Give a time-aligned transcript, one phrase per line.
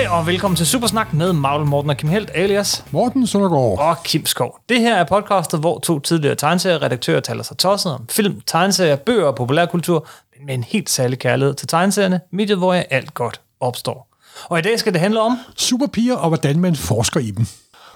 [0.00, 3.78] Hej og velkommen til Supersnak med Magle Morten og Kim Helt, alias Morten Søndergaard.
[3.78, 4.58] og Kim Skov.
[4.68, 9.26] Det her er podcastet, hvor to tidligere tegneserieredaktører taler sig tosset om film, tegneserier, bøger
[9.26, 13.40] og populærkultur, men med en helt særlig kærlighed til tegneserierne, mediet, hvor jeg alt godt
[13.60, 14.08] opstår.
[14.44, 17.46] Og i dag skal det handle om, Superpiger og hvordan man forsker i dem.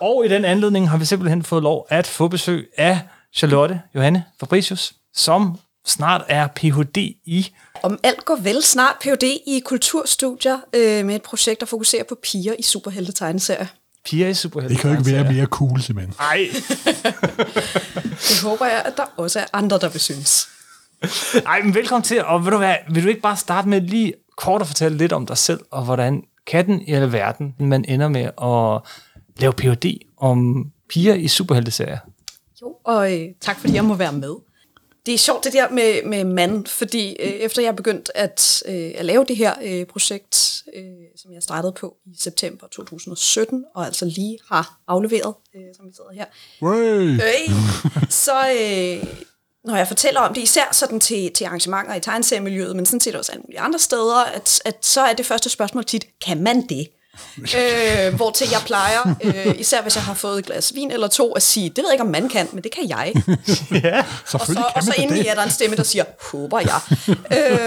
[0.01, 3.01] og i den anledning har vi simpelthen fået lov at få besøg af
[3.35, 6.99] Charlotte Johanne Fabricius, som snart er Ph.D.
[7.25, 7.47] i
[7.85, 9.23] Om alt går vel, snart Ph.D.
[9.47, 13.67] i kulturstudier øh, med et projekt, der fokuserer på piger i superhelte tegneserier.
[14.05, 14.75] piger i superhelte.
[14.75, 16.15] Det kan jo ikke være mere cool, simpelthen.
[16.19, 16.49] Nej,
[18.29, 20.49] Det håber jeg, at der også er andre, der vil synes.
[21.47, 22.25] Ej, men velkommen til.
[22.25, 25.13] Og vil du, hvad, vil du ikke bare starte med lige kort at fortælle lidt
[25.13, 28.93] om dig selv, og hvordan katten i alverden, man ender med at
[29.41, 29.99] lave Ph.D.
[30.17, 31.99] om piger i superhelteserier?
[32.63, 34.35] Jo, og øh, tak fordi jeg må være med.
[35.07, 38.91] Det er sjovt det der med, med mand, fordi øh, efter jeg begyndte at, øh,
[38.97, 40.85] at lave det her øh, projekt, øh,
[41.17, 45.93] som jeg startede på i september 2017, og altså lige har afleveret, øh, som vi
[45.95, 46.25] sidder her,
[47.17, 47.51] Hey.
[47.51, 49.15] øh, så øh,
[49.65, 53.15] når jeg fortæller om det, især sådan til, til arrangementer i tegneseriemiljøet, men sådan set
[53.17, 56.67] også alle mulige andre steder, at, at så er det første spørgsmål tit, kan man
[56.67, 56.89] det?
[57.39, 61.09] Øh, hvor til jeg plejer, øh, især hvis jeg har fået et glas vin eller
[61.09, 63.13] to, at sige, det ved jeg ikke, om man kan, men det kan jeg.
[63.85, 63.99] Ja.
[63.99, 65.31] Og Selvfølgelig så, og kan så man da indeni det.
[65.31, 66.81] er der en stemme, der siger, håber jeg.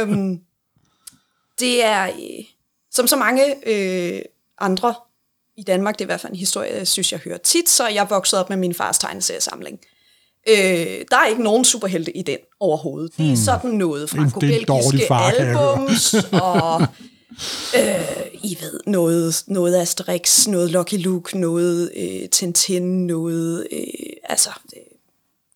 [0.02, 0.40] øhm,
[1.60, 2.46] det er, øh,
[2.92, 4.22] som så mange øh,
[4.60, 4.94] andre
[5.58, 7.88] i Danmark, det er i hvert fald en historie, jeg synes, jeg hører tit, så
[7.88, 9.80] jeg vokset op med min fars tegneseriesamling.
[10.50, 10.56] Øh,
[11.12, 13.12] der er ikke nogen superhelte i den overhovedet.
[13.18, 14.32] Det er sådan noget Hmm.
[15.38, 15.72] Kan jeg høre.
[15.72, 16.82] albums, og
[17.76, 23.84] øh, I ved, noget, noget Asterix, noget Lucky Luke, noget øh, Tintin, noget, øh,
[24.24, 24.82] altså, øh,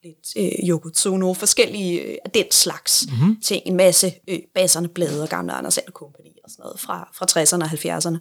[0.04, 3.42] lidt øh, Yoko Tsuno, forskellige øh, af den slags mm-hmm.
[3.42, 3.64] ting.
[3.66, 7.26] En masse øh, basserne, blade og gamle Anders And Company og sådan noget fra, fra
[7.32, 8.17] 60'erne og 70'erne.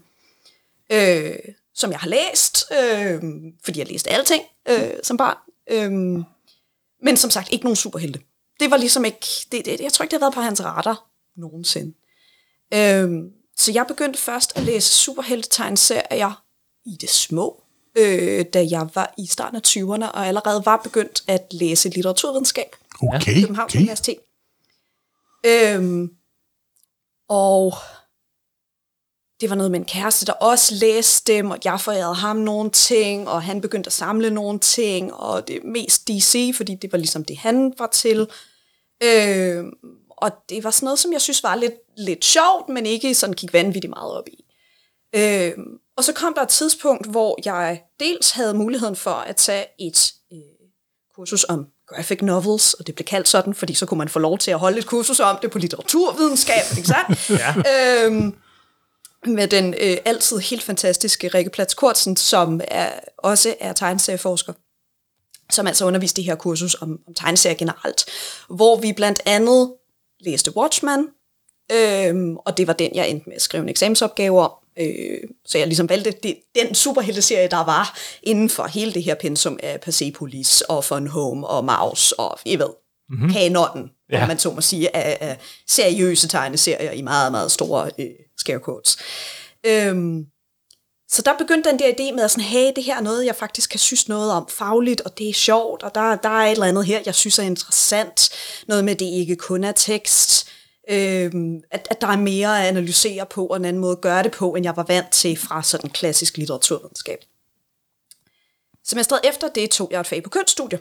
[0.92, 3.22] Øh, som jeg har læst, øh,
[3.64, 5.36] fordi jeg læste alting øh, som barn.
[5.70, 5.90] Øh,
[7.02, 8.20] men som sagt, ikke nogen superhelte.
[8.60, 11.06] Det var ligesom ikke, det, det, jeg tror ikke, det har været på hans radar
[11.36, 11.94] nogensinde.
[12.74, 16.44] Øhm, så jeg begyndte først at læse superheltetegneserier
[16.86, 17.62] i det små,
[17.94, 22.76] øh, da jeg var i starten af 20'erne, og allerede var begyndt at læse litteraturvidenskab
[23.02, 23.80] Okay, på Københavns okay.
[23.80, 24.18] Universitet.
[25.46, 26.10] Øhm,
[27.28, 27.74] og
[29.40, 32.70] det var noget med en kæreste, der også læste dem, og jeg forærede ham nogle
[32.70, 36.98] ting, og han begyndte at samle nogle ting, og det mest DC, fordi det var
[36.98, 38.28] ligesom det, han var til.
[39.02, 39.72] Øhm,
[40.10, 43.34] og det var sådan noget, som jeg synes var lidt, lidt sjovt, men ikke sådan
[43.34, 44.44] gik vanvittigt meget op i.
[45.14, 49.66] Øhm, og så kom der et tidspunkt, hvor jeg dels havde muligheden for at tage
[49.78, 50.38] et øh,
[51.16, 54.38] kursus om graphic novels, og det blev kaldt sådan, fordi så kunne man få lov
[54.38, 57.30] til at holde et kursus om det på litteraturvidenskab, ikke sandt?
[57.40, 57.54] Ja.
[58.04, 58.36] øhm,
[59.26, 64.52] med den øh, altid helt fantastiske Rikke Plats Kortsen, som er, også er tegneserieforsker,
[65.50, 68.04] som altså underviste det her kursus om, om tegneserier generelt,
[68.48, 69.72] hvor vi blandt andet
[70.20, 71.08] læste Watchmen,
[71.72, 75.58] øhm, og det var den, jeg endte med at skrive en eksamensopgave om, øh, så
[75.58, 79.80] jeg ligesom valgte det, den superhelteserie, der var inden for hele det her pensum af
[79.80, 82.70] Persepolis og Fun Home og Mouse og, I ved,
[83.08, 83.32] mm-hmm.
[83.32, 84.16] kanonen, ja.
[84.16, 84.22] Ja.
[84.22, 85.38] om man så må sige, af, af
[85.68, 88.06] seriøse tegneserier i meget, meget store øh,
[88.38, 88.96] scare quotes.
[89.66, 90.26] Øhm,
[91.10, 93.36] så der begyndte den der idé med at sådan, hey, det her er noget, jeg
[93.36, 96.50] faktisk kan synes noget om fagligt, og det er sjovt, og der, der er et
[96.50, 98.30] eller andet her, jeg synes er interessant.
[98.68, 100.49] Noget med, at det ikke kun er tekst.
[100.90, 104.22] Øhm, at, at der er mere at analysere på, og en anden måde at gøre
[104.22, 107.18] det på, end jeg var vant til fra sådan klassisk litteraturvidenskab.
[108.84, 110.78] Semesteret efter det tog jeg et fag på kønsstudie.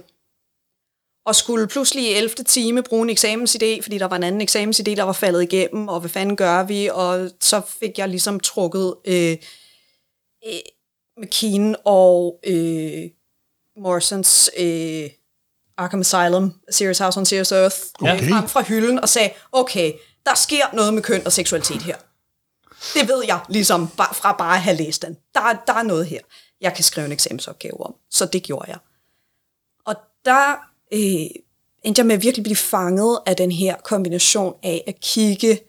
[1.25, 2.29] Og skulle pludselig i 11.
[2.35, 5.99] time bruge en eksamensidé, fordi der var en anden eksamensidé, der var faldet igennem, og
[5.99, 6.89] hvad fanden gør vi?
[6.93, 9.37] Og så fik jeg ligesom trukket øh,
[10.47, 10.59] øh,
[11.17, 13.09] McKean og øh,
[13.77, 15.09] Morrisons øh,
[15.79, 18.29] Arkham Asylum, Serious House on Serious Earth, okay.
[18.29, 19.93] frem fra hylden og sagde, okay,
[20.25, 21.95] der sker noget med køn og seksualitet her.
[22.93, 25.17] Det ved jeg ligesom ba- fra bare at have læst den.
[25.33, 26.19] Der, er- der er noget her,
[26.61, 27.95] jeg kan skrive en eksamensopgave om.
[28.11, 28.77] Så det gjorde jeg.
[29.85, 29.95] Og
[30.25, 30.51] der
[30.93, 31.29] øh,
[31.83, 35.59] endte jeg med at virkelig blive fanget af den her kombination af at kigge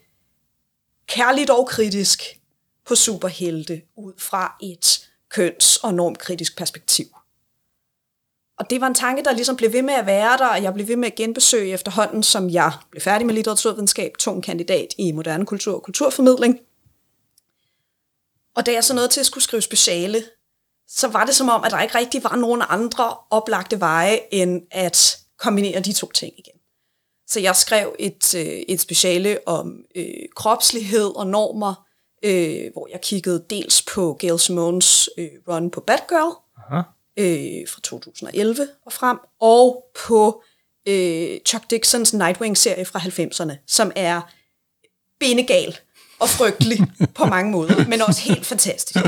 [1.07, 2.23] kærligt og kritisk
[2.87, 7.05] på superhelte ud fra et køns- og normkritisk perspektiv.
[8.61, 10.73] Og det var en tanke, der ligesom blev ved med at være der, og jeg
[10.73, 14.87] blev ved med at genbesøge efterhånden, som jeg blev færdig med litteraturvidenskab, tog en kandidat
[14.97, 16.59] i moderne kultur og kulturformidling.
[18.55, 20.23] Og da jeg så nåede til at skulle skrive speciale,
[20.87, 24.61] så var det som om, at der ikke rigtig var nogen andre oplagte veje, end
[24.71, 26.59] at kombinere de to ting igen.
[27.27, 30.05] Så jeg skrev et, øh, et speciale om øh,
[30.35, 31.85] kropslighed og normer
[32.23, 36.81] øh, hvor jeg kiggede dels på Gail Simones øh, run på Batgirl Aha
[37.21, 40.43] øh, fra 2011 og frem, og på
[40.87, 44.21] øh, Chuck Dixons Nightwing-serie fra 90'erne, som er
[45.19, 45.77] benegal
[46.19, 46.79] og frygtelig
[47.15, 48.99] på mange måder, men også helt fantastisk.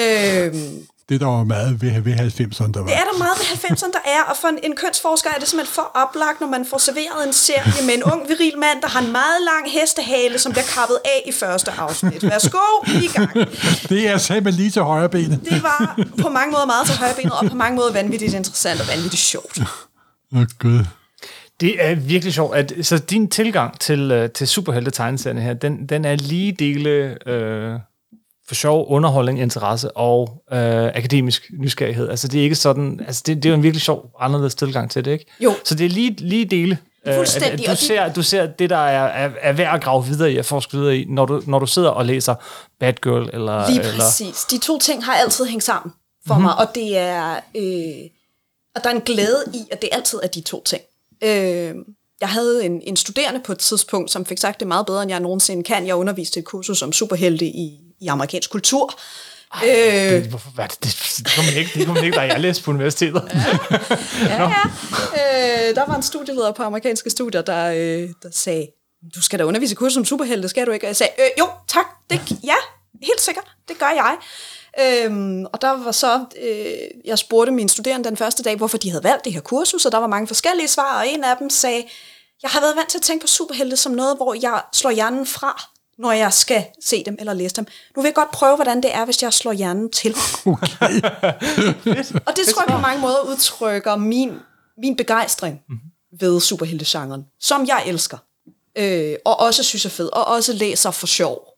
[0.00, 2.86] Øhm, Det der var meget ved, ved 90'erne, der var.
[2.86, 5.48] det er der meget ved 90'erne, der er, og for en, en kønsforsker er det
[5.48, 8.88] simpelthen for oplagt, når man får serveret en serie med en ung, viril mand, der
[8.88, 12.22] har en meget lang hestehale, som bliver kappet af i første afsnit.
[12.22, 12.66] Værsgo,
[13.06, 13.30] i gang.
[13.88, 15.40] Det er simpelthen lige til højre benet.
[15.50, 18.86] Det var på mange måder meget til højrebenet, og på mange måder vanvittigt interessant og
[18.88, 19.58] vanvittigt sjovt.
[19.60, 20.80] Åh, oh, gud.
[21.60, 22.56] Det er virkelig sjovt.
[22.56, 26.90] At, så din tilgang til, øh, til superhelte-tegneserierne her, den, den er lige dele
[27.28, 27.78] øh,
[28.48, 32.08] for sjov underholdning, interesse og øh, akademisk nysgerrighed.
[32.08, 34.90] Altså det er ikke sådan, altså det, det er jo en virkelig sjov, anderledes tilgang
[34.90, 35.26] til det, ikke?
[35.40, 35.54] Jo.
[35.64, 36.78] Så det er lige, lige dele.
[37.06, 39.82] øh, at- Fuldstændig, At, du, ser, du ser det, der er, er, er værd at
[39.82, 42.34] grave videre i, og forske videre i, når du, når du sidder og læser
[42.80, 43.68] Batgirl eller...
[43.68, 44.44] Lige eller, præcis.
[44.50, 45.92] De to ting har altid hængt sammen
[46.26, 46.44] for mm-hmm.
[46.44, 48.10] mig, og det er, øh,
[48.74, 50.82] og der er en glæde i, at det altid er de to ting.
[51.24, 51.74] Øh,
[52.20, 55.10] jeg havde en, en studerende på et tidspunkt, som fik sagt det meget bedre, end
[55.10, 55.86] jeg nogensinde kan.
[55.86, 58.98] Jeg underviste et kursus om superhelte i, i amerikansk kultur.
[59.64, 62.40] øh, det, hvorfor, hvad, det, det, det, man ikke, det kunne man ikke, da jeg
[62.40, 63.22] læste på universitetet.
[64.22, 64.62] ja, ja.
[65.68, 68.66] Øh, der var en studieleder på amerikanske studier, der, øh, der sagde,
[69.14, 70.86] du skal da undervise i kursus om superhelte, skal du ikke?
[70.86, 72.54] Og jeg sagde, øh, jo, tak, det, ja,
[73.02, 74.16] helt sikkert, det gør jeg.
[74.80, 78.90] Øhm, og der var så, øh, jeg spurgte mine studerende den første dag, hvorfor de
[78.90, 81.50] havde valgt det her kursus, og der var mange forskellige svar, og en af dem
[81.50, 81.84] sagde,
[82.42, 85.26] jeg har været vant til at tænke på superhelte som noget, hvor jeg slår hjernen
[85.26, 87.66] fra, når jeg skal se dem eller læse dem.
[87.96, 90.12] Nu vil jeg godt prøve, hvordan det er, hvis jeg slår hjernen til.
[92.26, 94.32] Og det tror jeg på mange måder udtrykker min,
[94.78, 95.60] min begejstring
[96.20, 98.18] ved superheltegenren, som jeg elsker.
[98.78, 101.48] Øh, og også synes er fed, og også læser for sjov.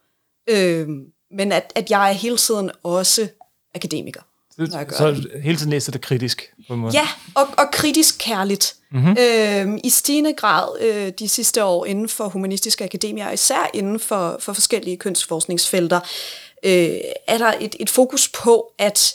[0.49, 0.89] Øh,
[1.31, 3.29] men at, at jeg er hele tiden også
[3.75, 4.23] akademiker,
[4.59, 5.31] når jeg gør så det.
[5.43, 6.93] hele tiden læser det kritisk, på en måde.
[6.95, 8.75] Ja, og, og kritisk kærligt.
[8.93, 9.17] Mm-hmm.
[9.21, 14.01] Øh, I stigende grad øh, de sidste år inden for humanistiske akademier, og især inden
[14.01, 16.01] for, for forskellige kønsforskningsfelter,
[16.63, 16.91] øh,
[17.29, 19.15] er der et, et fokus på, at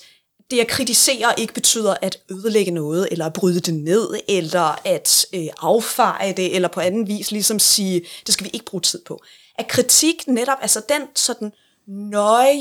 [0.51, 5.25] det at kritisere ikke betyder at ødelægge noget, eller at bryde det ned, eller at
[5.33, 9.01] øh, affeje det, eller på anden vis ligesom sige, det skal vi ikke bruge tid
[9.05, 9.21] på.
[9.55, 11.51] At kritik netop, altså den sådan
[11.87, 12.53] nøje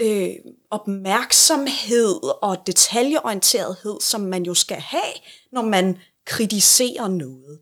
[0.00, 0.30] øh,
[0.70, 5.12] opmærksomhed og detaljeorienterethed, som man jo skal have,
[5.52, 7.58] når man kritiserer noget.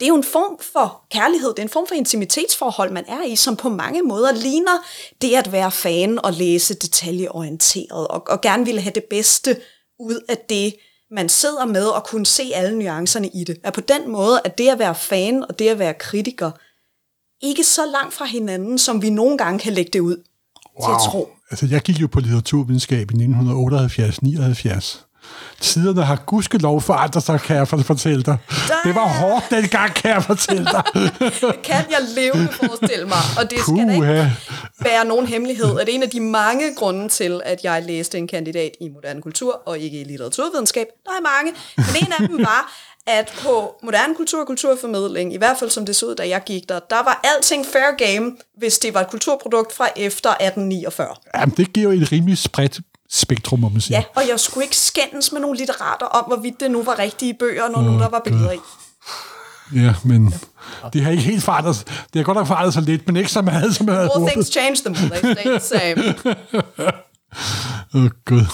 [0.00, 3.22] Det er jo en form for kærlighed, det er en form for intimitetsforhold, man er
[3.22, 4.84] i, som på mange måder ligner
[5.22, 9.60] det at være fan og læse detaljeorienteret, og, og gerne ville have det bedste
[9.98, 10.76] ud af det,
[11.10, 13.60] man sidder med, og kunne se alle nuancerne i det.
[13.62, 16.50] Er på den måde, at det at være fan og det at være kritiker,
[17.42, 20.16] ikke så langt fra hinanden, som vi nogle gange kan lægge det ud
[20.84, 21.35] til at tro.
[21.50, 25.05] Altså, jeg gik jo på litteraturvidenskab i 1978-79.
[25.60, 28.36] Tiderne har gudskelov forandret sig, kan jeg for- fortælle dig.
[28.84, 30.82] Det var hårdt dengang, kan jeg fortælle dig.
[30.94, 34.32] Det kan jeg levende forestille mig, og det skal da ikke
[34.80, 38.70] være nogen hemmelighed, at en af de mange grunde til, at jeg læste en kandidat
[38.80, 42.72] i moderne kultur, og ikke i litteraturvidenskab, der er mange, men en af dem var,
[43.06, 46.42] at på moderne kultur og kulturformidling, i hvert fald som det så ud, da jeg
[46.46, 51.08] gik der, der var alting fair game, hvis det var et kulturprodukt fra efter 1849.
[51.34, 52.78] Jamen, det giver jo et rimelig spredt
[53.16, 53.96] spektrum, må man sige.
[53.96, 57.34] Ja, og jeg skulle ikke skændes med nogle litterater om, hvorvidt det nu var rigtige
[57.34, 58.58] bøger, når nu der var billeder i.
[59.74, 60.34] Ja, men
[60.92, 61.84] det har ikke helt forandret.
[61.86, 64.20] Det har godt nok forandret sig lidt, men ikke så meget, som jeg havde All
[64.20, 64.32] håbet.
[64.32, 66.14] things change them, they stay the same.
[67.94, 68.44] Åh, oh, Gud.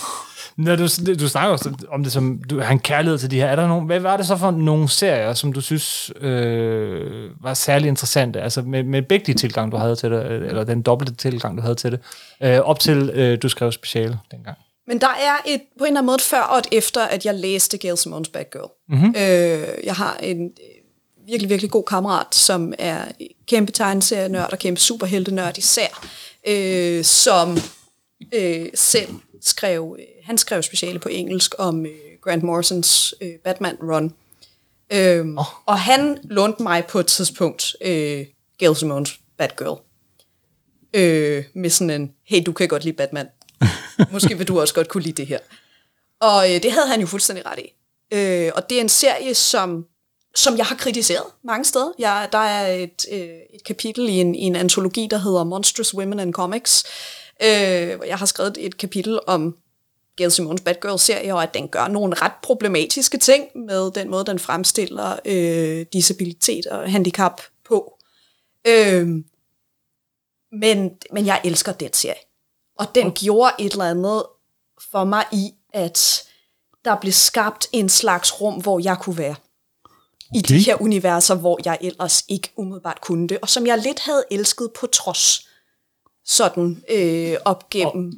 [0.62, 0.88] Når du,
[1.20, 3.46] du snakker også om det som, du har en kærlighed til de her.
[3.46, 7.54] Er der nogen, hvad var det så for nogle serier, som du synes øh, var
[7.54, 8.40] særlig interessante?
[8.40, 11.56] Altså med, med begge de tilgang, du havde til det, øh, eller den dobbelte tilgang,
[11.56, 12.00] du havde til det,
[12.42, 14.58] øh, op til øh, du skrev speciale dengang.
[14.86, 17.26] Men der er et, på en eller anden måde et før og et efter, at
[17.26, 18.70] jeg læste Gail Simone's Batgirl.
[18.88, 19.14] Mm-hmm.
[19.16, 23.04] Øh, jeg har en øh, virkelig, virkelig god kammerat, som er
[23.48, 26.06] kæmpe tegneserienørd og kæmpe superheltenørd især,
[26.48, 27.58] øh, som
[28.34, 29.08] øh, selv
[29.42, 34.10] skrev, øh, han skrev speciale på engelsk om øh, Grant Morrisons øh, Batman-run.
[34.92, 35.44] Øhm, oh.
[35.66, 38.26] Og han lånte mig på et tidspunkt øh,
[38.58, 39.80] Gail Simone's Batgirl.
[40.94, 43.26] Øh, med sådan en, hey, du kan godt lide Batman.
[44.12, 45.38] Måske vil du også godt kunne lide det her.
[46.20, 47.72] Og øh, det havde han jo fuldstændig ret i.
[48.12, 49.86] Øh, og det er en serie, som,
[50.34, 51.92] som jeg har kritiseret mange steder.
[51.98, 53.18] Jeg, der er et, øh,
[53.54, 56.84] et kapitel i en, i en antologi, der hedder Monstrous Women in Comics,
[57.42, 59.56] øh, hvor jeg har skrevet et kapitel om
[60.16, 64.38] Gail Simons Batgirl-serie, og at den gør nogle ret problematiske ting med den måde, den
[64.38, 67.98] fremstiller øh, disabilitet og handicap på.
[68.66, 69.08] Øh,
[70.52, 72.20] Men, men jeg elsker den serie.
[72.78, 73.24] Og den okay.
[73.24, 74.26] gjorde et eller andet
[74.90, 76.22] for mig i, at
[76.84, 79.34] der blev skabt en slags rum, hvor jeg kunne være.
[80.34, 80.54] I Okay.
[80.54, 83.38] de her universer, hvor jeg ellers ikke umiddelbart kunne det.
[83.42, 85.48] Og som jeg lidt havde elsket på trods.
[86.24, 88.12] Sådan øh, op gennem...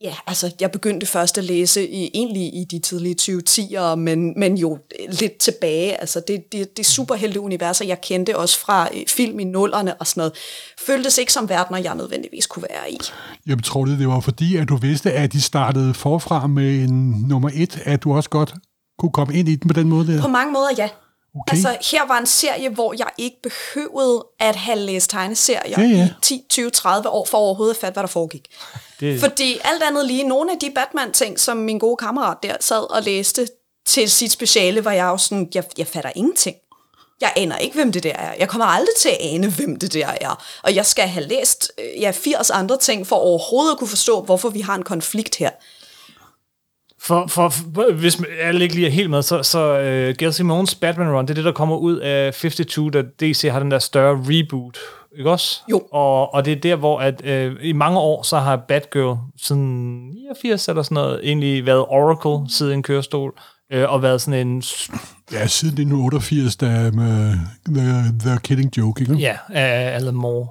[0.00, 4.56] Ja, altså, jeg begyndte først at læse i, egentlig i de tidlige 2010'ere, men, men
[4.56, 4.78] jo
[5.20, 6.00] lidt tilbage.
[6.00, 10.06] Altså, det, det, det superhelte universer, jeg kendte også fra øh, film i nullerne og
[10.06, 10.32] sådan noget,
[10.86, 12.98] føltes ikke som verdener, jeg nødvendigvis kunne være i.
[13.46, 17.24] Jeg tror det, det var fordi, at du vidste, at de startede forfra med en
[17.28, 18.54] nummer et, at du også godt
[18.98, 20.22] kunne komme ind i den på den måde der.
[20.22, 20.88] På mange måder, ja.
[21.34, 21.52] Okay.
[21.52, 26.06] Altså, her var en serie, hvor jeg ikke behøvede at have læst tegneserier Ja, ja.
[26.06, 28.48] i 10, 20, 30 år, for overhovedet at fatte, hvad der foregik.
[29.00, 32.94] Det, Fordi alt andet lige, nogle af de Batman-ting, som min gode kammerat der sad
[32.96, 33.48] og læste
[33.86, 36.56] til sit speciale, var jeg jo sådan, jeg, jeg fatter ingenting.
[37.20, 38.34] Jeg aner ikke, hvem det der er.
[38.38, 40.44] Jeg kommer aldrig til at ane, hvem det der er.
[40.62, 44.22] Og jeg skal have læst øh, ja, 80 andre ting, for overhovedet at kunne forstå,
[44.22, 45.50] hvorfor vi har en konflikt her.
[47.00, 50.78] For, for, for hvis alle ikke lige er helt med, så, så uh, Gail Simone's
[50.80, 53.78] Batman Run, det er det, der kommer ud af 52, da DC har den der
[53.78, 54.78] større reboot,
[55.18, 55.60] ikke også?
[55.70, 55.82] Jo.
[55.92, 60.08] Og, og det er der, hvor at, uh, i mange år, så har Batgirl siden
[60.08, 63.32] 89 eller sådan noget, egentlig været Oracle, siddet i en kørestol,
[63.74, 64.62] uh, og været sådan en,
[65.32, 67.38] Ja, siden 1988, der med
[67.74, 69.14] The, the Killing Joke, ikke?
[69.14, 70.48] ja, af Alan Moore.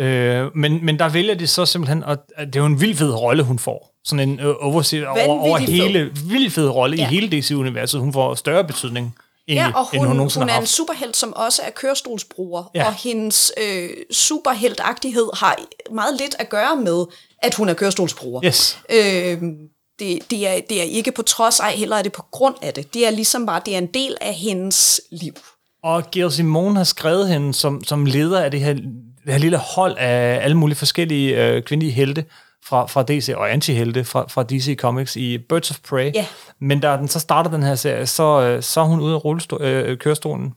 [0.00, 2.96] Uh, men, men der vælger de så simpelthen, og at det er jo en vild
[2.96, 3.94] fed rolle, hun får.
[4.04, 6.96] Sådan en uh, overset over, over hele, vild fed rolle.
[6.96, 7.02] Ja.
[7.02, 8.00] i hele DC-universet.
[8.00, 9.14] Hun får større betydning,
[9.48, 10.72] egentlig, Ja, og hun, hun hun, nogensinde hun har er en haft.
[10.72, 12.86] superhelt, som også er kørestolsbruger, Ja.
[12.86, 15.56] og hendes øh, superheltagtighed har
[15.94, 17.04] meget lidt at gøre med,
[17.42, 18.40] at hun er kørestolsbruger.
[18.44, 18.78] Yes.
[18.90, 19.42] Øh,
[19.98, 22.74] det, det, er, det er ikke på trods af, heller er det på grund af
[22.74, 22.94] det.
[22.94, 25.32] Det er ligesom bare, det er en del af hendes liv.
[25.82, 28.82] Og Gail Simone har skrevet hende som, som leder af det her, det
[29.26, 32.24] her lille hold af alle mulige forskellige øh, kvindelige helte
[32.68, 36.10] fra, fra DC, og antihelte fra, fra DC Comics i Birds of Prey.
[36.14, 36.26] Ja.
[36.60, 39.24] Men da den så starter den her serie, så, øh, så er hun ude af
[39.24, 40.52] rullestol, øh, kørestolen.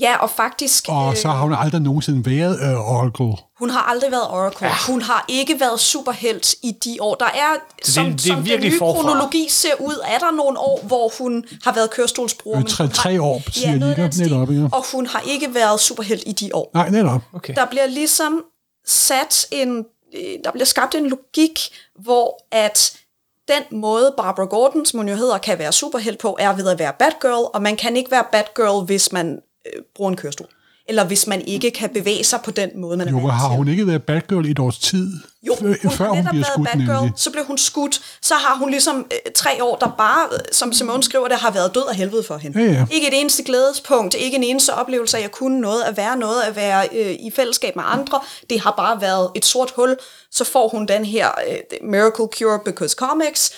[0.00, 3.32] Ja, og faktisk, Og så har hun aldrig nogensinde været uh, Oracle.
[3.58, 4.66] hun har aldrig været Oracle.
[4.66, 4.72] Ja.
[4.88, 7.14] Hun har ikke været superhelt i de år.
[7.14, 7.54] Der er,
[7.84, 9.00] som, det er som den virkelig nye forfra.
[9.02, 12.56] kronologi ser ud, er der nogle år, hvor hun har været kørestolsbruger.
[12.58, 14.32] Øh, men tre- tre år, siger ja, noget af Liga, den stil.
[14.32, 14.68] netop, ja.
[14.76, 16.70] Og hun har ikke været superhelt i de år.
[16.74, 17.20] Nej, netop.
[17.32, 17.54] Okay.
[17.54, 18.42] Der bliver ligesom
[18.86, 21.58] sat en, øh, Øh, der bliver skabt en logik,
[21.94, 23.00] hvor at
[23.48, 26.78] den måde Barbara Gordon, som hun jo hedder, kan være superhelt på, er ved at
[26.78, 30.48] være Batgirl, og man kan ikke være Batgirl, hvis man øh, bruger en kørestol.
[30.88, 33.68] Eller hvis man ikke kan bevæge sig på den måde, man er Jo, har hun
[33.68, 35.12] ikke været Batgirl i et års tid?
[35.42, 37.12] Jo, F- hun før hun bliver skudt, Batgirl, nemlig.
[37.16, 40.72] så blev hun skudt, så har hun ligesom øh, tre år, der bare, øh, som
[40.72, 42.62] Simone skriver, det har været død af helvede for hende.
[42.64, 42.86] Ja, ja.
[42.90, 46.42] Ikke et eneste glædespunkt, ikke en eneste oplevelse af, at kunne noget, at være noget,
[46.42, 48.20] at være øh, i fællesskab med andre.
[48.50, 49.96] Det har bare været et sort hul.
[50.30, 53.52] Så får hun den her øh, Miracle Cure Because Comics,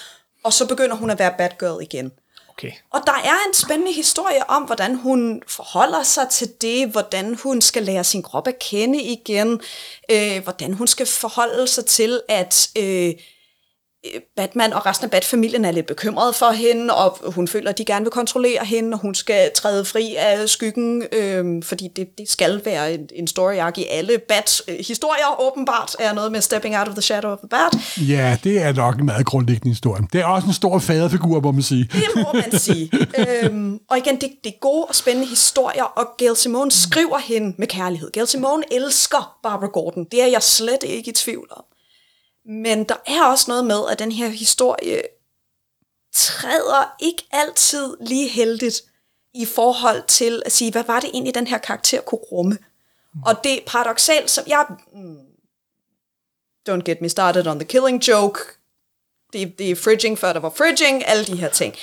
[0.44, 2.10] og så begynder hun at være Batgirl igen.
[2.58, 2.72] Okay.
[2.90, 7.60] Og der er en spændende historie om, hvordan hun forholder sig til det, hvordan hun
[7.60, 9.60] skal lære sin krop at kende igen,
[10.10, 13.14] øh, hvordan hun skal forholde sig til, at øh,
[14.36, 17.84] Batman og resten af Bat-familien er lidt bekymrede for hende, og hun føler, at de
[17.84, 22.30] gerne vil kontrollere hende, og hun skal træde fri af skyggen, øh, fordi det, det
[22.30, 26.88] skal være en, en story arc i alle Bat-historier, åbenbart er noget med stepping out
[26.88, 27.72] of the shadow of the Bat.
[28.08, 30.02] Ja, det er nok en meget grundlæggende historie.
[30.12, 31.88] Det er også en stor faderfigur, må man sige.
[31.92, 32.90] Det må man sige.
[33.42, 37.54] øhm, og igen, det, det er gode og spændende historier, og Gail Simone skriver hende
[37.58, 38.10] med kærlighed.
[38.10, 40.04] Gail Simone elsker Barbara Gordon.
[40.12, 41.64] Det er jeg slet ikke i tvivl om.
[42.48, 45.02] Men der er også noget med, at den her historie
[46.12, 48.82] træder ikke altid lige heldigt
[49.34, 52.58] i forhold til at sige, hvad var det egentlig, den her karakter kunne rumme.
[53.26, 54.66] Og det er paradoxalt, som jeg...
[54.92, 55.18] mm,
[56.68, 58.40] Don't get me started on the killing joke.
[59.32, 61.74] Det, det er fridging, før der var fridging, alle de her ting.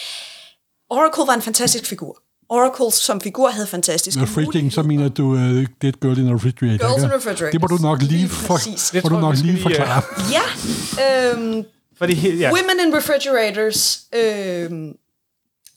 [0.89, 2.23] Oracle var en fantastisk figur.
[2.53, 5.39] Oracle som figur havde fantastiske Når fridging, så mener du uh,
[5.81, 7.15] Dead Girl in a Refrigerator, Girls in ikke?
[7.15, 7.51] Refrigerators.
[7.51, 8.57] Det må du nok lige, Lige for.
[8.93, 10.01] Det må du nok lige lige, øh, forklare.
[10.31, 11.63] Ja, øhm,
[11.98, 12.51] Fordi, ja.
[12.51, 14.91] Women in Refrigerators øhm,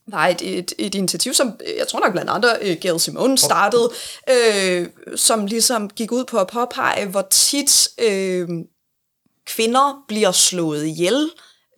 [0.08, 3.38] var et, et, et initiativ, som øh, jeg tror nok blandt andre øh, Gail Simone
[3.38, 3.90] startede,
[4.30, 8.48] øh, som ligesom gik ud på at påpege, hvor tit øh,
[9.46, 11.30] kvinder bliver slået ihjel,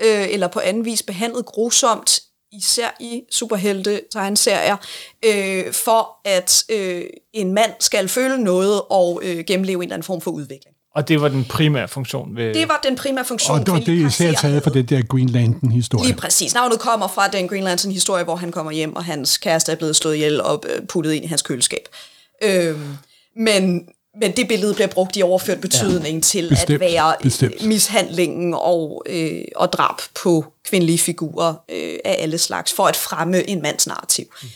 [0.03, 2.21] øh, eller på anden vis behandlet grusomt,
[2.53, 4.77] især i superhelte tegneserier,
[5.25, 10.07] øh, for at øh, en mand skal føle noget og øh, gennemleve en eller anden
[10.07, 10.75] form for udvikling.
[10.95, 12.55] Og det var den primære funktion ved...
[12.55, 13.59] Det var den primære funktion.
[13.59, 16.07] Og det var det især taget fra den der Green Lantern-historie.
[16.07, 16.55] Lige præcis.
[16.55, 19.97] Navnet kommer fra den Green Lantern-historie, hvor han kommer hjem, og hans kæreste er blevet
[19.97, 21.89] slået ihjel og øh, puttet ind i hans køleskab.
[22.43, 22.97] Øhm,
[23.37, 23.89] men
[24.21, 27.67] men det billede bliver brugt i overført betydning ja, til bestemt, at være bestemt.
[27.67, 33.49] mishandlingen og, øh, og drab på kvindelige figurer øh, af alle slags, for at fremme
[33.49, 34.25] en mands narrativ.
[34.43, 34.49] Mm.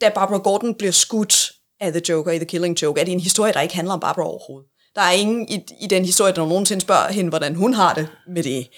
[0.00, 3.20] Da Barbara Gordon bliver skudt af The Joker i The Killing Joke, er det en
[3.20, 4.68] historie, der ikke handler om Barbara overhovedet.
[4.94, 8.08] Der er ingen i, i den historie, der nogensinde spørger hende, hvordan hun har det
[8.34, 8.68] med det.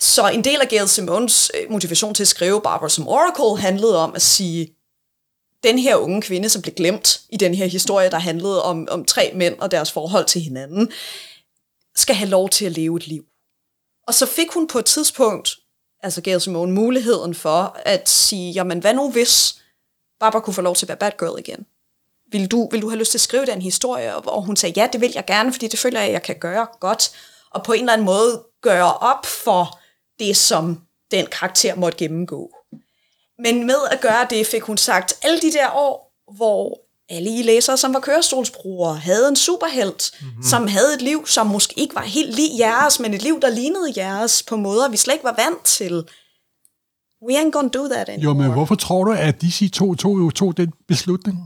[0.00, 3.98] Så en del af Gail Simons øh, motivation til at skrive Barbara som Oracle handlede
[3.98, 4.68] om at sige,
[5.62, 9.04] den her unge kvinde, som blev glemt i den her historie, der handlede om, om
[9.04, 10.92] tre mænd og deres forhold til hinanden,
[11.96, 13.24] skal have lov til at leve et liv.
[14.06, 15.50] Og så fik hun på et tidspunkt,
[16.02, 19.62] altså gav Simone, muligheden for at sige, jamen hvad nu hvis
[20.20, 21.66] Barbara kunne få lov til at være bad girl igen?
[22.32, 24.16] Vil du, vil du have lyst til at skrive den historie?
[24.16, 26.66] Og hun sagde, ja, det vil jeg gerne, fordi det føler jeg, jeg kan gøre
[26.80, 27.10] godt.
[27.50, 29.80] Og på en eller anden måde gøre op for
[30.18, 32.57] det, som den karakter måtte gennemgå.
[33.42, 37.42] Men med at gøre det, fik hun sagt, alle de der år, hvor alle I
[37.42, 40.42] læsere, som var kørestolsbrugere, havde en superhelt, mm-hmm.
[40.42, 43.50] som havde et liv, som måske ikke var helt lige jeres, men et liv, der
[43.50, 46.04] lignede jeres på måder, vi slet ikke var vant til.
[47.28, 48.24] We ain't gonna do that anymore.
[48.24, 51.38] Jo, men hvorfor tror du, at DC tog, tog, tog den beslutning?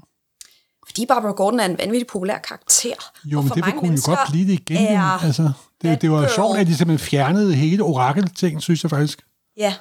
[0.86, 2.94] Fordi Barbara Gordon er en vanvittig populær karakter.
[3.24, 4.76] Jo, men det kunne jo godt lide det igen.
[4.76, 4.88] jo.
[4.88, 8.90] er Altså, det, det var Batgirl- sjovt, at de simpelthen fjernede hele orakel-ting, synes jeg
[8.90, 9.22] faktisk.
[9.56, 9.74] Ja,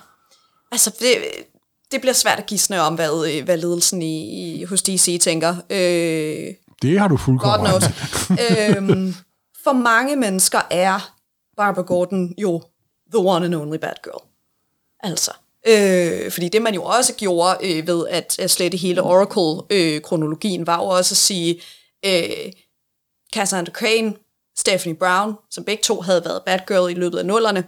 [0.71, 1.15] altså det,
[1.91, 5.55] det bliver svært at gisne om, hvad, øh, hvad ledelsen i, i, hos DC tænker.
[5.69, 7.81] Øh, Det har du fuldkommen God
[8.77, 9.15] øhm,
[9.63, 11.15] for mange mennesker er
[11.57, 12.61] Barbara Gordon jo
[13.13, 14.23] the one and only bad girl.
[14.99, 15.31] Altså.
[15.67, 20.77] Øh, fordi det man jo også gjorde øh, ved at, at slette hele Oracle-kronologien, var
[20.77, 21.61] jo også at sige,
[22.05, 22.51] øh,
[23.33, 24.13] Cassandra Crane,
[24.57, 27.63] Stephanie Brown, som begge to havde været bad girl i løbet af nullerne,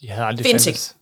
[0.00, 0.96] De havde aldrig Findes fandtes.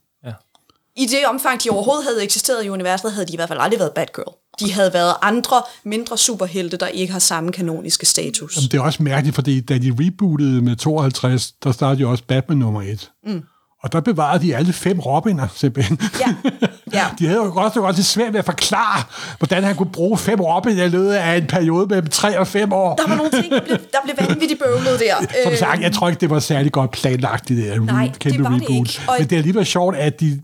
[1.02, 3.78] I det omfang, de overhovedet havde eksisteret i universet, havde de i hvert fald aldrig
[3.80, 4.34] været bad girl.
[4.60, 8.56] De havde været andre, mindre superhelte, der ikke har samme kanoniske status.
[8.56, 12.24] Jamen, det er også mærkeligt, fordi da de rebootede med 52, der startede jo også
[12.28, 13.10] Batman nummer 1.
[13.26, 13.42] Mm.
[13.82, 16.00] Og der bevarede de alle fem Robiner, simpelthen.
[16.20, 16.34] Ja,
[16.98, 17.04] ja.
[17.18, 19.02] De havde jo også, også svært ved at forklare,
[19.38, 22.72] hvordan han kunne bruge fem Robin i løbet af en periode mellem 3 og 5
[22.72, 22.96] år.
[22.96, 25.14] Der var nogle ting, der blev, der blev vanvittigt bøvlet der.
[25.44, 28.36] Som Øh, sagt, jeg tror ikke, det var særlig godt planlagt, det der Nej, kæmpe
[28.38, 28.88] det var det reboot.
[28.88, 29.00] ikke.
[29.08, 30.40] Og- Men det er alligevel sjovt, at de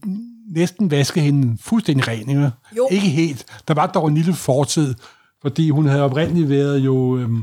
[0.54, 2.50] næsten vaskede hende fuldstændig ren, ikke?
[2.76, 2.88] Jo.
[2.90, 3.46] Ikke helt.
[3.68, 4.94] Der var dog en lille fortid,
[5.42, 7.42] fordi hun havde oprindeligt været jo øhm,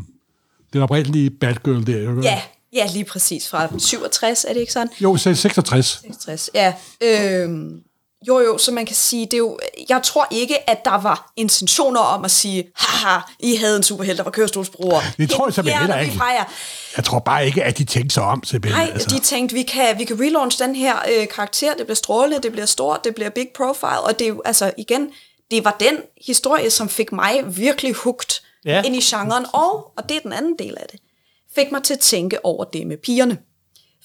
[0.73, 1.99] den oprindelige Batgirl der.
[1.99, 2.21] Ikke?
[2.23, 2.41] Ja,
[2.73, 3.49] ja, lige præcis.
[3.49, 4.89] Fra 67, er det ikke sådan?
[5.01, 5.85] Jo, så 66.
[5.87, 6.73] 66, ja.
[7.01, 7.83] Øhm,
[8.27, 9.59] jo, jo, så man kan sige, det er jo,
[9.89, 14.17] jeg tror ikke, at der var intentioner om at sige, haha, I havde en superhelt,
[14.17, 15.01] der var kørestolsbruger.
[15.17, 16.21] Det tror jeg simpelthen heller ikke.
[16.97, 18.87] Jeg tror bare ikke, at de tænkte sig om, simpelthen.
[18.87, 22.39] Nej, de tænkte, vi kan, vi kan relaunch den her øh, karakter, det bliver strålende,
[22.41, 25.09] det bliver stort, det bliver big profile, og det er jo, altså igen,
[25.51, 28.83] det var den historie, som fik mig virkelig hugt ja.
[28.83, 30.99] ind i genren, og, og det er den anden del af det,
[31.55, 33.37] fik mig til at tænke over det med pigerne.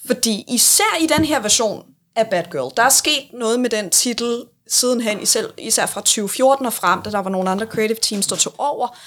[0.07, 1.83] Fordi især i den her version
[2.19, 6.73] af Batgirl, der er sket noget med den titel sidenhen, især, især fra 2014 og
[6.73, 8.97] frem, da der var nogle andre creative teams, der tog over.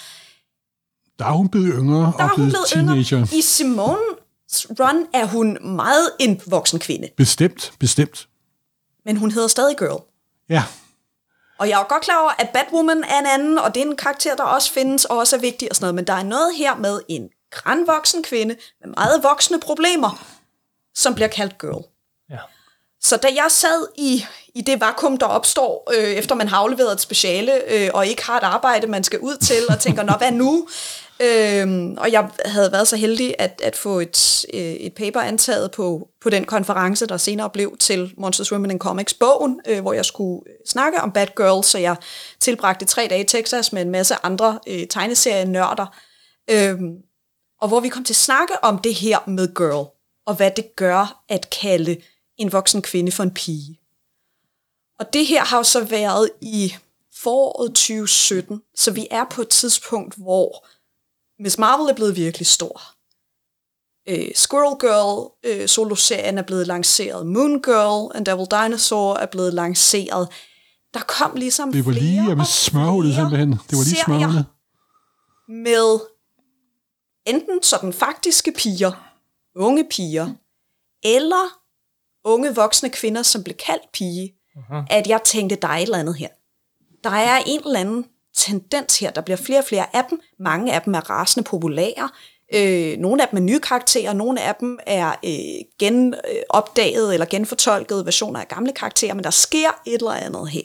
[1.18, 3.18] Der er hun blevet yngre Der og hun blevet blevet teenager.
[3.18, 3.36] yngre.
[3.36, 8.28] I Simone's run er hun meget en voksen kvinde, Bestemt, bestemt.
[9.04, 10.02] men hun hedder stadig Girl.
[10.48, 10.64] Ja,
[11.58, 13.96] Og jeg er godt klar over, at Batwoman er en anden, og det er en
[13.96, 15.94] karakter, der også findes, og også er vigtig og sådan noget.
[15.94, 20.24] Men der er noget her med en grandvoksen kvinde med meget voksne problemer,
[20.94, 21.84] som bliver kaldt girl.
[22.30, 22.38] Ja.
[23.02, 26.92] Så da jeg sad i, i det vakuum, der opstår, øh, efter man har afleveret
[26.92, 30.12] et speciale, øh, og ikke har et arbejde, man skal ud til, og tænker, nå,
[30.18, 30.68] hvad nu?
[31.20, 35.70] Øh, og jeg havde været så heldig at, at få et, øh, et paper antaget
[35.70, 40.04] på, på den konference, der senere blev til Monsters Women in Comics-bogen, øh, hvor jeg
[40.04, 41.96] skulle øh, snakke om Batgirl, så jeg
[42.40, 45.86] tilbragte tre dage i Texas med en masse andre øh, tegneserienørder,
[46.50, 46.78] øh,
[47.60, 49.86] og hvor vi kom til at snakke om det her med girl,
[50.26, 51.96] og hvad det gør at kalde
[52.36, 53.78] en voksen kvinde for en pige.
[55.00, 56.74] Og det her har jo så været i
[57.14, 60.66] foråret 2017, så vi er på et tidspunkt, hvor
[61.42, 62.80] Miss Marvel er blevet virkelig stor.
[64.08, 67.26] Øh, Squirrel Girl, øh, soloserien er blevet lanceret.
[67.26, 70.28] Moon Girl and Devil Dinosaur er blevet lanceret.
[70.94, 73.50] Der kom ligesom det var lige flere smørhullet flere simpelthen.
[73.50, 74.46] Det var lige smørhullet.
[75.48, 76.00] med
[77.26, 78.92] enten sådan faktiske piger,
[79.56, 80.30] unge piger,
[81.04, 81.61] eller
[82.24, 84.86] unge voksne kvinder, som blev kaldt pige, uh-huh.
[84.90, 86.28] at jeg tænkte, der er et eller andet her.
[87.04, 88.04] Der er en eller anden
[88.36, 89.10] tendens her.
[89.10, 90.20] Der bliver flere og flere af dem.
[90.38, 92.08] Mange af dem er rasende populære.
[92.54, 98.04] Øh, nogle af dem er nye karakterer, nogle af dem er øh, genopdaget eller genfortolkede
[98.04, 100.62] versioner af gamle karakterer, men der sker et eller andet her.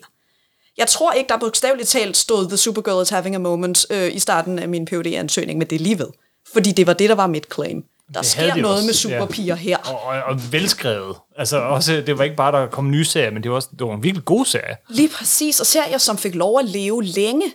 [0.78, 4.20] Jeg tror ikke, der bogstaveligt talt stod The Supergirl is having a moment øh, i
[4.20, 6.08] starten af min phd ansøgning men det lige ved.
[6.54, 7.86] Fordi det var det, der var mit claim.
[8.14, 9.20] Der Det sker de noget også, med ja.
[9.20, 9.78] superpiger her.
[9.78, 11.16] Og, og, og velskrevet.
[11.38, 13.88] Altså også, det var ikke bare, der kom nye serier, men det var også det
[13.88, 14.76] var en virkelig god serie.
[14.90, 17.46] Lige præcis, og serier, som fik lov at leve længe,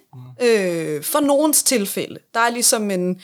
[0.43, 2.19] øh, for nogens tilfælde.
[2.35, 3.21] Der er ligesom en,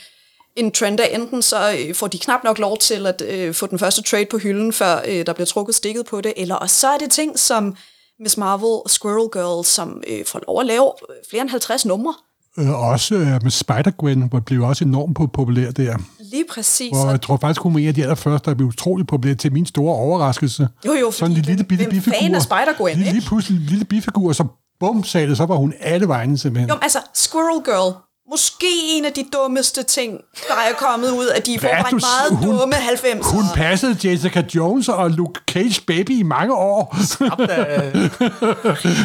[0.57, 3.67] en trend af, enten så øh, får de knap nok lov til at øh, få
[3.67, 6.71] den første trade på hylden, før øh, der bliver trukket stikket på det, eller og
[6.71, 7.77] så er det ting som
[8.21, 11.87] Miss Marvel og Squirrel Girl, som øh, får lov at lave øh, flere end 50
[11.87, 12.15] numre.
[12.59, 15.97] Øh, også øh, med Spider-Gwen, hvor blev også enormt po- populær der.
[16.31, 16.93] Lige præcis.
[16.93, 19.53] Og jeg tror faktisk, hun var en af de allerførste, der blev utrolig populær til
[19.53, 20.69] min store overraskelse.
[20.87, 22.17] jo jo, Sådan en lille bitte hvem bifigur.
[22.21, 24.45] fan af Spider-Gwen, Lige, lige pludselig en lille bifigur, så
[24.81, 26.69] bum, sagde det, så var hun alle vegne simpelthen.
[26.71, 27.95] Jo, altså, Squirrel Girl,
[28.31, 30.13] måske en af de dummeste ting,
[30.49, 33.35] der er kommet ud af de er forvejen meget hun- dumme 90'ere.
[33.35, 36.97] Hun passede Jessica Jones og Luke Cage baby i mange år.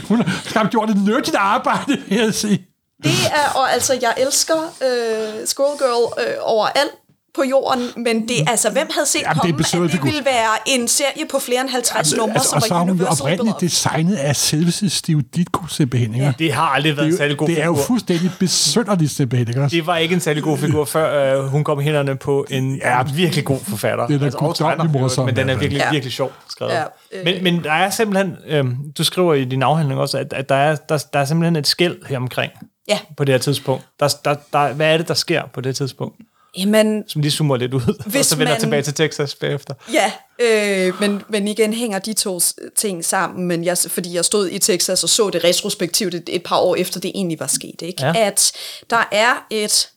[0.08, 2.68] hun har skabt gjort et nyttigt arbejde, vil jeg sige.
[3.04, 6.92] Det er, og altså, jeg elsker øh, Squirrel Girl øh, overalt
[7.36, 10.06] på jorden, men det, altså, hvem havde set Jamen, det komme, besøget, at det det
[10.06, 12.84] ville være en serie på flere end 50 numre, altså, som og så var har
[12.86, 13.60] hun jo Universal oprindeligt Beloved.
[13.60, 16.16] designet af selveste Steve Ditko simpelthen.
[16.16, 16.34] Ikke?
[16.40, 17.86] Det har aldrig været en særlig god det er jo figur.
[17.86, 19.48] fuldstændig besønderligt simpelthen.
[19.48, 19.62] Ikke?
[19.62, 19.76] også?
[19.76, 22.76] Det var ikke en særlig god figur, før øh, hun kom i hænderne på en
[22.76, 24.08] ja, virkelig god forfatter.
[24.08, 25.60] Det er da og guddommelig tegner, morsom, Men den er altså.
[25.60, 25.92] virkelig, Ja.
[25.92, 26.72] virkelig sjov skrevet.
[26.72, 27.26] Ja, Ja, øh.
[27.26, 28.66] men, men der er simpelthen, øh,
[28.98, 31.68] du skriver i din afhandling også, at, at der, er, der, der er simpelthen et
[31.68, 32.52] skæld her omkring
[32.88, 33.84] Ja, på det her tidspunkt.
[34.00, 36.16] Der, der, der, hvad er det, der sker på det tidspunkt?
[36.58, 39.74] Jamen, Som lige zoomer lidt ud, og Hvis så vender man- tilbage til Texas bagefter.
[39.94, 42.40] ja, øh, men, men igen hænger de to
[42.76, 46.44] ting sammen, men jeg, fordi jeg stod i Texas og så det retrospektivt et, et
[46.44, 48.06] par år efter det egentlig var sket, ikke?
[48.06, 48.14] Ja.
[48.28, 48.52] at
[48.90, 49.90] der er et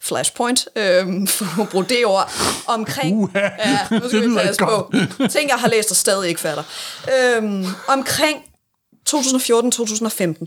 [0.00, 2.30] flashpoint, øh, for at bruge det ord,
[2.66, 3.16] omkring...
[3.18, 4.92] Uha, ja, nu det skal vi passe på.
[5.38, 6.62] Ting, jeg har læst og stadig ikke fatter.
[7.36, 8.38] Øhm, omkring
[9.10, 10.46] 2014-2015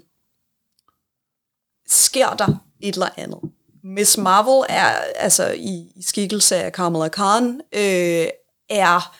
[1.87, 2.47] sker der
[2.81, 3.39] et eller andet.
[3.83, 8.27] Miss Marvel er, altså i, i skikkelse af Kamala Khan, øh,
[8.69, 9.15] er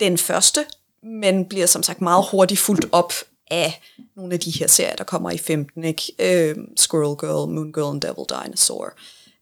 [0.00, 0.66] den første,
[1.02, 3.12] men bliver som sagt meget hurtigt fuldt op
[3.50, 3.80] af
[4.16, 6.12] nogle af de her serier, der kommer i 15, ikke?
[6.18, 8.92] Øh, Squirrel Girl, Moon Girl and Devil Dinosaur.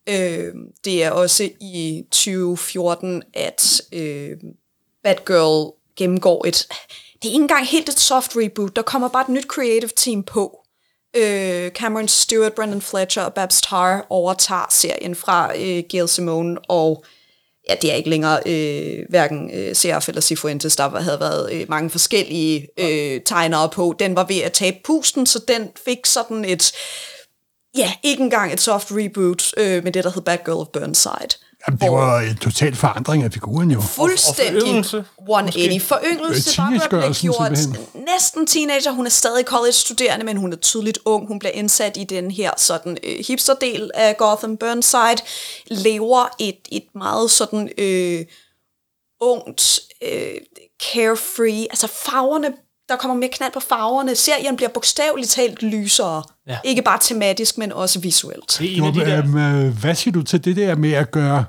[0.09, 4.39] Øh, det er også i 2014, at øh,
[5.03, 6.67] Batgirl gennemgår et...
[7.23, 8.77] Det er ikke engang helt et soft reboot.
[8.77, 10.60] Der kommer bare et nyt creative team på.
[11.17, 17.05] Øh, Cameron Stewart, Brendan Fletcher og Babs Tarr overtager serien fra øh, Gail Simone og
[17.69, 21.67] ja, det er ikke længere øh, hverken øh, CRF eller Sifuentes, der havde været øh,
[21.69, 23.95] mange forskellige øh, tegnere på.
[23.99, 26.73] Den var ved at tabe pusten, så den fik sådan et,
[27.77, 31.39] ja, ikke engang et soft reboot øh, med det, der hed Bad Girl of Burnside.
[31.67, 33.81] Jamen, det var en total forandring af figuren jo.
[33.81, 35.83] Fuldstændig foryngelse, 180.
[35.83, 37.53] Foryngelse, Barbara bliver gjort
[37.95, 38.91] næsten teenager.
[38.91, 41.29] Hun er stadig college-studerende, men hun er tydeligt ung.
[41.29, 45.23] Hun bliver indsat i den her sådan øh, hipster-del af Gotham Burnside.
[45.67, 48.25] Lever et, et meget sådan øh,
[49.21, 50.35] ungt, øh,
[50.93, 51.63] carefree.
[51.71, 52.53] Altså farverne,
[52.91, 54.17] der kommer mere knald på farverne.
[54.17, 56.23] Serien bliver bogstaveligt talt lysere.
[56.47, 56.59] Ja.
[56.65, 58.57] Ikke bare tematisk, men også visuelt.
[58.59, 59.19] Det er en Jo, af de der...
[59.19, 61.45] øhm, øh, hvad siger du til det der med at gøre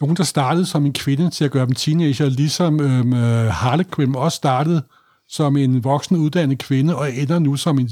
[0.00, 4.16] nogen, der startede som en kvinde, til at gøre dem teenager, ligesom øhm, øh, Harlequin
[4.16, 4.82] også startede
[5.28, 7.90] som en voksen uddannet kvinde, og ender nu som en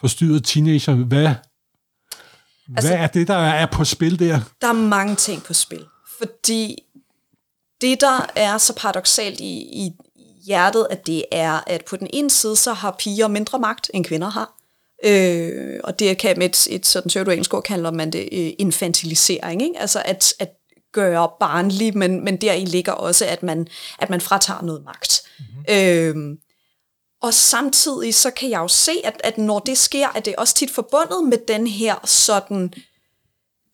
[0.00, 0.94] forstyrret teenager.
[0.94, 1.26] Hvad,
[2.76, 4.40] altså, hvad er det, der er på spil der?
[4.60, 5.84] Der er mange ting på spil.
[6.18, 6.76] Fordi
[7.80, 9.92] det, der er så paradoxalt i, i
[10.46, 14.04] hjertet, at det er, at på den ene side, så har piger mindre magt, end
[14.04, 14.54] kvinder har.
[15.04, 19.62] Øh, og det kan med et, et sådan pseudo-engelsk ord kalder man det øh, infantilisering,
[19.62, 19.78] ikke?
[19.78, 20.48] altså at, at
[20.92, 23.66] gøre barnlig, men, men deri ligger også, at man,
[23.98, 25.22] at man fratager noget magt.
[25.38, 25.64] Mm-hmm.
[25.68, 26.36] Øh,
[27.22, 30.40] og samtidig så kan jeg jo se, at, at når det sker, at det er
[30.40, 32.74] også tit forbundet med den her sådan,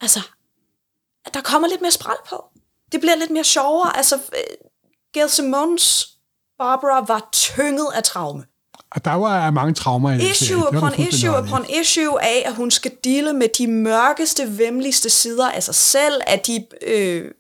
[0.01, 0.21] altså,
[1.27, 2.45] at der kommer lidt mere spræl på.
[2.93, 3.97] Det bliver lidt mere sjovere.
[3.97, 4.69] Altså, øh,
[5.13, 6.09] Gail Simons
[6.61, 8.45] Barbara var tynget af traume.
[8.95, 10.31] Og der var mange traumer i.
[10.31, 14.59] Issue Det du upon issue upon issue af, at hun skal dele med de mørkeste,
[14.59, 17.31] vemmeligste sider af sig selv, af de øh,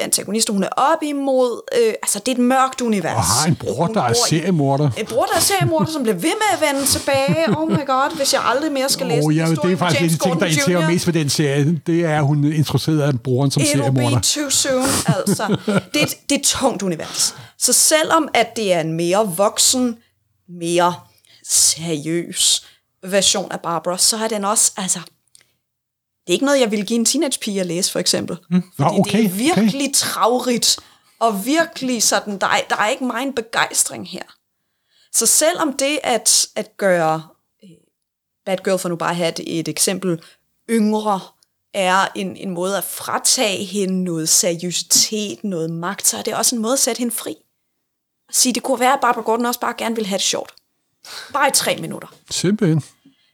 [0.00, 1.60] antagonister, hun er op imod.
[1.78, 3.16] Øh, altså, det er et mørkt univers.
[3.16, 4.90] Og har en bror, der er seriemorder.
[4.98, 7.56] En bror, der er seriemorder, som bliver ved med at vende tilbage.
[7.58, 10.04] Oh my god, hvis jeg aldrig mere skal læse Oh, ja, det er faktisk en
[10.04, 11.80] af de ting, der irriterer mest ved den serie.
[11.86, 14.16] Det er, at hun er introduceret af broren som It'll seriemorder.
[14.16, 15.56] be too soon, altså.
[15.66, 17.34] Det, er et- det er et tungt univers.
[17.58, 19.96] Så selvom at det er en mere voksen,
[20.60, 20.94] mere
[21.48, 22.62] seriøs
[23.04, 24.98] version af Barbara, så er den også, altså,
[26.26, 28.38] det er ikke noget, jeg ville give en teenagepige at læse, for eksempel.
[28.50, 28.62] Mm.
[28.78, 29.94] Nå, okay, det er virkelig okay.
[29.94, 30.78] travrigt,
[31.18, 34.22] og virkelig sådan, der er, der er ikke meget begejstring her.
[35.12, 37.22] Så selvom det at, at gøre
[37.64, 37.70] øh,
[38.46, 40.22] Batgirl, for nu bare at have et, et eksempel,
[40.70, 41.20] yngre,
[41.74, 46.56] er en, en måde at fratage hende noget seriøsitet, noget magt, så er det også
[46.56, 47.36] en måde at sætte hende fri.
[48.28, 50.54] At sige, det kunne være, at Barbara Gordon også bare gerne vil have det sjovt.
[51.32, 52.08] Bare i tre minutter.
[52.30, 52.82] Simpelthen.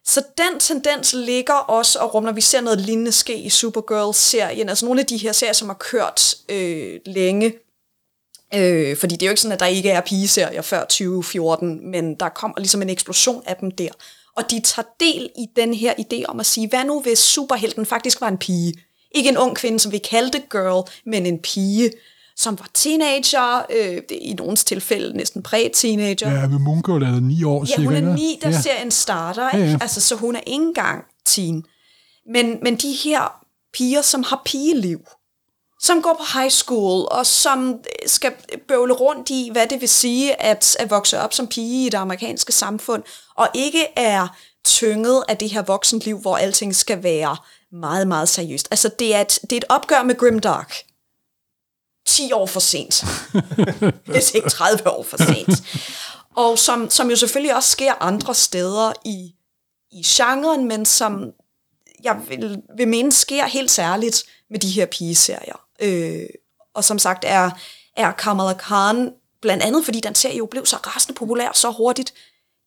[0.07, 4.85] Så den tendens ligger også og rummer, vi ser noget lignende ske i Supergirl-serien, altså
[4.85, 7.55] nogle af de her serier, som har kørt øh, længe,
[8.55, 12.15] øh, fordi det er jo ikke sådan, at der ikke er pigeserier før 2014, men
[12.15, 13.91] der kommer ligesom en eksplosion af dem der.
[14.37, 17.87] Og de tager del i den her idé om at sige, hvad nu hvis superhelten
[17.87, 18.75] faktisk var en pige?
[19.11, 21.93] Ikke en ung kvinde, som vi kaldte girl, men en pige,
[22.39, 26.31] som var teenager, øh, i nogens tilfælde næsten præ-teenager.
[26.41, 27.83] Ja, med Moon Girl er der ni år Ja, cirka.
[27.83, 28.55] hun er ni, da ja.
[28.55, 28.61] ja.
[28.63, 29.71] serien starter, Ja, ikke?
[29.71, 29.79] ja.
[29.81, 31.65] Altså, så hun er ikke engang teen.
[32.33, 33.41] Men, men de her
[33.73, 34.99] piger, som har pigeliv,
[35.83, 38.33] som går på high school, og som øh, skal
[38.69, 41.99] bøvle rundt i, hvad det vil sige at, at vokse op som pige i det
[41.99, 43.03] amerikanske samfund,
[43.37, 47.37] og ikke er tynget af det her voksenliv, hvor alting skal være
[47.73, 48.69] meget, meget seriøst.
[48.71, 50.75] Altså, det er et, det er et opgør med Grimdark.
[52.07, 53.05] 10 år for sent.
[54.13, 55.63] Hvis ikke 30 år for sent.
[56.37, 59.35] Og som, som jo selvfølgelig også sker andre steder i,
[59.93, 61.33] i genren, men som
[62.05, 65.61] jeg vil, vil mene sker helt særligt med de her pigeserier.
[65.83, 66.27] Øh,
[66.75, 67.51] og som sagt er,
[67.97, 72.15] er Kamala Khan, blandt andet fordi den serie jo blev så rasende populær så hurtigt.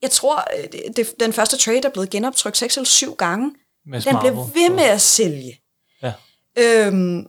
[0.02, 3.52] Jeg tror, øh, det, det, den første trade er blevet genoptrykt 6 eller 7 gange.
[3.86, 5.62] Miss Den blev ved med at sælge.
[6.04, 6.14] Ja.
[6.58, 7.28] Øhm,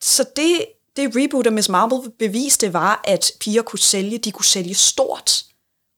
[0.00, 0.64] så det,
[0.96, 5.44] det reboot af Miss Marvel beviste var, at piger kunne sælge, de kunne sælge stort.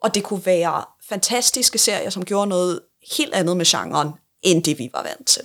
[0.02, 2.80] Og det kunne være fantastiske serier, som gjorde noget
[3.16, 4.10] helt andet med genren,
[4.42, 5.44] end det vi var vant til.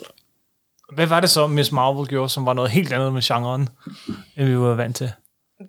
[0.93, 3.69] Hvad var det så, Miss Marvel gjorde, som var noget helt andet med genren,
[4.37, 5.11] end vi var vant til?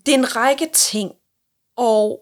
[0.07, 1.13] Det er en række ting,
[1.77, 2.21] og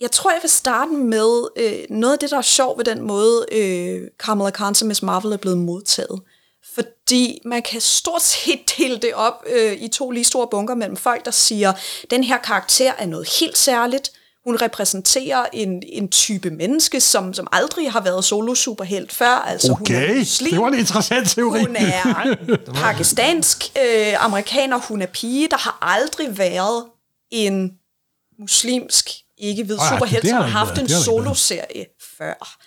[0.00, 3.02] jeg tror, jeg vil starte med øh, noget af det, der er sjovt ved den
[3.02, 6.20] måde, øh, Kamala Khan som Miss Marvel er blevet modtaget.
[7.08, 10.96] Fordi man kan stort set dele det op øh, i to lige store bunker mellem
[10.96, 11.72] folk, der siger,
[12.10, 14.12] den her karakter er noget helt særligt.
[14.44, 19.28] Hun repræsenterer en, en type menneske, som, som aldrig har været solo-superhelt før.
[19.28, 20.50] Altså, hun er Okay, muslim.
[20.50, 21.60] det var en interessant teori.
[21.60, 22.36] Hun er
[22.82, 26.84] pakistansk øh, amerikaner, hun er pige, der har aldrig været
[27.30, 27.72] en
[28.38, 31.86] muslimsk ikke-hvid Ej, superhelt, som har haft ikke en ikke soloserie
[32.18, 32.58] før.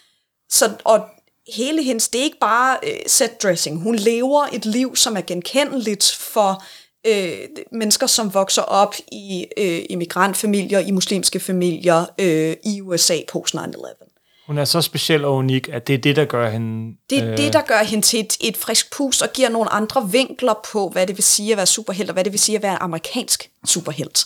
[0.52, 1.06] Så, og
[1.48, 3.82] hele hendes, det er ikke bare øh, set-dressing.
[3.82, 6.64] Hun lever et liv, som er genkendeligt for
[7.08, 7.34] øh,
[7.72, 14.12] mennesker, som vokser op i øh, immigrantfamilier, i muslimske familier øh, i USA post 9-11.
[14.48, 16.98] Hun er så speciel og unik, at det er det, der gør hende...
[17.10, 17.38] Det er øh.
[17.38, 20.90] det, der gør hende til et, et frisk pus og giver nogle andre vinkler på,
[20.90, 23.50] hvad det vil sige at være superhelt, og hvad det vil sige at være amerikansk
[23.66, 24.26] superhelt.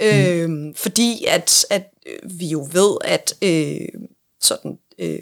[0.00, 0.06] Mm.
[0.06, 3.88] Øh, fordi at, at øh, vi jo ved, at øh,
[4.40, 5.18] sådan øh,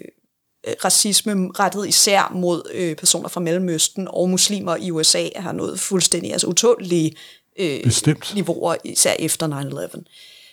[0.85, 6.33] racisme rettet især mod øh, personer fra Mellemøsten og muslimer i USA har nået fuldstændig
[6.33, 7.17] altså utålige
[7.59, 8.33] øh, Bestemt.
[8.35, 9.49] niveauer, især efter
[9.97, 10.03] 9-11.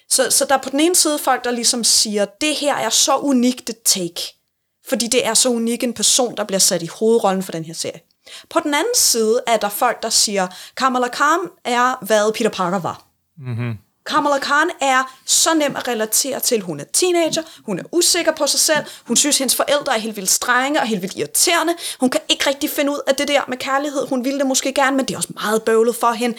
[0.09, 2.89] Så, så der er på den ene side folk, der ligesom siger, det her er
[2.89, 4.21] så unikt et take,
[4.87, 7.73] fordi det er så unik en person, der bliver sat i hovedrollen for den her
[7.73, 8.01] serie.
[8.49, 12.79] På den anden side er der folk, der siger, Kamala Khan er, hvad Peter Parker
[12.79, 13.05] var.
[13.37, 13.77] Mm-hmm.
[14.09, 16.61] Kamala Khan er så nem at relatere til.
[16.61, 20.15] Hun er teenager, hun er usikker på sig selv, hun synes, hendes forældre er helt
[20.15, 21.73] vildt strenge og helt vildt irriterende.
[21.99, 24.07] Hun kan ikke rigtig finde ud af det der med kærlighed.
[24.07, 26.37] Hun ville det måske gerne, men det er også meget bøvlet for hende.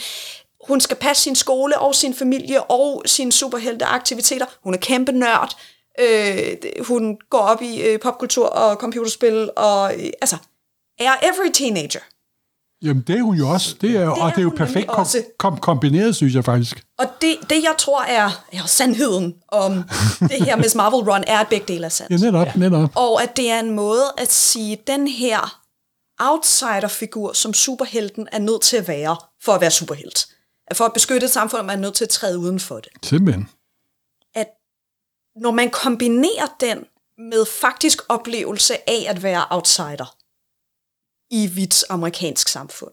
[0.69, 4.47] Hun skal passe sin skole og sin familie og sine superhelteaktiviteter.
[4.65, 5.57] Hun er kæmpe nørd.
[6.01, 10.37] Øh, hun går op i øh, popkultur og computerspil og øh, altså
[10.99, 12.01] er every teenager.
[12.83, 13.77] Jamen, det er hun jo også.
[13.81, 15.07] Det er, det og det er jo perfekt kom,
[15.39, 16.87] kom, kombineret, synes jeg faktisk.
[16.99, 19.83] Og det, det jeg tror er, er sandheden om
[20.21, 22.11] det her Miss Marvel run, er, at begge dele er sandt.
[22.11, 22.53] Ja, netop, ja.
[22.57, 22.91] netop.
[22.95, 25.61] Og at det er en måde at sige, at den her
[26.19, 30.27] outsider-figur, som superhelten er nødt til at være, for at være superhelt.
[30.67, 32.93] At For at beskytte et samfund, er man nødt til at træde uden for det.
[33.03, 33.49] Simpelthen.
[34.35, 34.47] At
[35.37, 36.79] når man kombinerer den
[37.19, 40.17] med faktisk oplevelse af at være outsider
[41.31, 42.93] i hvidt amerikansk samfund,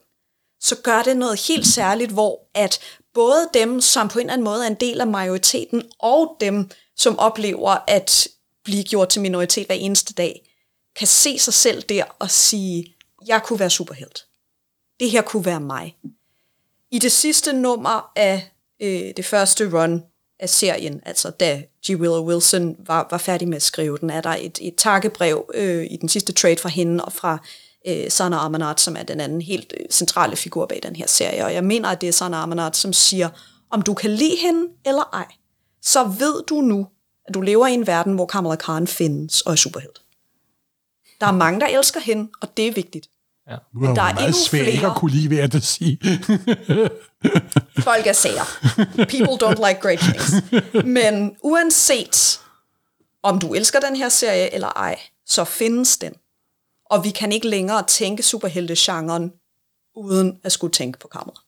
[0.59, 2.79] så gør det noget helt særligt, hvor at
[3.13, 6.69] både dem, som på en eller anden måde er en del af majoriteten, og dem,
[6.95, 8.27] som oplever at
[8.63, 10.49] blive gjort til minoritet hver eneste dag,
[10.95, 12.95] kan se sig selv der og sige,
[13.27, 14.25] jeg kunne være superhelt.
[14.99, 15.97] Det her kunne være mig.
[16.91, 20.03] I det sidste nummer af øh, det første run
[20.39, 21.89] af serien, altså da G.
[21.89, 25.87] Willow Wilson var, var færdig med at skrive den, er der et, et takkebrev øh,
[25.91, 27.37] i den sidste trade fra hende og fra
[27.87, 31.45] øh, Sana Amanat, som er den anden helt øh, centrale figur bag den her serie.
[31.45, 33.29] Og jeg mener, at det er Sana Amanat, som siger,
[33.69, 35.25] om du kan lide hende eller ej,
[35.81, 36.87] så ved du nu,
[37.27, 40.01] at du lever i en verden, hvor Kamala Khan findes og er superhelt.
[41.21, 43.07] Der er mange, der elsker hende, og det er vigtigt.
[43.49, 43.53] Ja.
[43.53, 44.91] Er der er endnu svært ikke flere.
[44.91, 45.99] at kunne lide, jeg da sige.
[47.89, 48.59] Folk er sager.
[48.95, 50.33] People don't like great things.
[50.85, 52.39] Men uanset
[53.23, 56.13] om du elsker den her serie eller ej, så findes den.
[56.89, 59.33] Og vi kan ikke længere tænke superhelte-genren
[59.95, 61.39] uden at skulle tænke på kammeret.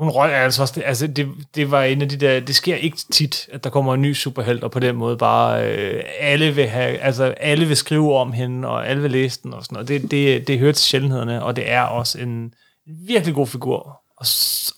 [0.00, 2.76] Hun røg altså også, det, altså det, det var en af de der, det sker
[2.76, 6.54] ikke tit, at der kommer en ny superhelt, og på den måde bare øh, alle
[6.54, 9.74] vil have, altså alle vil skrive om hende, og alle vil læse den og sådan
[9.74, 9.88] noget.
[9.88, 12.54] Det, det, det hører til sjældenhederne, og det er også en
[12.86, 14.00] virkelig god figur.
[14.16, 14.26] Og,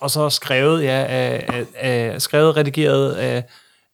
[0.00, 3.44] og så skrevet, ja, af, af, af, skrevet, redigeret af,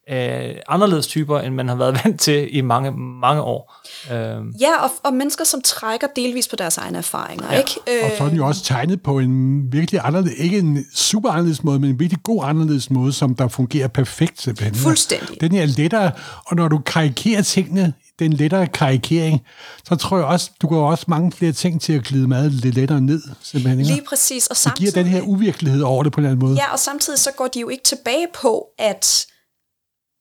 [0.09, 2.91] af anderledes typer, end man har været vant til i mange,
[3.21, 3.75] mange år.
[4.11, 7.57] Øhm, Ja, og, og mennesker, som trækker delvis på deres egne erfaringer, ja.
[7.57, 7.71] ikke?
[8.03, 11.63] Og så er den jo også tegnet på en virkelig anderledes, ikke en super anderledes
[11.63, 14.75] måde, men en virkelig god anderledes måde, som der fungerer perfekt simpelthen.
[14.75, 15.41] Fuldstændig.
[15.41, 16.11] Den er lettere,
[16.45, 19.41] og når du karikerer tingene, den lettere karikering,
[19.89, 22.75] så tror jeg også, du går også mange flere ting til at glide meget lidt
[22.75, 23.85] lettere ned, simpelthen.
[23.85, 24.47] Lige præcis.
[24.47, 26.57] Og Det giver samtidig, den her uvirkelighed over det på en eller anden måde.
[26.61, 29.25] ja, og samtidig så går de jo ikke tilbage på, at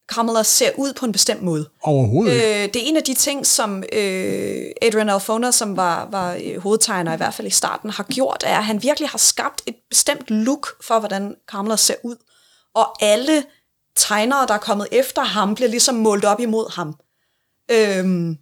[0.08, 1.68] Kamala ser ud på en bestemt måde.
[1.82, 2.64] Overhovedet ikke.
[2.64, 6.62] Øh, det er en af de ting, som øh, Adrian Alfona, som var, var øh,
[6.62, 9.74] hovedtegner i hvert fald i starten, har gjort, er, at han virkelig har skabt et
[9.90, 12.16] bestemt look for, hvordan Kamala ser ud.
[12.74, 13.44] Og alle
[13.96, 16.94] tegnere, der er kommet efter ham, bliver ligesom målt op imod ham.
[17.70, 18.38] Øhm,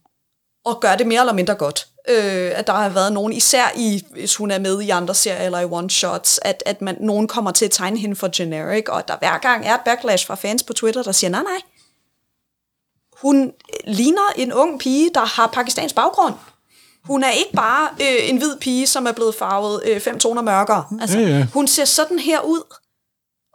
[0.64, 1.86] og gør det mere eller mindre godt.
[2.08, 5.42] Øh, at der har været nogen, især i, hvis hun er med i andre serier
[5.46, 8.98] eller i one-shots, at, at man, nogen kommer til at tegne hende for generic, og
[8.98, 11.60] at der hver gang er et backlash fra fans på Twitter, der siger, nej, nej,
[13.22, 13.52] hun
[13.86, 16.34] ligner en ung pige, der har pakistansk baggrund.
[17.04, 20.42] Hun er ikke bare øh, en hvid pige, som er blevet farvet øh, fem toner
[20.42, 20.84] mørkere.
[21.00, 21.46] Altså, Ja, ja.
[21.54, 22.76] Hun ser sådan her ud.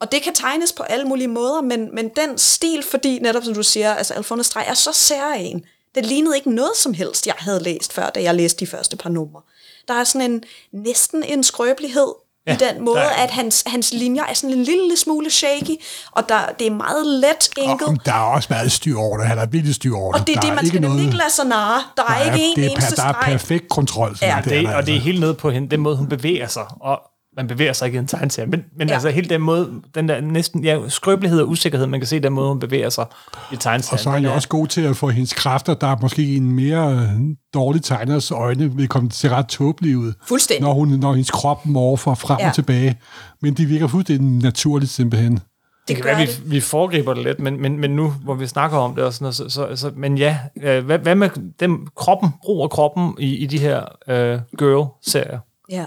[0.01, 3.53] Og det kan tegnes på alle mulige måder, men, men den stil, fordi netop som
[3.53, 5.63] du siger, altså Alfonso Streg er så særlig.
[5.95, 8.97] Det lignede ikke noget som helst, jeg havde læst før, da jeg læste de første
[8.97, 9.41] par numre.
[9.87, 12.07] Der er sådan en næsten en skrøbelighed
[12.47, 15.81] ja, i den måde, er- at hans, hans linjer er sådan en lille smule shaky,
[16.11, 17.89] og der, det er meget let enkelt.
[17.89, 19.27] Og der er også meget styr over det.
[19.27, 21.29] Han er virkelig styr over Og det er der det, man skal nemlig ikke lade
[21.31, 21.83] sig narre.
[21.97, 24.17] Der er, der ikke en det er, eneste per, der er perfekt kontrol.
[24.21, 24.93] Ja, det, der, og det er altså.
[24.93, 26.65] helt nede på hende, den måde, hun bevæger sig.
[26.81, 27.01] Og
[27.37, 28.93] man bevæger sig ikke i en tegneserie, men, men Ja.
[28.93, 32.33] altså hele den måde, den der næsten ja, skrøbelighed og usikkerhed, man kan se den
[32.33, 33.05] måde, hun bevæger sig
[33.51, 33.93] i tegneserien.
[33.93, 36.21] Og så er han jo også god til at få hendes kræfter, der er måske
[36.23, 37.09] i en mere øh,
[37.53, 40.13] dårlig tegners øjne, vil komme til ret tåbelig ud.
[40.27, 40.61] Fuldstændig.
[40.63, 42.47] Når, hun, når hendes krop morfer frem Ja.
[42.49, 42.99] og tilbage.
[43.41, 45.33] Men de virker fuldstændig naturligt simpelthen.
[45.33, 45.41] Det
[45.87, 46.51] Det kan være, vi, det.
[46.51, 49.23] vi foregriber det lidt, men, men, men nu, hvor vi snakker om det, og sådan
[49.23, 53.15] noget, så, så, så, men ja, øh, hvad, hvad med dem, kroppen, brug af kroppen
[53.19, 55.39] i, i de her øh, girl-serier?
[55.71, 55.85] Ja.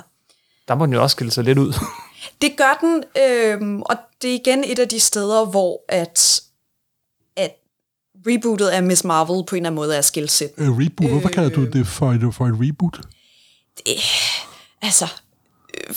[0.68, 1.74] Der må den jo også skille sig lidt ud.
[2.42, 6.42] Det gør den, øhm, og det er igen et af de steder, hvor at,
[7.36, 7.56] at
[8.26, 10.50] rebootet af Miss Marvel på en eller anden måde er skillset.
[10.58, 13.00] Øh, reboot, hvorfor kalder du det for et, for et reboot?
[14.82, 15.08] Altså,
[15.74, 15.94] øh,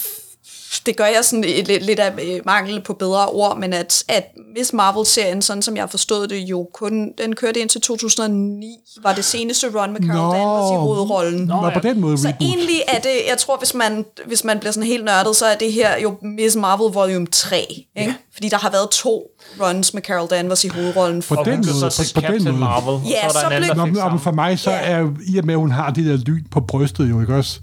[0.86, 4.26] det gør jeg sådan lidt, lidt af øh, mangel på bedre ord, men at, at
[4.56, 8.66] Miss Marvel-serien, sådan som jeg har forstået det, jo kun, den kørte indtil 2009,
[9.02, 10.32] var det seneste run med Carol Nå.
[10.32, 11.46] Danvers i hovedrollen.
[11.46, 12.42] Nå, på den måde Så reboot.
[12.42, 15.54] egentlig er det, jeg tror, hvis man, hvis man bliver sådan helt nørdet, så er
[15.56, 17.86] det her jo Miss Marvel Volume 3, ikke?
[17.96, 18.14] Ja.
[18.34, 19.22] Fordi der har været to
[19.60, 21.20] runs med Carol Danvers i hovedrollen.
[21.22, 22.58] På For, den måde, så til på- på den Captain måde.
[22.58, 25.44] Marvel, Ja, så så der en blev- Nå, men, for mig, så er i og
[25.46, 27.60] med, at hun har det der lyn på brystet jo, ikke også?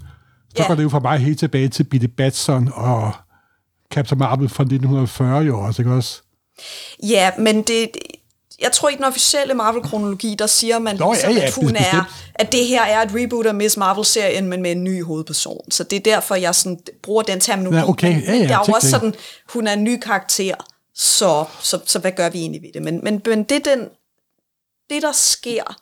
[0.56, 0.66] Så Ja.
[0.68, 3.12] går det jo for mig helt tilbage til Billy Batson og
[3.92, 6.22] Captain Marvel fra 1940 jo også, ikke også?
[7.02, 7.88] ja, men det,
[8.60, 11.64] jeg tror ikke, den officielle Marvel-kronologi, der siger man, Nå, ligesom, ja, ja, at hun
[11.72, 11.86] bestemt.
[11.94, 15.70] er, at det her er et reboot af Miss Marvel-serien, men med en ny hovedperson.
[15.70, 17.78] Så det er derfor, jeg sådan, bruger den terminologi.
[17.78, 18.22] Ja, okay.
[18.22, 18.90] Ja, ja, men det er jo også det.
[18.90, 19.14] sådan,
[19.52, 20.54] hun er en ny karakter,
[20.94, 22.82] så, så, så hvad gør vi egentlig ved det?
[22.82, 23.88] Men, men, men det, den,
[24.90, 25.76] det, der sker,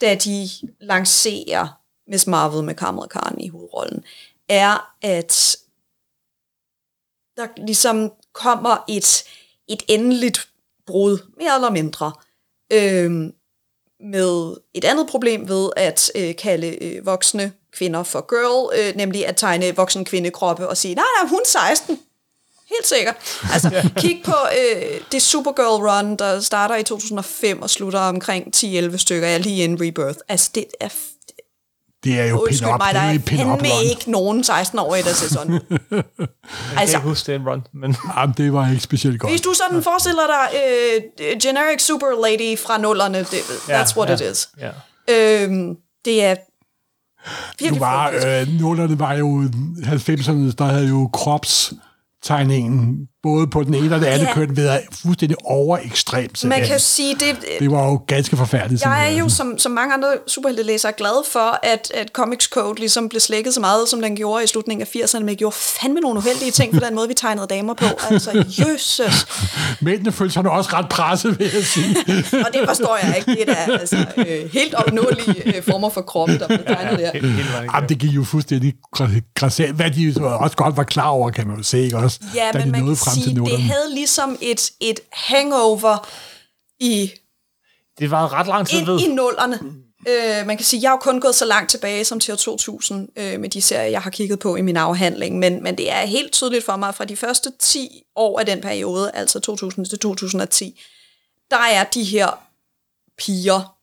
[0.00, 0.48] da de
[0.80, 1.75] lancerer
[2.08, 4.04] Miss Marvel med Kamala Khan i hovedrollen,
[4.48, 5.56] er, at
[7.36, 9.24] der ligesom kommer et,
[9.68, 10.48] et endeligt
[10.86, 12.12] brud, mere eller mindre,
[12.72, 13.32] øhm,
[14.00, 19.26] med et andet problem ved at øh, kalde øh, voksne kvinder for girl, øh, nemlig
[19.26, 21.98] at tegne voksen kvindekroppe og sige, nej, nej, hun er 16.
[22.68, 23.16] Helt sikkert.
[23.52, 23.68] Altså,
[24.00, 29.28] kig på øh, det Supergirl run, der starter i 2005 og slutter omkring 10-11 stykker,
[29.28, 30.18] er lige inden Rebirth.
[30.28, 30.88] Altså, det er
[32.06, 32.80] Det er jo Undskyld pin-up.
[32.80, 35.52] mig, der er pin-up fandme ikke nogen 16-årige, der ser sådan.
[35.52, 35.60] ud.
[35.90, 39.32] Jeg kan altså, ikke huske det en run, men Jamen, det var ikke specielt godt.
[39.32, 41.02] hvis du sådan forestiller dig øh,
[41.42, 44.48] generic super lady fra nullerne, det, that's what ja, it is.
[44.60, 44.70] Ja.
[45.44, 46.40] Øhm, det er Nu
[47.60, 48.48] virkelig var, frygteligt.
[48.54, 49.42] øh, nullerne var jo
[49.82, 54.34] 90'erne, der havde jo kropstegningen både på den ene og den anden Ja.
[54.34, 56.44] køn, ved at fuldstændig over ekstremt.
[56.44, 58.82] Man kan jo sige, det, Det var jo ganske forfærdeligt.
[58.84, 63.08] Jeg er jo, som, som mange andre superheltelæsere, glad for, at, at Comics Code ligesom
[63.08, 66.18] blev slækket så meget, som den gjorde i slutningen af 80'erne, men gjorde fandme nogle
[66.18, 67.84] uheldige ting på den måde, vi tegnede damer på.
[68.10, 69.26] Altså, jøsses.
[69.80, 71.96] Mændene følte sig nu også ret presset, vil jeg sige.
[72.46, 73.44] Og det forstår jeg ikke.
[73.44, 77.10] Det er altså, øh, helt opnåelige øh, former for kroppe, der blev tegnet der.
[77.12, 78.74] Hele, hele vejen Jamen, det gik jo fuldstændig
[79.34, 82.20] græsat, hvad de jo også godt var klar over, kan man jo se, ikke også?
[82.34, 86.08] Ja, da men de man kan frem til sige, det havde ligesom et, et hangover
[86.80, 87.12] i
[87.98, 89.00] Det var ret lang tid ved.
[89.00, 89.60] i nullerne.
[90.08, 92.36] Øh, man kan sige, jeg har jo kun gået så langt tilbage som til år
[92.36, 95.92] 2000 øh, med de serier, jeg har kigget på i min afhandling, men, men det
[95.92, 99.86] er helt tydeligt for mig, fra de første 10 år af den periode, altså 2000
[99.86, 100.80] til 2010,
[101.50, 102.30] der er de her
[103.18, 103.76] piger,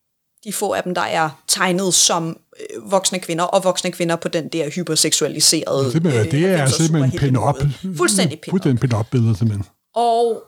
[0.44, 2.38] de få af dem, der er tegnet som
[2.86, 5.92] voksne kvinder, og voksne kvinder på den der hyperseksualiserede...
[5.92, 7.56] Simpelthen, det er 90'er simpelthen pin-up.
[7.98, 8.52] Fuldstændig pin-up.
[8.52, 9.66] Fuldstændig pin-up-billeder, simpelthen.
[9.96, 10.44] Og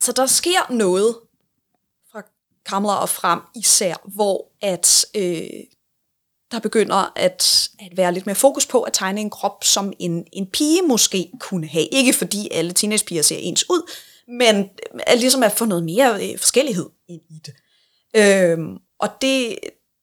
[0.00, 1.16] så der sker noget
[2.12, 2.22] fra
[2.66, 5.46] Kamala og frem især, hvor at øh,
[6.50, 10.24] der begynder at, at være lidt mere fokus på at tegne en krop, som en,
[10.32, 11.86] en pige måske kunne have.
[11.92, 13.90] Ikke fordi alle teenagepiger ser ens ud,
[14.28, 14.68] men
[15.06, 17.54] at ligesom at få noget mere øh, forskellighed ind i det.
[18.16, 19.58] Øhm, og det,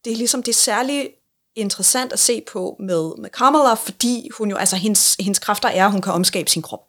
[0.06, 1.08] det er ligesom det er særligt
[1.56, 5.86] interessant at se på med, med Kamala, fordi hun jo, altså hendes, hendes kræfter er,
[5.86, 6.80] at hun kan omskabe sin krop.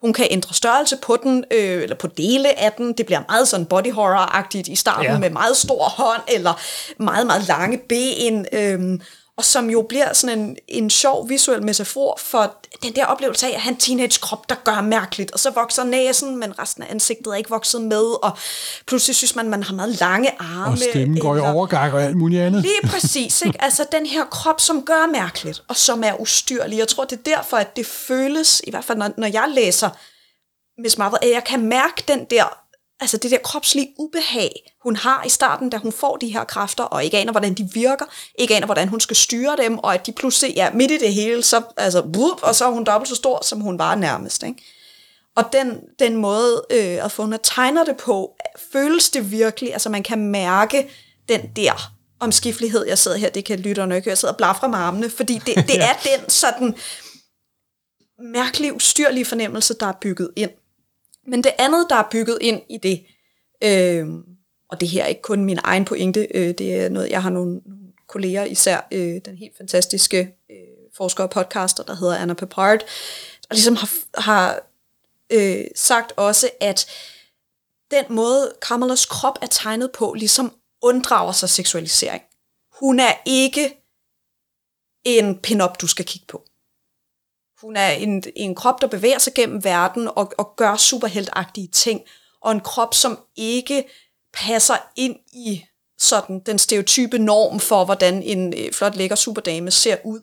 [0.00, 2.92] Hun kan ændre størrelse på den, øh, eller på dele af den.
[2.92, 5.18] Det bliver meget sådan body horror-agtigt i starten, ja.
[5.18, 6.60] med meget stor hånd, eller
[7.02, 8.46] meget, meget lange ben.
[8.52, 9.00] Øh,
[9.38, 13.50] og som jo bliver sådan en, en sjov visuel metafor for den der oplevelse af,
[13.54, 15.30] at han teenage-krop, der gør mærkeligt.
[15.32, 18.24] Og så vokser næsen, men resten af ansigtet er ikke vokset med.
[18.24, 18.30] Og
[18.86, 20.72] pludselig synes man, man har meget lange arme.
[20.72, 22.62] Og stemmen går i eller- overgang og alt muligt andet.
[22.62, 23.62] Lige præcis, ikke?
[23.62, 26.78] Altså den her krop, som gør mærkeligt, og som er ustyrlig.
[26.78, 29.90] Jeg tror, det er derfor, at det føles, i hvert fald når, når jeg læser
[30.82, 32.63] Miss Marvel, at jeg kan mærke den der,
[33.00, 36.84] altså det der kropslige ubehag, hun har i starten, da hun får de her kræfter,
[36.84, 38.04] og ikke aner, hvordan de virker,
[38.38, 41.14] ikke aner, hvordan hun skal styre dem, og at de pludselig, ja, midt i det
[41.14, 44.42] hele, så, altså, bup, og så er hun dobbelt så stor, som hun var nærmest,
[44.42, 44.64] ikke?
[45.36, 48.36] Og den, den måde, øh, at Fona tegner det på,
[48.72, 50.90] føles det virkelig, altså man kan mærke
[51.28, 54.68] den der omskiftelighed, jeg sidder her, det kan lytterne ikke høre, jeg sidder og blafrer
[54.68, 56.74] med armene, fordi det, det er den sådan
[58.18, 60.50] mærkelige, ustyrlige fornemmelse, der er bygget ind.
[61.26, 63.06] Men det andet, der er bygget ind i det,
[63.64, 64.06] øh,
[64.68, 67.30] og det her er ikke kun min egen pointe, øh, det er noget, jeg har
[67.30, 67.60] nogle,
[68.06, 70.56] kolleger, især øh, den helt fantastiske øh,
[70.96, 72.78] forsker og podcaster, der hedder Anna Papard,
[73.48, 74.60] der ligesom har, har
[75.30, 76.86] øh, sagt også, at
[77.90, 80.52] den måde Kamalas krop er tegnet på, ligesom
[80.82, 82.22] unddrager sig seksualisering.
[82.80, 83.76] Hun er ikke
[85.04, 86.44] en pin-up, du skal kigge på.
[87.64, 92.00] Hun er en, en krop, der bevæger sig gennem verden og, og gør superheltagtige ting,
[92.40, 93.84] og en krop, som ikke
[94.32, 95.64] passer ind i
[95.98, 100.20] sådan den stereotype norm for, hvordan en øh, flot lækker superdame ser ud,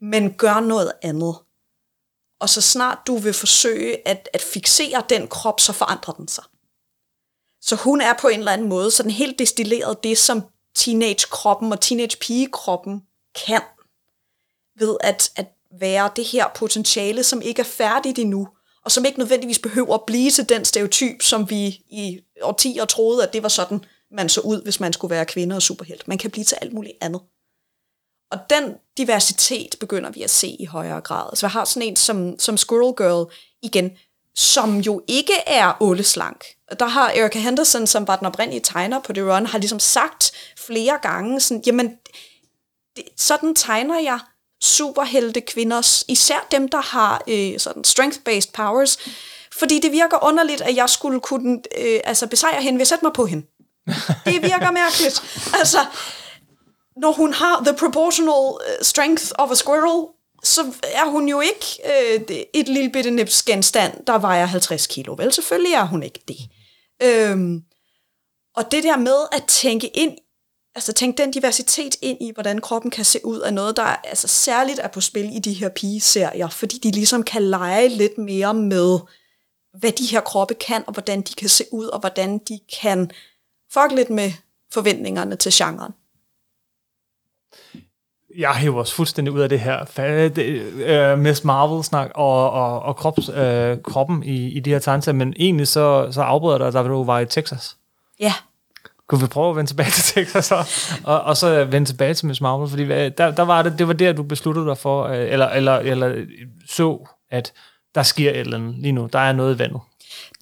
[0.00, 1.36] men gør noget andet.
[2.40, 6.44] Og så snart du vil forsøge at, at fixere den krop, så forandrer den sig.
[7.60, 10.42] Så hun er på en eller anden måde sådan helt destilleret det, som
[10.74, 13.02] teenage-kroppen og teenage-pige-kroppen
[13.46, 13.62] kan,
[14.78, 18.48] ved at, at være det her potentiale, som ikke er færdigt endnu,
[18.84, 23.22] og som ikke nødvendigvis behøver at blive til den stereotyp, som vi i årtier troede,
[23.26, 26.08] at det var sådan, man så ud, hvis man skulle være kvinde og superhelt.
[26.08, 27.20] Man kan blive til alt muligt andet.
[28.30, 31.36] Og den diversitet begynder vi at se i højere grad.
[31.36, 33.90] Så jeg har sådan en som, som Squirrel Girl igen,
[34.34, 36.44] som jo ikke er åleslank.
[36.78, 40.32] Der har Erica Henderson, som var den oprindelige tegner på The Run, har ligesom sagt
[40.56, 41.96] flere gange, sådan, jamen,
[42.96, 44.18] det, sådan tegner jeg
[44.60, 48.98] superhelte kvinder, især dem, der har øh, sådan strength-based powers,
[49.58, 53.04] fordi det virker underligt, at jeg skulle kunne øh, altså besejre hende ved at sætte
[53.04, 53.46] mig på hende.
[54.24, 55.22] Det virker mærkeligt.
[55.58, 55.78] Altså,
[56.96, 60.06] når hun har the proportional øh, strength of a squirrel,
[60.44, 65.14] så er hun jo ikke øh, et lille bitte nips genstand, der vejer 50 kilo.
[65.18, 66.36] Vel, selvfølgelig er hun ikke det.
[67.02, 67.62] Øhm,
[68.56, 70.16] og det der med at tænke ind,
[70.78, 74.28] altså tænke den diversitet ind i, hvordan kroppen kan se ud, er noget, der altså
[74.28, 78.54] særligt er på spil i de her pigeserier, fordi de ligesom kan lege lidt mere
[78.54, 78.98] med,
[79.78, 83.10] hvad de her kroppe kan, og hvordan de kan se ud, og hvordan de kan
[83.72, 84.32] fuck lidt med
[84.72, 85.92] forventningerne til genren.
[88.36, 89.84] jeg hæver os fuldstændig ud af det her
[90.28, 95.18] det, uh, Miss Marvel-snak og, og, og krops, uh, kroppen i, i de her tegneserier,
[95.18, 97.76] men egentlig så, så afbryder dig, da du var i Texas.
[98.20, 98.34] Ja,
[99.08, 100.68] kunne vi prøve at vende tilbage til Texas så?
[101.04, 103.92] Og, og så vende tilbage til Miss Marvel, fordi der, der var det, det var
[103.92, 106.26] der, du besluttede dig for, øh, eller, eller, eller
[106.68, 107.52] så, at
[107.94, 109.08] der sker et eller andet lige nu.
[109.12, 109.80] Der er noget i vandet.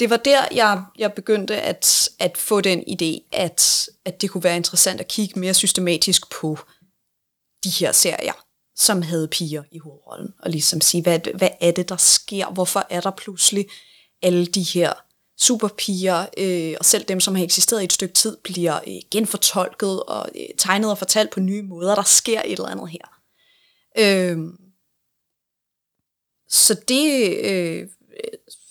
[0.00, 4.44] Det var der, jeg, jeg begyndte at, at få den idé, at, at det kunne
[4.44, 6.58] være interessant at kigge mere systematisk på
[7.64, 8.32] de her serier,
[8.76, 12.46] som havde piger i hovedrollen, og ligesom sige, hvad, hvad er det, der sker?
[12.46, 13.66] Hvorfor er der pludselig
[14.22, 14.92] alle de her
[15.38, 20.02] superpiger, øh, og selv dem, som har eksisteret i et stykke tid, bliver øh, genfortolket
[20.02, 21.94] og øh, tegnet og fortalt på nye måder.
[21.94, 23.16] Der sker et eller andet her.
[23.98, 24.38] Øh,
[26.48, 27.88] så det, øh,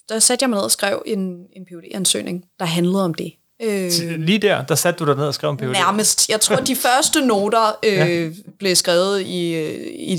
[0.09, 3.33] der satte jeg mig ned og skrev en, en phd ansøgning der handlede om det.
[3.61, 5.71] Øh, Lige der, der satte du dig ned og skrev en PhD?
[5.71, 6.29] Nærmest.
[6.29, 8.29] Jeg tror, de første noter øh, ja.
[8.59, 10.13] blev skrevet i, øh, i,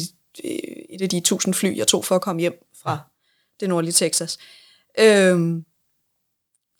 [0.45, 2.99] i et af de tusind fly, jeg tog for at komme hjem fra ja.
[3.61, 4.39] det nordlige Texas.
[4.99, 5.39] Øh,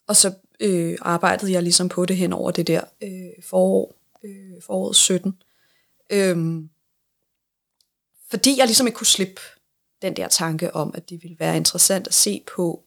[0.07, 3.95] og så øh, arbejdede jeg ligesom på det hen over det der øh, forår,
[4.25, 5.37] øh, foråret 17.
[6.11, 6.69] Øhm,
[8.31, 9.41] fordi jeg ligesom ikke kunne slippe
[10.03, 12.83] den der tanke om, at det ville være interessant at se på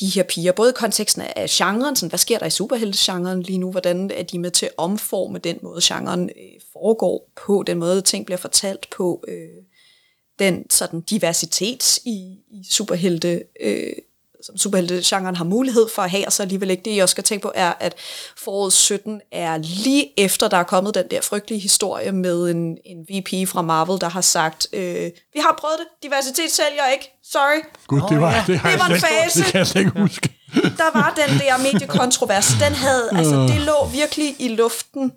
[0.00, 3.58] de her piger, både i konteksten af genren, sådan, hvad sker der i superheltegenren lige
[3.58, 7.78] nu, hvordan er de med til at omforme den måde, genren øh, foregår på, den
[7.78, 9.62] måde, ting bliver fortalt på, øh,
[10.38, 13.92] den sådan diversitet i, i superhelte øh,
[14.46, 17.24] som superhelte-genren har mulighed for at have, og så alligevel ikke det, jeg også skal
[17.24, 17.94] tænke på, er, at
[18.36, 23.06] foråret 17 er lige efter, der er kommet den der frygtelige historie med en, en
[23.08, 27.60] VP fra Marvel, der har sagt, øh, vi har prøvet det, diversitet sælger ikke, sorry.
[27.86, 28.52] Gud, det var, oh, ja.
[28.52, 29.38] det, det var en fase.
[29.38, 30.28] Det kan jeg slet ikke huske.
[30.54, 35.12] der var den der mediekontrovers, den havde, altså det lå virkelig i luften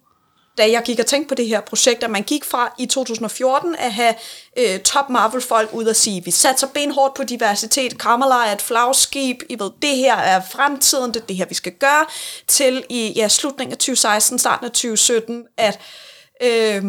[0.58, 3.76] da jeg gik og tænkte på det her projekt, at man gik fra i 2014
[3.76, 4.14] at have
[4.58, 9.44] øh, top Marvel-folk ud og sige, vi satser benhårdt på diversitet, Kamala er et flagskib,
[9.50, 12.06] I ved, det her er fremtiden, det er det her, vi skal gøre,
[12.48, 15.80] til i ja, slutningen af 2016, starten af 2017, at
[16.44, 16.84] øh,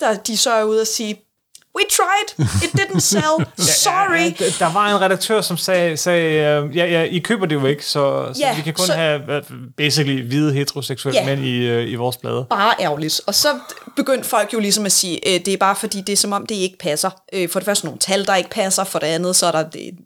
[0.00, 1.29] der, de så er ude og sige,
[1.78, 3.46] we tried, it didn't sell,
[3.84, 4.18] sorry.
[4.18, 7.54] Ja, ja, der var en redaktør, som sagde, sagde uh, ja, ja, I køber det
[7.54, 9.42] jo ikke, så, så ja, vi kan kun så, have
[9.76, 12.46] basically hvide heteroseksuelle ja, mænd i, uh, i vores blade.
[12.50, 13.20] Bare ærgerligt.
[13.26, 13.48] Og så
[13.96, 16.46] begyndte folk jo ligesom at sige, uh, det er bare fordi, det er som om,
[16.46, 17.10] det ikke passer.
[17.36, 19.64] Uh, for det første nogle tal, der ikke passer, for det andet, så er der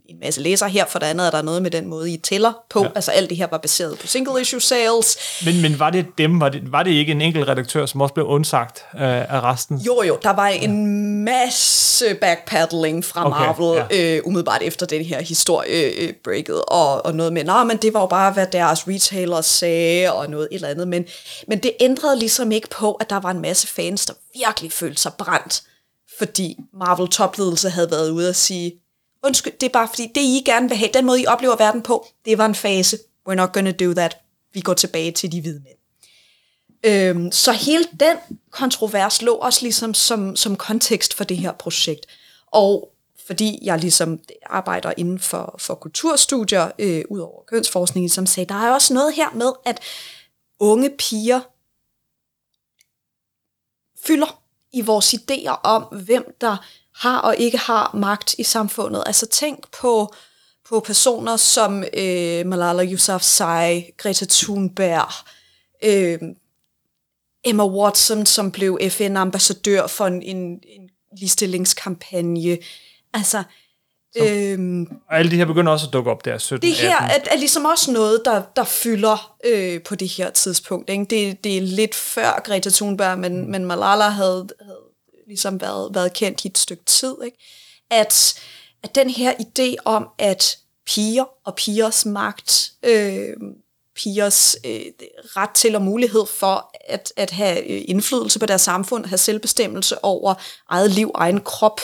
[0.08, 2.52] en masse læsere her, for det andet er der noget med den måde, I tæller
[2.70, 2.82] på.
[2.82, 2.88] Ja.
[2.94, 5.16] Altså alt det her var baseret på single issue sales.
[5.44, 8.14] Men, men var det dem, var det, var det ikke en enkelt redaktør, som også
[8.14, 9.78] blev undsagt af resten?
[9.78, 11.53] Jo, jo, der var en masse
[12.20, 14.16] backpedaling fra okay, Marvel, ja.
[14.16, 17.94] øh, umiddelbart efter den her historie øh, breaket, og, og noget med, nej, men det
[17.94, 21.04] var jo bare, hvad deres retailers sagde, og noget et eller andet, men,
[21.48, 25.02] men det ændrede ligesom ikke på, at der var en masse fans, der virkelig følte
[25.02, 25.62] sig brændt,
[26.18, 28.72] fordi Marvel topledelse havde været ude og sige,
[29.24, 31.82] undskyld, det er bare fordi, det I gerne vil have, den måde I oplever verden
[31.82, 32.98] på, det var en fase.
[33.28, 34.16] We're not gonna do that.
[34.54, 35.78] Vi går tilbage til de hvide mænd.
[36.84, 38.16] Øhm, så hele den
[38.50, 42.06] kontrovers lå også ligesom som, som kontekst for det her projekt.
[42.46, 42.90] Og
[43.26, 48.54] fordi jeg ligesom arbejder inden for, for kulturstudier, øh, ud over kønsforskning, som sagde, der
[48.54, 49.80] er også noget her med, at
[50.60, 51.40] unge piger
[54.06, 56.56] fylder i vores idéer om, hvem der
[56.94, 59.02] har og ikke har magt i samfundet.
[59.06, 60.14] Altså tænk på,
[60.68, 65.12] på personer som øh, Malala Yousafzai, Greta Thunberg,
[65.82, 66.18] øh,
[67.44, 72.58] Emma Watson, som blev FN-ambassadør for en, en, en ligestillingskampagne.
[73.14, 73.42] Altså,
[74.16, 77.02] så, øhm, og alle de her begynder også at dukke op der 17 Det her
[77.02, 80.90] er, er ligesom også noget, der, der fylder øh, på det her tidspunkt.
[80.90, 81.04] Ikke?
[81.04, 83.50] Det, det er lidt før Greta Thunberg, men, mm.
[83.50, 84.80] men Malala havde, havde
[85.26, 87.14] ligesom været, været kendt i et stykke tid.
[87.24, 87.38] Ikke?
[87.90, 88.40] At,
[88.82, 93.36] at den her idé om, at piger og pigers magt, øh,
[93.96, 94.80] pigers øh,
[95.36, 100.04] ret til og mulighed for at, at have øh, indflydelse på deres samfund, have selvbestemmelse
[100.04, 100.34] over
[100.68, 101.80] eget liv, egen krop,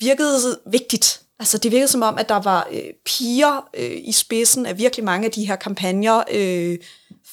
[0.00, 1.20] virkede vigtigt.
[1.38, 5.04] Altså det virkede som om, at der var øh, piger øh, i spidsen af virkelig
[5.04, 6.78] mange af de her kampagner øh,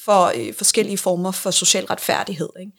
[0.06, 2.50] for øh, forskellige former for social retfærdighed.
[2.60, 2.72] Ikke?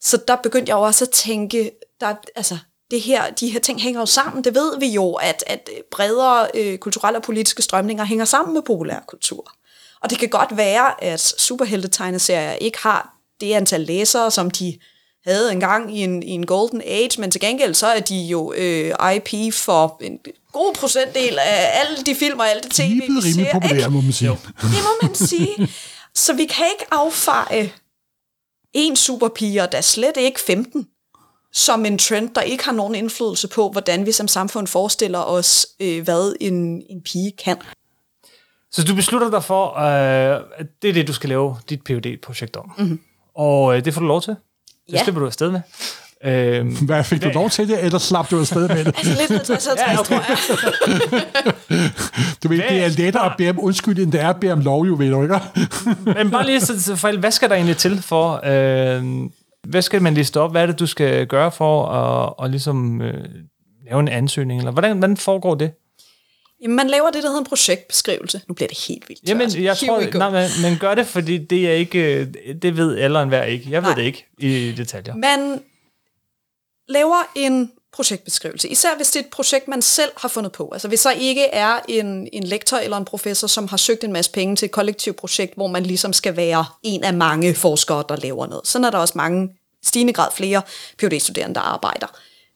[0.00, 1.70] Så der begyndte jeg også at tænke,
[2.00, 2.58] der, altså,
[2.90, 4.44] det her, de her ting hænger jo sammen.
[4.44, 8.62] Det ved vi jo, at, at bredere øh, kulturelle og politiske strømninger hænger sammen med
[8.62, 9.52] populærkultur.
[10.04, 14.78] Og det kan godt være, at superheltetegneserier ikke har det antal læsere, som de
[15.26, 18.52] havde engang i en, i en golden age, men til gengæld så er de jo
[18.52, 20.18] øh, IP for en
[20.52, 23.28] god procentdel af alle de film og alle de tv, vi ser.
[23.28, 24.28] rimelig populære, må man sige.
[24.28, 24.36] Jo.
[24.62, 25.68] Det må man sige.
[26.14, 27.72] Så vi kan ikke affeje
[28.72, 30.86] en superpige, og der er slet ikke 15,
[31.52, 35.66] som en trend, der ikke har nogen indflydelse på, hvordan vi som samfund forestiller os,
[35.80, 37.56] øh, hvad en, en pige kan.
[38.74, 42.20] Så du beslutter dig for, øh, at det er det, du skal lave dit phd
[42.22, 42.72] projekt om.
[42.78, 43.00] Mm-hmm.
[43.34, 44.36] Og øh, det får du lov til.
[44.86, 45.02] Det ja.
[45.02, 45.60] slipper du afsted med.
[46.24, 48.94] Øhm, Hvad, fik du lov til det, eller slap du afsted med det?
[48.98, 51.92] Altså lidt 50 50, ja, tror jeg.
[52.42, 54.60] Du ved, det er lettere at bede om undskyld, end det er at bede om
[54.60, 55.40] lov, jo ved du ikke?
[56.04, 58.40] Men bare lige så, for, hvad skal der egentlig til for...
[58.44, 59.28] Øh,
[59.68, 60.50] hvad skal man liste op?
[60.50, 63.24] Hvad er det, du skal gøre for at, at ligesom, øh,
[63.90, 64.58] lave en ansøgning?
[64.58, 65.70] Eller hvordan, hvordan foregår det?
[66.64, 68.40] Jamen, man laver det, der hedder en projektbeskrivelse.
[68.48, 71.68] Nu bliver det helt vildt Jamen, jeg tror, nej, men, men gør det, fordi det
[71.68, 72.24] er ikke,
[72.62, 73.70] det ved alle og enhver ikke.
[73.70, 73.98] Jeg ved nej.
[73.98, 75.14] det ikke i detaljer.
[75.16, 75.62] Man
[76.88, 80.70] laver en projektbeskrivelse, især hvis det er et projekt, man selv har fundet på.
[80.72, 84.12] Altså hvis der ikke er en, en lektor eller en professor, som har søgt en
[84.12, 88.04] masse penge til et kollektivt projekt, hvor man ligesom skal være en af mange forskere,
[88.08, 88.66] der laver noget.
[88.66, 89.48] Sådan er der også mange,
[89.84, 90.62] stigende grad flere
[90.98, 92.06] PhD-studerende, der arbejder.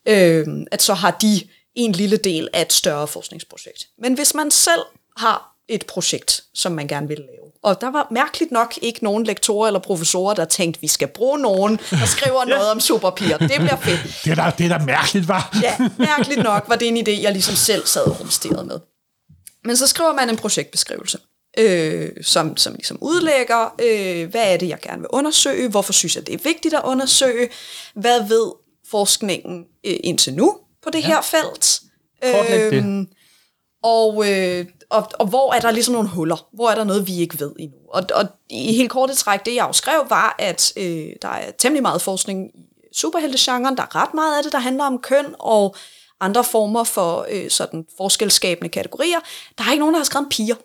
[0.08, 1.40] Øh, at så har de
[1.78, 3.88] en lille del af et større forskningsprojekt.
[3.98, 4.82] Men hvis man selv
[5.16, 9.24] har et projekt, som man gerne vil lave, og der var mærkeligt nok ikke nogen
[9.24, 12.54] lektorer eller professorer, der tænkte, vi skal bruge nogen, der skriver ja.
[12.54, 13.38] noget om superpiger.
[13.38, 14.00] Det bliver fedt.
[14.24, 15.56] Det er da, det er da mærkeligt, var.
[15.62, 18.80] ja, mærkeligt nok var det en idé, jeg ligesom selv sad og rumsterede med.
[19.64, 21.18] Men så skriver man en projektbeskrivelse,
[21.58, 26.16] øh, som, som ligesom udlægger, øh, hvad er det, jeg gerne vil undersøge, hvorfor synes
[26.16, 27.48] jeg, det er vigtigt at undersøge,
[27.94, 28.52] hvad ved
[28.90, 31.06] forskningen øh, indtil nu på det ja.
[31.06, 31.80] her felt.
[32.22, 32.72] Kortlæg det.
[32.72, 33.08] Øhm,
[33.82, 36.48] og, øh, og, og hvor er der ligesom nogle huller?
[36.52, 37.78] Hvor er der noget, vi ikke ved endnu?
[37.88, 41.82] Og, og i helt korte træk, det jeg skrev, var, at øh, der er temmelig
[41.82, 43.76] meget forskning i superheltegenren.
[43.76, 45.76] Der er ret meget af det, der handler om køn og
[46.20, 49.18] andre former for øh, sådan forskelskabende kategorier.
[49.58, 50.56] Der er ikke nogen, der har skrevet piger.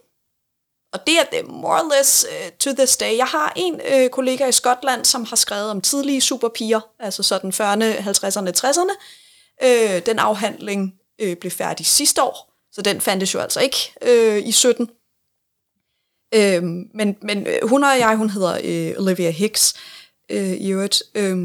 [0.93, 3.17] Og det er det more or less uh, to this day.
[3.17, 7.49] Jeg har en øh, kollega i Skotland, som har skrevet om tidlige superpiger, altså sådan
[7.49, 8.95] 40'erne, 50'erne, 60'erne.
[9.63, 14.47] Øh, den afhandling øh, blev færdig sidste år, så den fandtes jo altså ikke øh,
[14.47, 14.89] i 17.
[16.35, 19.73] Øh, men, men øh, hun og jeg, hun hedder øh, Olivia Hicks
[20.29, 21.03] øh, i øvrigt.
[21.15, 21.37] Øh,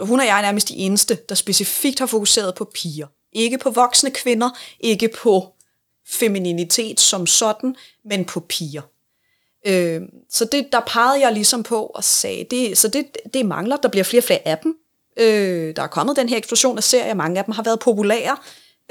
[0.00, 3.06] hun og jeg er nærmest de eneste, der specifikt har fokuseret på piger.
[3.32, 4.50] Ikke på voksne kvinder,
[4.80, 5.54] ikke på
[6.06, 8.82] femininitet som sådan, men på piger.
[9.66, 13.76] Øh, så det, der pegede jeg ligesom på og sagde, det, så det, det mangler,
[13.76, 14.76] der bliver flere og flere af dem.
[15.16, 18.36] Øh, der er kommet den her eksplosion af serier, mange af dem har været populære,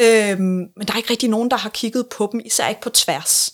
[0.01, 2.89] øh, men der er ikke rigtig nogen, der har kigget på dem, især ikke på
[2.89, 3.53] tværs.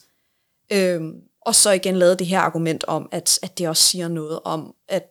[0.71, 1.01] Øh,
[1.41, 4.75] og så igen lavet det her argument om, at, at det også siger noget om,
[4.87, 5.03] at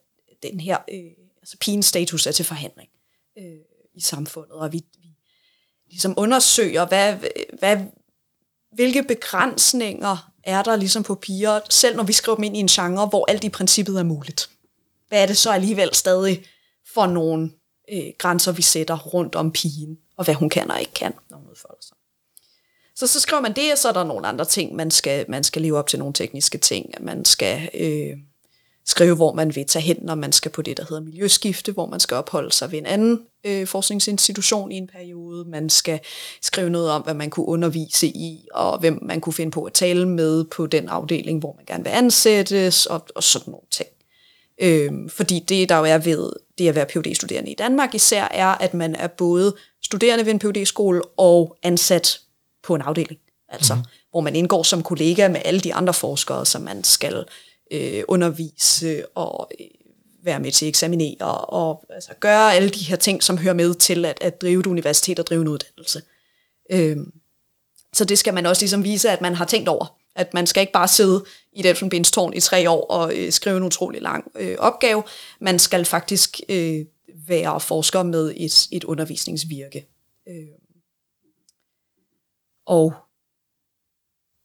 [0.43, 1.11] den her øh,
[1.43, 2.89] altså pigens status er til forhandling
[3.39, 3.59] øh,
[3.95, 5.09] i samfundet, og vi, vi
[5.89, 7.17] ligesom undersøger, hvad,
[7.59, 7.77] hvad,
[8.73, 12.67] hvilke begrænsninger er der ligesom på piger, selv når vi skriver dem ind i en
[12.67, 14.51] genre, hvor alt i princippet er muligt.
[15.09, 16.45] Hvad er det så alligevel stadig
[16.95, 17.51] for nogle
[17.93, 21.37] øh, grænser, vi sætter rundt om pigen, og hvad hun kan og ikke kan, når
[21.37, 21.97] hun udfolder sig.
[22.95, 25.45] Så så skriver man det, og så er der nogle andre ting, man skal, man
[25.45, 28.17] skal leve op til nogle tekniske ting, at man skal øh,
[28.87, 31.87] skrive, hvor man vil tage hen, når man skal på det, der hedder miljøskifte, hvor
[31.87, 35.45] man skal opholde sig ved en anden øh, forskningsinstitution i en periode.
[35.49, 36.01] Man skal
[36.43, 39.73] skrive noget om, hvad man kunne undervise i, og hvem man kunne finde på at
[39.73, 43.89] tale med på den afdeling, hvor man gerne vil ansættes, og, og sådan nogle ting.
[44.61, 48.29] Øh, fordi det, der jo er ved det at være phd studerende i Danmark især,
[48.31, 52.21] er, at man er både studerende ved en phd skole og ansat
[52.63, 53.21] på en afdeling.
[53.49, 53.81] Altså, mm.
[54.11, 57.25] hvor man indgår som kollega med alle de andre forskere, som man skal
[57.71, 59.67] øh, undervise og øh,
[60.25, 63.75] være med til at eksaminere og altså, gøre alle de her ting, som hører med
[63.75, 66.03] til at, at drive et universitet og drive en uddannelse.
[66.73, 66.97] Øh,
[67.93, 69.99] så det skal man også ligesom vise, at man har tænkt over.
[70.19, 73.57] At man skal ikke bare sidde i et elfenbenstårn i tre år og øh, skrive
[73.57, 75.03] en utrolig lang øh, opgave.
[75.41, 76.87] Man skal faktisk øh,
[77.27, 79.87] være forsker med et, et undervisningsvirke.
[80.29, 80.49] Øh.
[82.67, 82.95] Og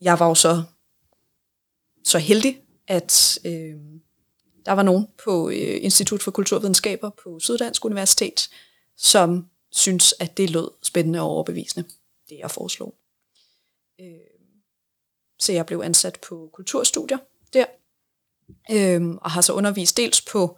[0.02, 0.64] jeg var jo så,
[2.04, 3.76] så heldig, at øh,
[4.66, 8.50] der var nogen på øh, Institut for Kulturvidenskaber på Syddansk Universitet,
[8.98, 11.90] som synes, at det lød spændende og overbevisende,
[12.30, 12.96] det jeg foreslog.
[14.02, 14.33] Øh,
[15.44, 17.18] så jeg blev ansat på kulturstudier
[17.54, 17.66] der,
[18.72, 20.58] øh, og har så undervist dels på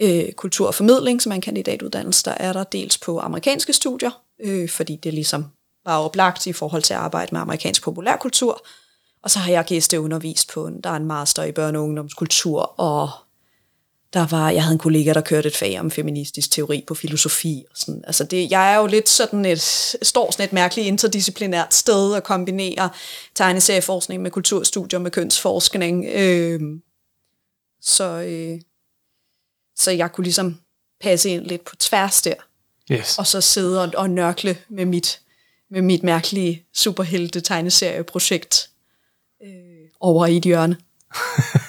[0.00, 4.22] øh, kultur og formidling, som er en kandidatuddannelse, der er der dels på amerikanske studier,
[4.40, 5.46] øh, fordi det ligesom
[5.84, 8.66] var oplagt i forhold til at arbejde med amerikansk populærkultur,
[9.22, 12.60] og så har jeg gæsteundervist på en, der er en master i børne- og ungdomskultur,
[12.80, 13.10] og
[14.12, 17.64] der var, jeg havde en kollega, der kørte et fag om feministisk teori på filosofi.
[17.70, 18.04] Og sådan.
[18.06, 19.60] Altså det, jeg er jo lidt sådan et,
[20.02, 22.90] står sådan et mærkeligt interdisciplinært sted at kombinere
[23.34, 26.06] tegneserieforskning med kulturstudier med kønsforskning.
[26.12, 26.60] Øh,
[27.80, 28.60] så, øh,
[29.76, 30.60] så jeg kunne ligesom
[31.00, 32.34] passe ind lidt på tværs der.
[32.92, 33.18] Yes.
[33.18, 35.20] Og så sidde og, og nørkle med mit,
[35.70, 38.70] med mit mærkelige superhelte tegneserieprojekt
[39.44, 40.76] øh, over i et hjørne.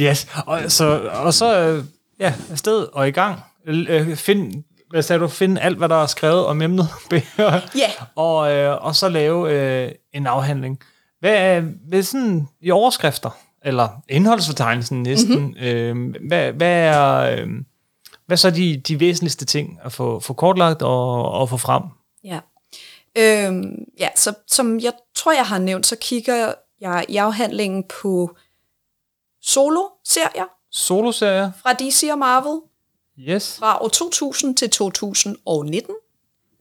[0.00, 1.84] Yes, og så, og så øh,
[2.20, 3.40] ja, afsted og i gang.
[3.66, 6.88] Øh, find, hvad sagde du, finde alt, hvad der er skrevet om emnet,
[7.38, 7.90] Ja.
[8.16, 10.80] og, øh, og så lave øh, en afhandling.
[11.20, 13.30] Hvad er, hvad sådan i overskrifter,
[13.64, 15.42] eller indholdsfortegnelsen næsten, Mhm.
[15.44, 16.18] mm-hmm.
[16.18, 17.48] øh, hvad, hvad er, øh,
[18.26, 21.82] hvad så de, de væsentligste ting at få, få kortlagt og, og få frem?
[22.24, 22.38] Ja.
[23.18, 28.36] Øhm, ja, så som jeg tror, jeg har nævnt, så kigger jeg i afhandlingen på
[29.46, 31.50] solo-serier Soloserier?
[31.62, 32.60] fra DC og Marvel
[33.18, 33.56] Yes.
[33.58, 35.94] fra år 2000 til 2019,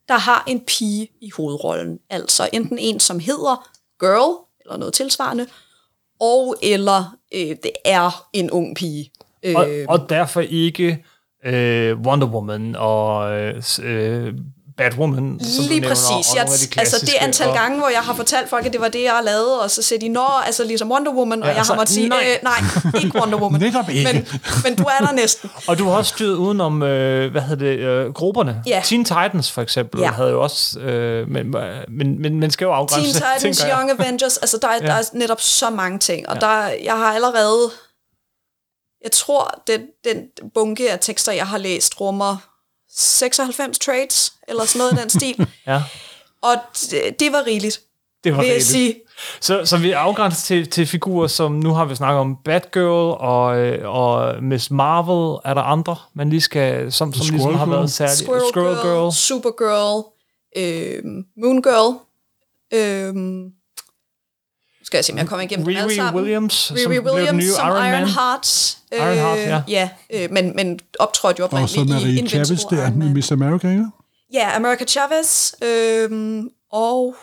[0.07, 1.99] der har en pige i hovedrollen.
[2.09, 3.69] Altså enten en, som hedder
[3.99, 5.47] Girl, eller noget tilsvarende,
[6.19, 9.11] og eller øh, det er en ung pige.
[9.43, 11.05] Øh, Og, og derfor ikke
[11.45, 14.33] øh, Wonder Woman og øh, øh,
[14.77, 16.09] Batwoman, som Lige nævner, præcis.
[16.31, 18.81] og Jeg, de altså det antal og- gange, hvor jeg har fortalt folk, at det
[18.81, 21.47] var det, jeg har lavet, og så siger de, nå, altså ligesom Wonder Woman, og
[21.47, 22.23] Ja, jeg har så måttet sige, nej.
[22.43, 22.53] nej.
[22.85, 23.61] Øh, nej, ikke Wonder Woman.
[23.71, 24.13] Netop ikke.
[24.13, 24.27] Men,
[24.63, 25.49] men du er der næsten.
[25.67, 28.63] Og du har også styret udenom, øh, hvad hedder det, øh, grupperne.
[28.67, 28.81] Ja.
[28.85, 30.11] Teen Titans for eksempel Ja.
[30.11, 31.53] havde jo også, øh, men,
[31.89, 33.59] men, men man skal jo afgrænse, Teen Titans.
[33.71, 34.85] Young Avengers, altså der er, ja.
[34.87, 36.39] der er netop så mange ting, og ja.
[36.47, 37.71] der, jeg har allerede,
[39.03, 40.17] jeg tror, den, den
[40.53, 42.37] bunke af tekster, jeg har læst, rummer
[42.97, 45.83] 96 trades, eller sådan noget i den stil, Ja,
[46.41, 46.55] og
[46.91, 47.81] det, det var rigeligt,
[48.23, 48.71] det var vil jeg rigtigt.
[48.71, 48.95] sige.
[49.41, 53.57] Så, så vi afgrænser til, til figurer, som nu har vi snakket om Batgirl og,
[53.57, 55.39] øh, og Miss Marvel.
[55.45, 57.75] Er der andre, man lige skal, som, som ligesom Squirrel har Girl.
[57.75, 58.17] været særligt?
[58.17, 60.03] Squirrel, Girl, Girl, Supergirl,
[60.57, 61.03] øh,
[61.43, 61.95] Moon Girl,
[62.73, 66.21] øh, nu skal jeg se, om jeg kommer igennem dem alle Riri sammen.
[66.21, 67.93] Williams, som Riri blev den Williams nye som Iron Man.
[68.01, 68.77] Ironheart.
[68.93, 69.63] Øh, Ironheart, ja.
[69.67, 73.13] ja øh, men, men optrådte jo Og så oprindeligt i Invincible der, Iron Man.
[73.13, 73.81] Miss America, ikke?
[73.81, 73.87] Ja,
[74.33, 75.53] America Chavez.
[75.63, 77.15] Øh, og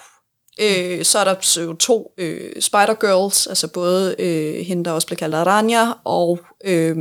[0.60, 5.16] øh, så er der så to øh, Spider-Girls, altså både øh, hende, der også blev
[5.16, 6.96] kaldt Aranya, og øh,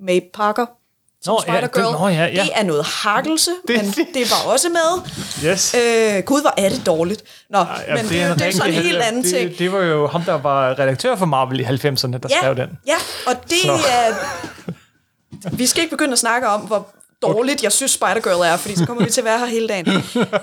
[0.00, 0.66] May Parker.
[1.22, 1.92] som Nå, ja, Spider-Girl.
[1.92, 2.42] det- nå, ja, ja.
[2.42, 5.10] det er noget hakkelse, Det- men det var også med.
[5.50, 5.74] Yes.
[5.74, 7.22] Øh, Gud, hvor er det dårligt.
[7.50, 7.64] Nå, Ja,
[7.94, 9.58] men det, det, er, det er sådan en helt anden det, ting.
[9.58, 12.68] Det var jo ham, der var redaktør for Marvel i 90'erne, der skrev den.
[12.86, 13.72] Ja, og det Så.
[13.72, 14.14] er...
[15.56, 16.88] Vi skal ikke begynde at snakke om, hvor
[17.22, 19.86] dårligt jeg synes Spider-Girl er, fordi så kommer vi til at være her hele dagen.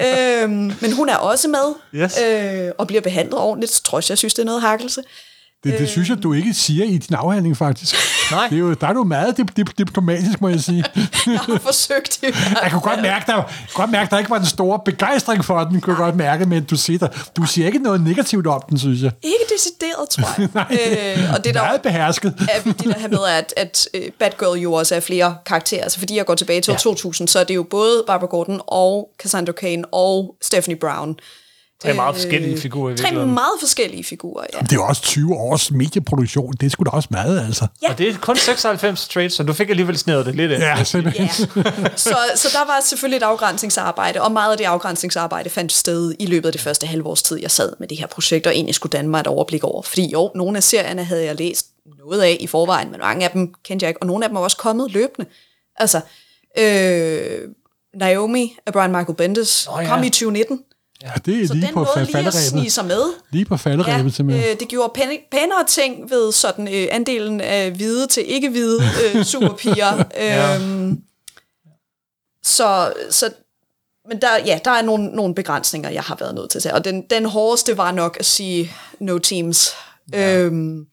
[0.08, 2.20] øhm, men hun er også med, Yes.
[2.22, 5.02] øh, og bliver behandlet ordentligt, trods jeg synes, det er noget hakkelse.
[5.64, 7.96] Det, det synes jeg, du ikke siger i din afhandling, faktisk.
[8.32, 8.48] Nej.
[8.48, 10.84] Det er jo, der er du meget dip, dip, diplomatisk, må jeg sige.
[11.28, 14.48] Jeg har forsøgt hvert Jeg kunne godt mærke, der, godt mærke, der ikke var den
[14.48, 17.08] store begejstring for den, kunne jeg godt mærke, men du siger,
[17.38, 19.12] du siger ikke noget negativt om den, synes jeg.
[19.24, 21.18] Ikke decideret, tror jeg.
[21.18, 22.34] øh, og det der Meget behersket.
[22.50, 25.84] er vigtigt at have med, at, at uh, Batgirl jo også er flere karakterer.
[25.84, 28.62] Altså fordi jeg går tilbage til år 2000, så er det jo både Barbara Gordon
[28.68, 31.16] og Cassandra Cain og Stephanie Brown.
[31.84, 34.60] Tre meget forskellige figurer i Tre meget forskellige figurer, ja.
[34.60, 36.54] Det er jo også 20 års medieproduktion.
[36.54, 37.68] Det skulle da også meget, altså.
[37.82, 37.92] Ja.
[37.92, 40.60] Og det er kun 96 trades, så du fik alligevel snæret det lidt af.
[40.60, 41.26] Ja, simpelthen.
[41.26, 41.32] Ja.
[41.96, 46.26] Så, så der var selvfølgelig et afgrænsningsarbejde, og meget af det afgrænsningsarbejde fandt sted i
[46.26, 48.92] løbet af det første halvårs tid, jeg sad med det her projekt, og egentlig skulle
[48.92, 49.82] danne mig et overblik over.
[49.82, 51.68] Fordi jo, nogle af serierne havde jeg læst
[52.06, 54.36] noget af i forvejen, men mange af dem kendte jeg ikke, og nogle af dem
[54.36, 55.30] er også kommet løbende.
[55.76, 56.02] Altså,
[56.58, 57.50] øh,
[57.96, 59.88] Naomi af Brian Michael Bendis Nå ja.
[59.88, 60.60] kom i 2019,
[61.04, 63.02] Ja, det er så lige den på nåede lige at snige sig med.
[63.32, 64.52] Lige på falderæbet, Ja, simpelthen.
[64.52, 68.82] øh, det gjorde pæne, pænere ting ved sådan øh, andelen af hvide til ikke-hvide
[69.16, 70.04] øh, superpiger.
[70.16, 70.56] Ja.
[70.56, 71.02] øhm,
[72.44, 73.30] så, så,
[74.10, 76.76] men der, ja, der er nogle, nogle begrænsninger, jeg har været nødt til at tage.
[76.76, 79.70] Og den, den hårdeste var nok at sige no teams.
[80.14, 80.38] Ja.
[80.38, 80.86] Øhm,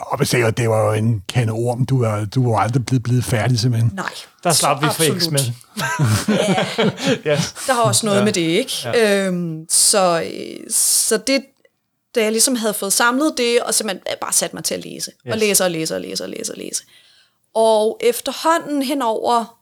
[0.00, 1.86] Og hvis ikke, det var jo en kande orm.
[1.86, 3.90] Du er, du er aldrig blevet, blevet færdig, simpelthen.
[3.94, 4.12] nej.
[4.44, 5.22] Der slap vi for absolut.
[5.22, 5.40] X-Men.
[7.26, 7.52] yes.
[7.66, 8.24] Der har også noget ja.
[8.24, 8.72] med det, ikke?
[8.84, 9.26] Ja.
[9.26, 11.44] Øhm, så, øh, så det,
[12.14, 15.10] da jeg ligesom havde fået samlet det, og simpelthen bare sat mig til at læse.
[15.26, 15.32] Yes.
[15.32, 16.84] Og læse og læse og læse og læse og læse.
[17.54, 19.60] Og efterhånden henover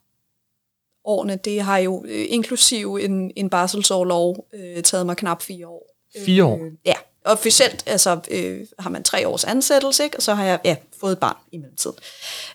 [1.05, 5.97] årene, det har jo øh, inklusiv en, en barselsårlov øh, taget mig knap fire år.
[6.25, 6.64] Fire år.
[6.64, 6.95] Øh, ja,
[7.25, 10.16] officielt altså, øh, har man tre års ansættelse, ikke?
[10.16, 11.97] og så har jeg ja, fået et barn i mellemtiden.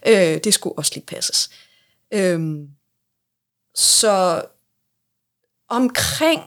[0.07, 1.49] Øh, det skulle også lige passes.
[2.13, 2.39] Øh,
[3.75, 4.45] så
[5.69, 6.41] omkring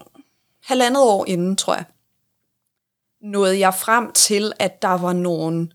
[0.65, 1.85] halvandet år inden, tror jeg,
[3.23, 5.69] nåede jeg frem til, at der var nogle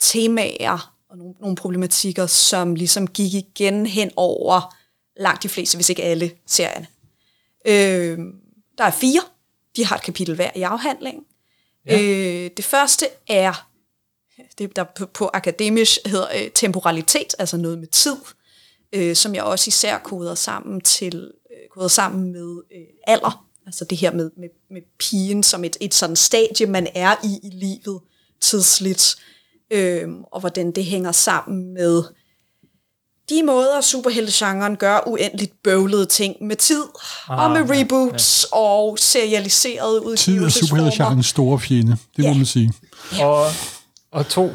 [0.00, 4.74] temaer og nogle, nogle problematikker, som ligesom gik igen hen over
[5.16, 6.86] langt de fleste, hvis ikke alle serierne.
[7.64, 8.18] Øh,
[8.78, 9.20] der er fire.
[9.76, 11.24] De har et kapitel hver i afhandlingen.
[11.86, 12.00] Ja.
[12.00, 13.68] Øh, det første er,
[14.58, 18.16] det der på, på akademisk hedder øh, temporalitet, altså noget med tid,
[18.92, 23.46] øh, som jeg også især koder sammen til øh, koder sammen med øh, alder.
[23.66, 27.40] Altså det her med, med, med pigen som et, et sådan stadie, man er i
[27.42, 28.00] i livet
[28.40, 29.16] tidsligt,
[29.70, 32.02] øh, og hvordan det hænger sammen med
[33.30, 36.84] de måder, superheltegenren gør uendeligt bøvlede ting med tid,
[37.28, 38.62] ah, og med reboots ja, ja.
[38.62, 40.48] og serialiserede udgivelsesformer.
[40.48, 42.28] Tid er superheltegenrens store fjende, det ja.
[42.28, 42.72] må man sige.
[43.18, 43.26] Ja.
[43.26, 43.46] Og,
[44.12, 44.50] og to.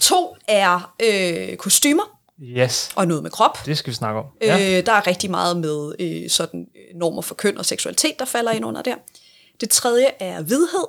[0.00, 2.02] To er øh, kostymer.
[2.42, 2.90] Yes.
[2.94, 3.66] Og noget med krop.
[3.66, 4.26] Det skal vi snakke om.
[4.42, 4.78] Ja.
[4.78, 8.24] Øh, der er rigtig meget med øh, sådan øh, normer for køn og seksualitet, der
[8.24, 8.94] falder ind under der.
[9.60, 10.86] Det tredje er hvidhed.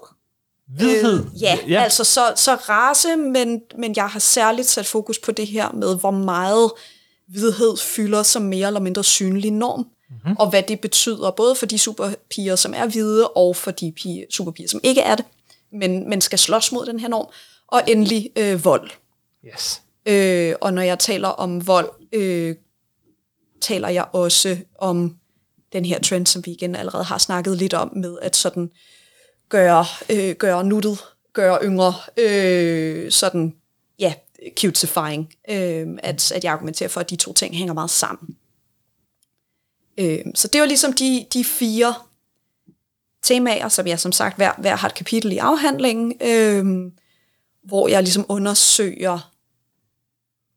[0.75, 1.25] Hvidhed?
[1.25, 5.31] Øh, ja, ja, altså så, så race, men, men jeg har særligt sat fokus på
[5.31, 6.71] det her med, hvor meget
[7.31, 10.35] hvidhed fylder som mere eller mindre synlig norm, mm-hmm.
[10.39, 14.25] og hvad det betyder, både for de superpiger, som er hvide, og for de piger,
[14.29, 15.25] superpiger, som ikke er det,
[15.71, 17.27] men, men skal slås mod den her norm.
[17.67, 18.89] Og endelig øh, vold.
[19.53, 19.81] Yes.
[20.05, 22.55] Øh, og når jeg taler om vold, øh,
[23.61, 25.15] taler jeg også om
[25.73, 28.71] den her trend, som vi igen allerede har snakket lidt om, med at sådan
[29.49, 30.99] gøre, øh, gøre nuttet,
[31.33, 33.55] gøre yngre, øh, sådan,
[33.99, 34.13] ja,
[34.59, 35.33] cutesifying.
[35.49, 38.37] Øh, at, at jeg argumenterer for, at de to ting hænger meget sammen.
[39.97, 41.93] Øh, så det var ligesom de, de fire
[43.21, 46.91] temaer, som jeg som sagt hver, hver har et kapitel i afhandlingen, øh,
[47.63, 49.31] hvor jeg ligesom undersøger,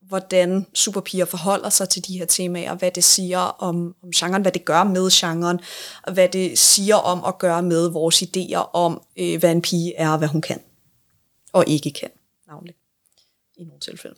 [0.08, 4.52] hvordan superpiger forholder sig til de her temaer, hvad det siger om, om genren, hvad
[4.52, 5.60] det gør med genren,
[6.02, 9.96] og hvad det siger om at gøre med vores idéer om, øh, hvad en pige
[9.96, 10.60] er, og hvad hun kan,
[11.52, 12.10] og ikke kan,
[12.48, 12.74] navnlig,
[13.56, 14.16] i nogle tilfælde.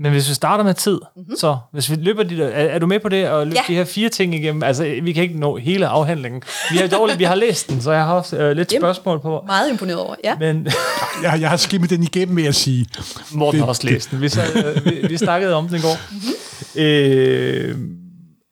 [0.00, 1.36] Men hvis vi starter med tid, mm-hmm.
[1.36, 3.72] så hvis vi løber de der, er, er du med på det at løbe ja.
[3.72, 4.62] de her fire ting igennem?
[4.62, 6.42] Altså, vi kan ikke nå hele afhandlingen.
[6.72, 9.20] Vi har dårligt, vi har læst den, så jeg har også øh, lidt Jamen, spørgsmål
[9.20, 9.42] på.
[9.46, 10.38] Meget imponeret over, ja.
[10.38, 10.66] Men,
[11.22, 12.86] jeg, jeg har skimmet den igennem med at sige.
[13.32, 14.20] Morten har også læst den.
[14.20, 15.96] Vi, så, øh, vi, vi snakkede om den i går.
[16.10, 16.82] Mm-hmm.
[16.82, 17.97] Øh,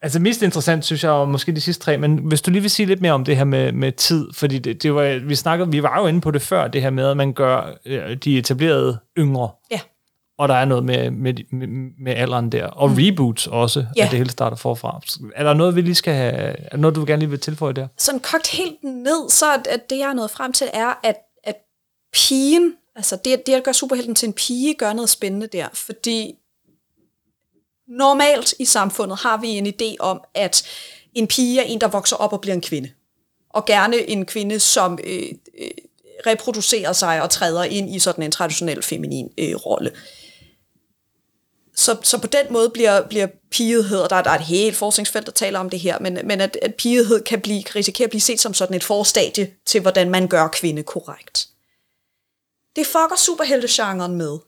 [0.06, 2.70] altså mest interessant, synes jeg, og måske de sidste tre, men hvis du lige vil
[2.70, 5.70] sige lidt mere om det her med, med tid, fordi det, det var, vi snakkede,
[5.70, 8.38] vi var jo inde på det før, det her med, at man gør øh, de
[8.38, 9.48] etablerede yngre.
[9.70, 9.80] Ja
[10.38, 11.66] og der er noget med, med, med,
[11.98, 12.96] med alderen der, og mm.
[12.98, 14.04] reboots også, ja.
[14.04, 15.00] at det hele starter forfra.
[15.34, 17.72] Er der noget, vi lige skal have, er der noget, du gerne lige vil tilføje
[17.72, 17.88] der?
[17.98, 21.56] Sådan kogt helt ned, så at det, jeg er nået frem til, er, at, at
[22.12, 26.34] pigen, altså det, det at gøre superhelten til en pige, gør noget spændende der, fordi
[27.88, 30.66] normalt i samfundet har vi en idé om, at
[31.14, 32.90] en pige er en, der vokser op og bliver en kvinde.
[33.50, 35.22] Og gerne en kvinde, som øh,
[35.58, 35.70] øh,
[36.26, 39.92] reproducerer sig og træder ind i sådan en traditionel feminin øh, rolle
[41.76, 45.26] så, så på den måde bliver, bliver pigehed, og der, der er et helt forskningsfelt,
[45.26, 48.20] der taler om det her, men, men at, at pigehed kan blive, risikere at blive
[48.20, 51.48] set som sådan et forstadie til, hvordan man gør kvinde korrekt.
[52.76, 54.38] Det fucker superheltegenren med,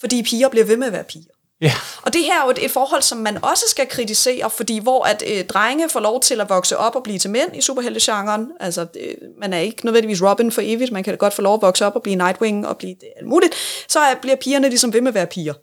[0.00, 1.34] fordi piger bliver ved med at være piger.
[1.60, 1.72] Ja.
[2.02, 5.04] Og det her er jo et, et forhold, som man også skal kritisere, fordi hvor
[5.04, 8.52] at øh, drenge får lov til at vokse op og blive til mænd i superheltegenren,
[8.60, 11.62] altså øh, man er ikke nødvendigvis Robin for evigt, man kan godt få lov at
[11.62, 13.54] vokse op og blive Nightwing og blive det, alt muligt,
[13.88, 15.54] så er, bliver pigerne ligesom ved med at være piger.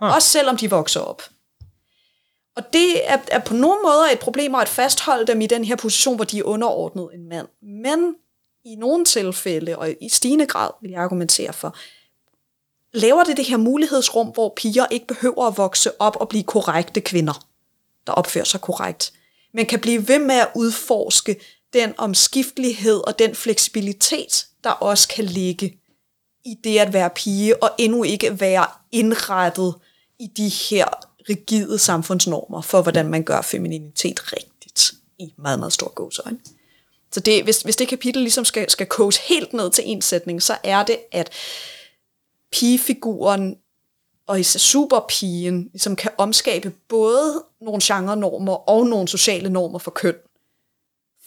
[0.00, 0.14] Huh.
[0.14, 1.22] Også selvom de vokser op.
[2.56, 5.76] Og det er, er på nogle måder et problem at fastholde dem i den her
[5.76, 7.46] position, hvor de er underordnet en mand.
[7.62, 8.14] Men
[8.64, 11.76] i nogle tilfælde, og i stigende grad vil jeg argumentere for,
[12.96, 17.00] laver det det her mulighedsrum, hvor piger ikke behøver at vokse op og blive korrekte
[17.00, 17.46] kvinder,
[18.06, 19.12] der opfører sig korrekt,
[19.54, 21.36] men kan blive ved med at udforske
[21.72, 25.80] den omskiftelighed og den fleksibilitet, der også kan ligge
[26.44, 29.74] i det at være pige, og endnu ikke være indrettet
[30.18, 30.84] i de her
[31.28, 36.38] rigide samfundsnormer for, hvordan man gør femininitet rigtigt i meget, meget stor gåsøjne.
[37.12, 40.42] Så det, hvis, hvis det kapitel ligesom skal, skal koges helt ned til en sætning,
[40.42, 41.30] så er det, at
[42.56, 43.56] pigefiguren
[44.28, 50.14] og især superpigen ligesom kan omskabe både nogle genre-normer og nogle sociale normer for køn.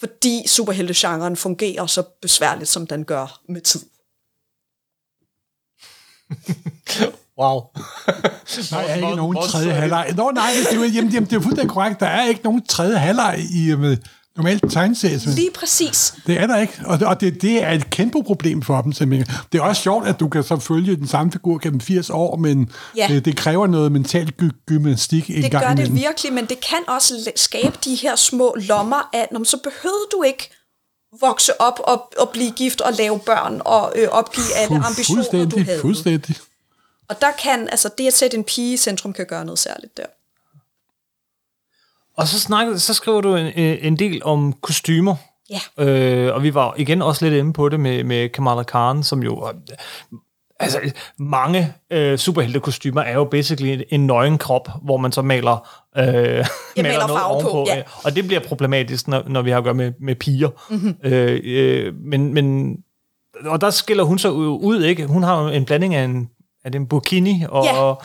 [0.00, 3.80] Fordi superheltegenren fungerer så besværligt, som den gør med tid.
[7.38, 7.60] Wow.
[8.70, 10.12] der er ikke nogen tredje halvleg.
[10.16, 12.00] Nå nej, det er, jamen, jamen, det er fuldstændig korrekt.
[12.00, 13.96] Der er ikke nogen tredje halvleg i med
[14.42, 15.18] normalt tegneserie.
[15.34, 16.14] Lige præcis.
[16.26, 19.36] Det er der ikke, og, og det, det er et kæmpe problem for dem simpelthen.
[19.52, 22.36] Det er også sjovt, at du kan så følge den samme figur gennem 80 år,
[22.36, 23.06] men ja.
[23.08, 25.92] det, det kræver noget mentalt gy- gymnastik en det gang Det gør imellem.
[25.94, 30.06] det virkelig, men det kan også skabe de her små lommer af, når så behøvede
[30.12, 30.50] du ikke
[31.20, 35.58] vokse op og, og blive gift og lave børn og øh, opgive alle ambitioner, du
[35.64, 35.80] havde.
[35.80, 36.36] Fuldstændig.
[37.08, 39.96] Og der kan, altså det at sætte en pige i centrum, kan gøre noget særligt
[39.96, 40.02] der.
[42.20, 45.14] Og så, snakker, så skriver du en, en del om kostymer.
[45.50, 45.84] Ja.
[45.84, 49.22] Øh, og vi var igen også lidt inde på det med, med Kamala Khan, som
[49.22, 49.48] jo...
[50.60, 50.78] Altså,
[51.18, 55.68] mange øh, superheltekostymer er jo basically en nøgen krop, hvor man så maler,
[55.98, 56.44] øh, maler,
[56.76, 57.50] maler noget ovenpå.
[57.50, 57.82] På, ja.
[58.04, 60.48] Og det bliver problematisk, når, når vi har at gøre med, med piger.
[60.70, 60.94] Mm-hmm.
[61.04, 62.76] Øh, øh, men, men,
[63.44, 65.06] og der skiller hun så ud, ikke?
[65.06, 66.28] Hun har en blanding af en
[66.64, 67.82] er det en bikini og, Ja.
[67.82, 68.02] og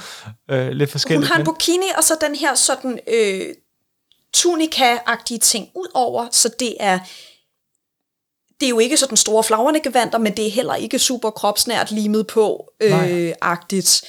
[0.51, 1.31] øh, lidt Hun forskelligt.
[1.31, 3.41] har en bikini, og så den her sådan øh,
[4.35, 6.99] tunika-agtige ting ud over, så det er
[8.59, 11.91] det er jo ikke sådan store flagrende gevanter, men det er heller ikke super kropsnært
[11.91, 13.11] limet på Nej.
[13.11, 14.03] øh, agtigt.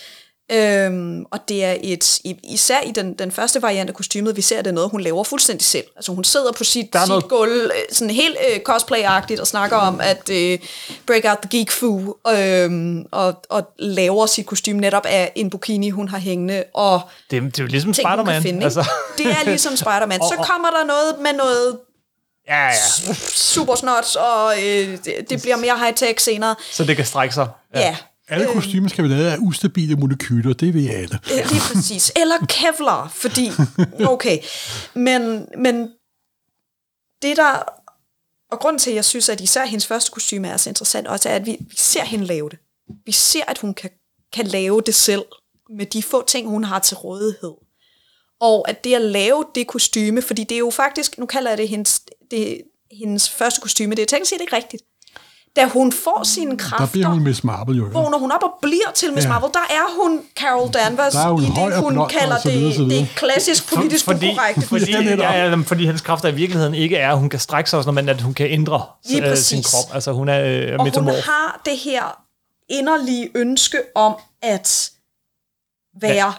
[0.52, 4.58] Øhm, og det er et, især i den, den første variant af kostymet, vi ser,
[4.58, 5.84] at det er noget, hun laver fuldstændig selv.
[5.96, 9.46] Altså hun sidder på sit, Der sit noget- gulv, øh, sådan helt øh, cosplay-agtigt, og
[9.46, 10.58] snakker om at øh,
[11.06, 15.90] break out the geek fu, øh, og, og laver sit kostume netop af en bikini,
[15.90, 18.42] hun har hængende, og det, det er jo ligesom ting, Spider-Man.
[18.42, 18.64] finde.
[18.64, 18.84] altså.
[19.18, 20.20] Det er ligesom Spider-Man.
[20.20, 21.78] Så kommer der noget med noget
[22.48, 22.72] ja, ja.
[23.34, 26.54] super snot, og øh, det, det bliver mere high-tech senere.
[26.70, 27.48] Så det kan strække sig.
[27.74, 27.96] Ja, ja
[28.28, 31.18] Alle kostymer skal være lavet af ustabile molekyler, det ved alle.
[31.28, 32.12] lige præcis.
[32.16, 33.50] Eller Kevlar, fordi...
[34.06, 34.38] Okay.
[34.94, 35.88] Men, men
[37.22, 37.62] det der...
[38.50, 41.28] Og grunden til, at jeg synes, at især hendes første kostume er så interessant, også
[41.28, 42.58] er, at vi, vi ser hende lave det.
[43.06, 43.90] Vi ser, at hun kan,
[44.32, 45.24] kan lave det selv,
[45.70, 47.54] med de få ting, hun har til rådighed.
[48.40, 51.58] Og at det at lave det kostyme, fordi det er jo faktisk, nu kalder jeg
[51.58, 54.82] det hendes, det, hendes første kostyme, det er teknisk set ikke rigtigt.
[55.56, 57.86] Da hun får sine Der kræfter, bliver hun Miss Marvel jo.
[57.86, 57.92] ja.
[57.92, 59.28] vågner hun op og bliver til Miss Ja.
[59.28, 62.50] Marvel, der er hun Carol Danvers Der er hun i det, hun blond kalder så
[62.50, 63.02] videre, så det, videre.
[63.02, 64.60] det klassisk politisk fordi, ukorrekte.
[64.66, 67.70] fordi, Ja, ja, ja, fordi hendes kræfter i virkeligheden ikke er, at hun kan strække
[67.70, 69.94] sig, men at hun kan ændre Lige øh, sin krop.
[69.94, 72.22] Altså hun er øh, og hun har det her
[72.68, 74.90] inderlige ønske om at
[76.00, 76.32] være,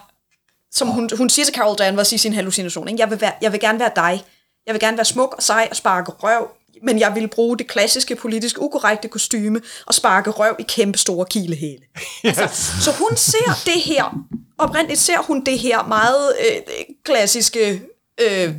[0.72, 3.00] som hun, hun siger til Carol Danvers i sin hallucination, ikke?
[3.00, 4.24] Jeg, vil være, jeg vil gerne være dig.
[4.66, 6.48] Jeg vil gerne være smuk og sej og sparke røv,
[6.82, 11.26] men jeg vil bruge det klassiske politisk ukorrekte kostyme og sparke røv i kæmpe store
[11.30, 11.82] kilehæle.
[12.26, 12.38] Yes.
[12.38, 14.24] Altså, så hun ser det her,
[14.58, 16.74] oprindeligt ser hun det her meget øh,
[17.04, 17.82] klassiske,
[18.20, 18.54] øh,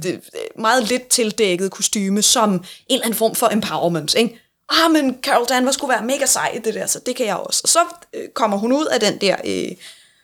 [0.60, 4.16] meget lidt tildækket kostyme som en eller anden form for empowerment.
[4.16, 4.40] Ikke?
[4.70, 7.36] Ah, men Carol Danvers skulle være mega sej i det der, så det kan jeg
[7.36, 7.62] også.
[7.64, 7.80] Og så
[8.14, 9.76] øh, kommer hun ud af den der øh,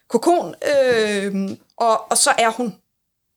[0.10, 2.76] kokon, øh, og, og så er hun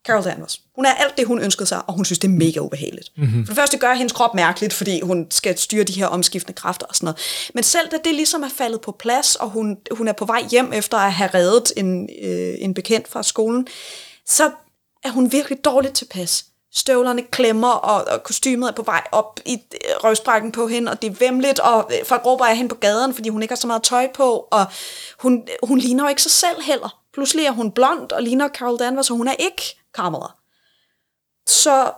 [0.06, 0.60] Carol Danvers.
[0.74, 3.12] Hun er alt det, hun ønskede sig, og hun synes, det er mega ubehageligt.
[3.16, 3.46] Mm-hmm.
[3.46, 6.86] For det første gør hendes krop mærkeligt, fordi hun skal styre de her omskiftende kræfter
[6.86, 7.50] og sådan noget.
[7.54, 10.44] Men selv da det ligesom er faldet på plads, og hun, hun er på vej
[10.50, 13.66] hjem efter at have reddet en, øh, en bekendt fra skolen,
[14.26, 14.50] så
[15.04, 16.44] er hun virkelig dårligt tilpas.
[16.74, 21.02] Støvlerne klemmer, og, og kostymet er på vej op i øh, røvsprækken på hende, og
[21.02, 23.56] det er vemmeligt, og øh, folk råber af hende på gaden, fordi hun ikke har
[23.56, 24.66] så meget tøj på, og
[25.18, 26.97] hun, hun ligner jo ikke sig selv heller.
[27.12, 29.62] Pludselig er hun blond og ligner Carol Danvers, og hun er ikke
[29.94, 30.26] Kamala.
[31.46, 31.92] Så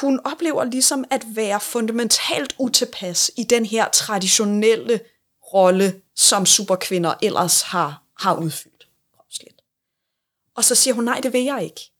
[0.00, 5.00] hun oplever ligesom at være fundamentalt utilpas i den her traditionelle
[5.54, 8.74] rolle, som superkvinder ellers har, har udfyldt.
[10.54, 11.90] Og så siger hun, nej, det vil jeg ikke.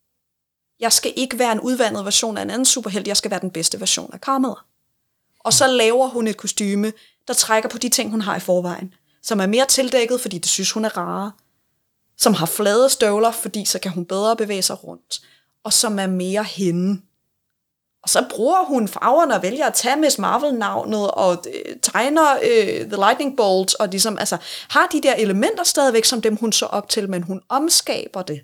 [0.80, 3.50] Jeg skal ikke være en udvandet version af en anden superhelt, jeg skal være den
[3.50, 4.54] bedste version af Kamala.
[5.40, 6.92] Og så laver hun et kostyme,
[7.28, 10.48] der trækker på de ting, hun har i forvejen, som er mere tildækket, fordi det
[10.48, 11.32] synes hun er rare,
[12.18, 15.20] som har flade støvler, fordi så kan hun bedre bevæge sig rundt,
[15.64, 17.00] og som er mere hende.
[18.02, 22.80] Og så bruger hun farverne og vælger at tage Miss Marvel-navnet og øh, tegner øh,
[22.80, 24.36] The Lightning Bolt, og ligesom, altså,
[24.68, 28.40] har de der elementer stadigvæk, som dem hun så op til, men hun omskaber det,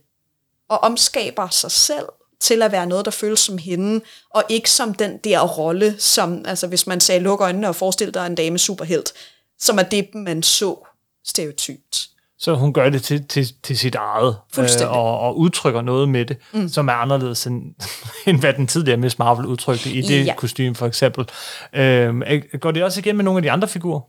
[0.68, 2.06] og omskaber sig selv
[2.40, 4.00] til at være noget, der føles som hende,
[4.30, 8.14] og ikke som den der rolle, som, altså hvis man sagde, luk øjnene og forestil
[8.14, 9.12] dig en dame superhelt,
[9.58, 10.76] som er det, man så
[11.24, 12.09] stereotypt.
[12.40, 16.24] Så hun gør det til, til, til sit eget, øh, og, og udtrykker noget med
[16.24, 16.68] det, mm.
[16.68, 17.74] som er anderledes end,
[18.26, 20.34] end hvad den tidligere Miss Marvel udtrykte i det Ja.
[20.34, 21.28] kostume, for eksempel.
[21.72, 22.14] Øh,
[22.60, 24.00] går det også igen med nogle af de andre figurer?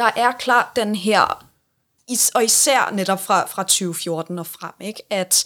[0.00, 1.46] der er klart den her,
[2.34, 5.02] og især netop fra, fra 2014 og frem, ikke?
[5.10, 5.44] at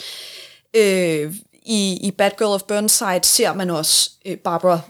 [0.77, 1.35] øh,
[1.67, 4.81] i, i Bad Girl of Burnside ser man også øh, Barbara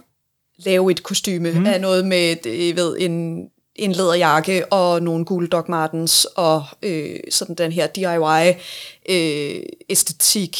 [0.59, 1.66] lave et kostyme mm.
[1.66, 7.16] af noget med øh, ved, en, en læderjakke og nogle gule Doc Martens og øh,
[7.30, 7.86] sådan den her
[9.08, 10.58] DIY-æstetik.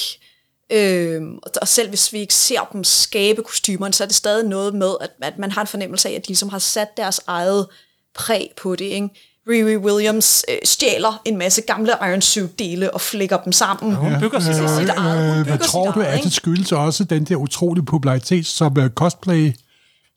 [0.73, 4.45] Øh, og- og selv hvis vi ikke ser dem skabe kostymerne, så er det stadig
[4.49, 7.21] noget med, at, at man har en fornemmelse af, at de ligesom har sat deres
[7.27, 7.67] eget
[8.15, 8.85] præg på det.
[8.85, 9.09] Ikke?
[9.49, 13.95] Riri Williams øh, stjæler en masse gamle Iron Suit-dele og flækker dem sammen.
[13.95, 14.79] Hun bygger sig Ja.
[14.81, 15.29] sit eget.
[15.29, 18.47] Hun Øh, hvad bygger tror du, eget, at det skyldes også den der utrolige popularitet,
[18.47, 19.53] som uh, cosplay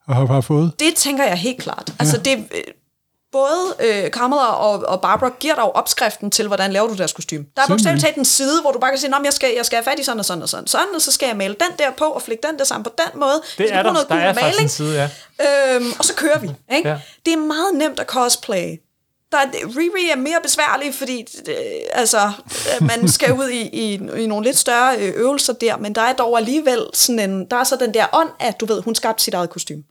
[0.08, 0.72] har, har fået?
[0.80, 1.94] Det tænker jeg helt klart.
[2.00, 2.62] Altså det, øh,
[3.38, 7.46] både øh, Kamala og, og Barbara giver dig opskriften til, hvordan laver du deres kostume.
[7.56, 9.66] Der er bogstaveligt talt en side, hvor du bare kan sige, at jeg skal, jeg
[9.66, 11.54] skal have fat i sådan og sådan og sådan, sådan, og så skal jeg male
[11.54, 13.42] den der på og flække den der sammen på den måde.
[13.58, 13.94] Det er der.
[13.94, 15.10] noget Der er faktisk en maling, side,
[15.40, 15.76] ja.
[15.76, 16.50] øhm, og så kører vi.
[16.76, 16.90] Ikke?
[16.90, 17.00] Ja.
[17.26, 18.80] Det er meget nemt at cosplay.
[19.32, 21.56] Der er, Riri er mere besværlig, fordi øh,
[21.92, 25.96] altså, øh, man skal ud i, i, i nogle lidt større øh, øvelser der, men
[25.96, 28.82] der er dog alligevel sådan en, der er så den der ånd, at du ved,
[28.82, 29.84] hun skabte sit eget kostume.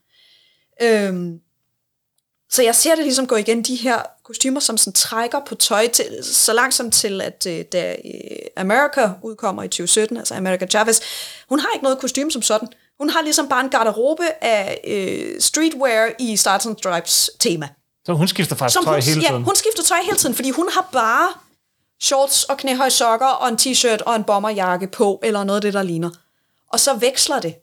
[0.82, 1.40] Øhm,
[2.50, 5.88] så jeg ser det ligesom gå igen, de her kostymer, som sådan trækker på tøj
[5.88, 11.00] til, så langsomt til, at øh, da øh, America udkommer i 2017, altså America Chavez,
[11.48, 12.68] hun har ikke noget kostume som sådan.
[12.98, 17.68] Hun har ligesom bare en garderobe af øh, streetwear i Stars and Stripes tema.
[18.06, 19.42] Så hun skifter faktisk Som tøj hun, hele ja, tiden.
[19.42, 21.28] hun skifter tøj hele tiden, fordi hun har bare
[22.02, 25.74] shorts og knæhøje sokker og en t-shirt og en bomberjakke på, eller noget af det,
[25.74, 26.10] der ligner.
[26.72, 27.54] Og så veksler det.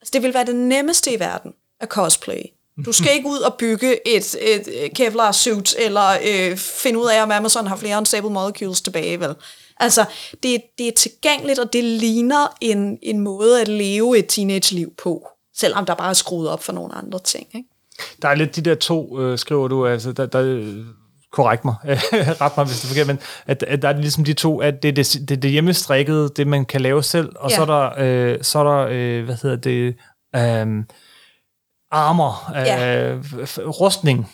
[0.00, 2.42] Altså, det vil være det nemmeste i verden at cosplay.
[2.86, 7.22] Du skal ikke ud og bygge et, et, Kevlar suit, eller øh, finde ud af,
[7.22, 9.34] om Amazon har flere unstable molecules tilbage, vel?
[9.80, 10.04] Altså,
[10.42, 15.26] det, det er tilgængeligt, og det ligner en, en måde at leve et teenage-liv på,
[15.56, 17.68] selvom der bare er skruet op for nogle andre ting, ikke?
[18.22, 20.76] Der er lidt de der to, øh, skriver du, altså, der, der øh,
[21.32, 21.74] korrekt mig,
[22.42, 24.82] ret mig, hvis det er forkert, men at, at der er ligesom de to, at
[24.82, 27.56] det er det, det, det hjemmestrikkede, det man kan lave selv, og Ja.
[27.56, 29.94] så er der, øh, så er der øh, hvad hedder det,
[30.36, 30.84] øh,
[31.90, 33.18] armor, øh, Ja.
[33.20, 34.32] f- rustning,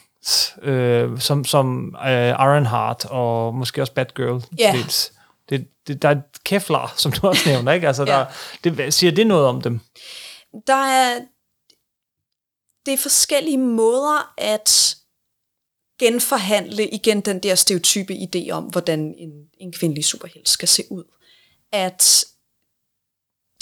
[0.63, 4.43] øh, som, som øh, Ironheart og måske også Batgirl.
[4.59, 4.73] Ja.
[4.77, 5.13] dels.
[5.49, 7.87] Det, det, der er Kevlar, som du også nævner, ikke?
[7.87, 8.25] Altså, Ja.
[8.65, 9.81] der, det, siger det noget om dem?
[10.67, 11.21] der er,
[12.87, 14.97] det er forskellige måder at
[16.01, 21.05] genforhandle igen den der stereotype idé om, hvordan en, en kvindelig superhelt skal se ud.
[21.73, 22.25] At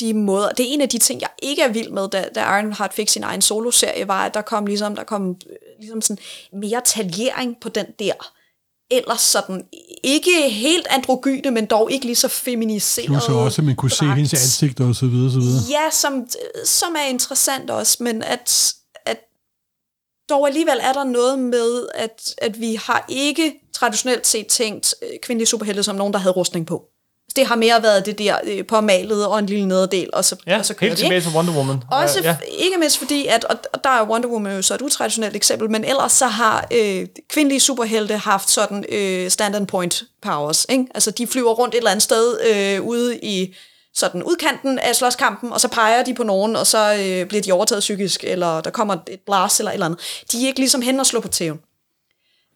[0.01, 2.41] de måder, det er en af de ting, jeg ikke er vild med, da, da
[2.41, 6.23] Ironheart fik sin egen soloserie, var, at der kom ligesom, der kom øh, ligesom sådan
[6.53, 8.13] mere taljering på den der
[8.91, 9.65] ellers sådan,
[10.05, 13.07] ikke helt androgyne, men dog ikke lige så feminiseret.
[13.07, 14.17] Plus også, at man kunne se dragt.
[14.17, 15.63] hendes ansigt og så videre, så videre.
[15.71, 16.27] Ja, som,
[16.65, 18.75] som er interessant også, men at,
[19.07, 19.19] at
[20.29, 25.09] dog alligevel er der noget med, at, at vi har ikke traditionelt set tænkt øh,
[25.23, 26.85] kvindelige superhelte som nogen, der havde rustning på.
[27.37, 30.59] Det har mere været det der øh, påmalede og en lille nederdel, og så, Ja,
[30.59, 31.83] og så kører helt tilbage til Wonder Woman.
[31.91, 32.29] Også ja.
[32.29, 32.37] ja.
[32.65, 35.71] ikke mindst fordi, at, og, og der er Wonder Woman jo så et utraditionelt eksempel,
[35.71, 40.67] men ellers så har øh, kvindelige superhelte haft sådan øh, stand point powers.
[40.69, 40.87] Ikke?
[40.95, 43.55] Altså de flyver rundt et eller andet sted øh, ude i
[43.95, 47.53] sådan udkanten af slåskampen, og så peger de på nogen, og så øh, bliver de
[47.53, 50.01] overtaget psykisk, eller der kommer et blast eller et eller andet.
[50.33, 51.59] De er ikke ligesom hen og slå på tæven.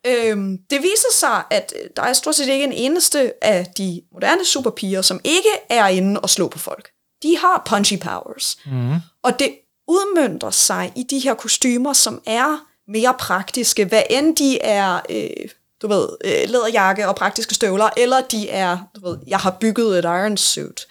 [0.07, 4.03] Øhm, det viser sig, at øh, der er stort set ikke en eneste af de
[4.13, 6.91] moderne superpiger, som ikke er inde og slå på folk.
[7.23, 8.59] De har punchy powers.
[8.67, 8.95] Mm.
[9.23, 14.61] Og det udmønter sig i de her kostymer, som er mere praktiske, hvad end de
[14.61, 15.49] er, øh,
[15.83, 19.99] du ved, øh, læderjakke og praktiske støvler, eller de er, du ved, jeg har bygget
[19.99, 20.87] et iron suit.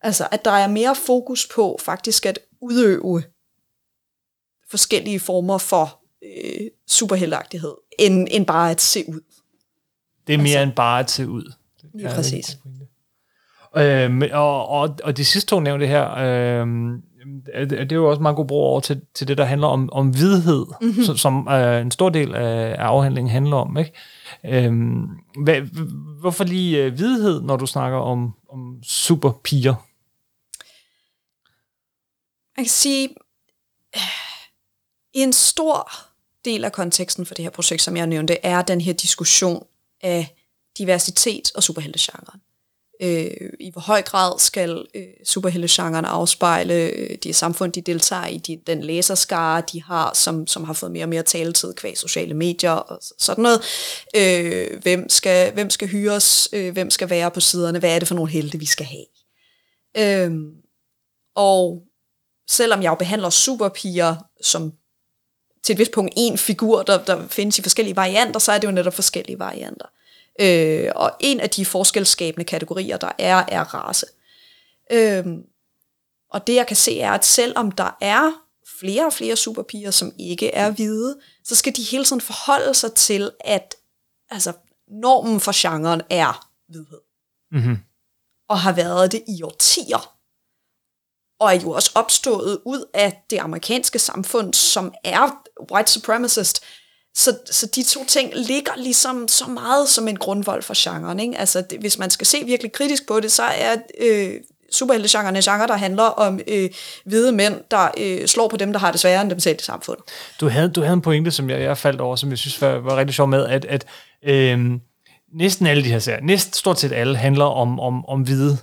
[0.00, 3.22] Altså, at der er mere fokus på faktisk at udøve
[4.70, 9.20] forskellige former for øh, superheltagtighed, end, end bare at se ud.
[10.26, 11.52] Det er mere altså, end bare at se ud.
[11.94, 12.58] Lige Ja, præcis.
[13.76, 17.02] Øhm, og, og, og de sidste to nævnte her, øhm,
[17.56, 20.10] det er jo også meget god brug over til, til det, der handler om, om
[20.10, 20.88] hvidhed, Mhm.
[20.88, 21.04] mm-hmm.
[21.04, 23.76] som, som øh, en stor del af, af afhandlingen handler om.
[23.78, 23.92] Ikke?
[24.44, 25.06] Øhm,
[25.44, 25.60] hvad,
[26.20, 29.74] hvorfor lige øh, hvidhed, når du snakker om, om superpiger?
[32.56, 33.08] Man kan sige,
[33.96, 34.02] øh,
[35.12, 35.88] en stor
[36.44, 39.66] del af konteksten for det her projekt, som jeg nævnte, er den her diskussion
[40.00, 40.34] af
[40.78, 42.40] diversitet og superheltegenren.
[43.02, 48.38] Øh, I hvor høj grad skal øh, superheltegenren afspejle øh, de samfund, de deltager i,
[48.38, 52.34] de, den læserskare, de har, som, som har fået mere og mere taletid kvæg sociale
[52.34, 53.60] medier og sådan noget.
[54.16, 56.48] Øh, hvem, skal, hvem skal hyres?
[56.52, 57.78] Øh, hvem skal være på siderne?
[57.78, 59.06] Hvad er det for nogle helte, vi skal have?
[59.96, 60.32] Øh,
[61.34, 61.82] og
[62.50, 64.72] selvom jeg jo behandler superpiger som
[65.62, 68.66] til et vist punkt en figur, der, der findes i forskellige varianter, så er det
[68.66, 69.86] jo netop forskellige varianter.
[70.40, 74.06] Øh, og en af de forskelsskabende kategorier, der er, er race.
[74.90, 75.26] Øh,
[76.30, 78.32] og det jeg kan se er, at selvom der er
[78.80, 82.92] flere og flere superpiger, som ikke er hvide, så skal de hele tiden forholde sig
[82.92, 83.74] til, at
[84.30, 84.52] altså,
[84.88, 87.00] normen for genren er hvidhed.
[87.52, 87.78] Mm-hmm.
[88.48, 90.12] Og har været det i årtier
[91.42, 95.42] og er jo også opstået ud af det amerikanske samfund, som er
[95.72, 96.64] white supremacist.
[97.14, 101.20] Så, så de to ting ligger ligesom så meget som en grundvold for genren.
[101.20, 101.38] Ikke?
[101.38, 104.34] Altså, det, hvis man skal se virkelig kritisk på det, så er øh,
[104.72, 106.70] superheltegenren en genre, der handler om øh,
[107.04, 109.64] hvide mænd, der øh, slår på dem, der har det sværere end dem selv i
[109.64, 110.04] samfundet.
[110.40, 112.78] Du havde, du havde en pointe, som jeg, jeg faldt over, som jeg synes var,
[112.78, 113.86] var rigtig sjov med, at, at
[114.24, 114.70] øh,
[115.34, 118.58] næsten alle de her serier, næsten stort set alle, handler om, om, om hvide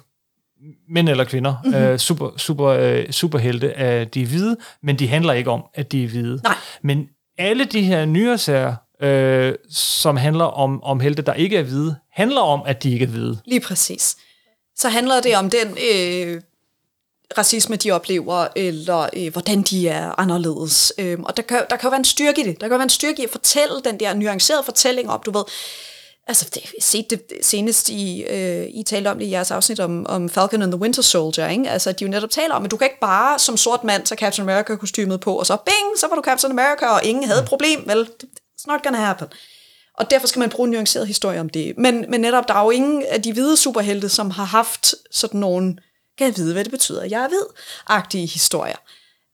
[0.89, 1.71] mænd eller kvinder, Mhm.
[1.73, 1.85] mm-hmm.
[1.87, 5.91] øh, super, super, øh, superhelte, øh, de er hvide, men de handler ikke om, at
[5.91, 6.39] de er hvide.
[6.43, 6.55] Nej.
[6.83, 7.07] Men
[7.37, 11.95] alle de her nyere serier, øh, som handler om, om helte, der ikke er hvide,
[12.13, 13.39] handler om, at de ikke er hvide.
[13.45, 14.17] Lige præcis.
[14.75, 16.41] Så handler det om den, øh,
[17.37, 20.93] racisme, de oplever, eller øh, hvordan de er anderledes.
[20.97, 22.61] Øh, og der kan, der kan jo være en styrke i det.
[22.61, 25.31] Der kan jo være en styrke i at fortælle den der nuancerede fortælling op, du
[25.31, 25.43] ved.
[26.29, 29.79] Altså, det, jeg set det senest i, øh, I talte om det i jeres afsnit
[29.79, 31.69] om, om Falcon and the Winter Soldier, ikke?
[31.69, 34.19] Altså, de jo netop taler om, at du kan ikke bare som sort mand tage
[34.19, 37.47] Captain America-kostymet på, og så bing, så var du Captain America, og ingen havde et
[37.47, 38.09] problem, vel?
[38.23, 39.27] It's not gonna happen.
[39.97, 41.73] Og derfor skal man bruge en nuanceret historie om det.
[41.77, 45.39] Men, men netop, der er jo ingen af de hvide superhelte, som har haft sådan
[45.39, 45.77] nogle,
[46.17, 48.77] kan jeg vide, hvad det betyder, jeg er hvid-agtige historier.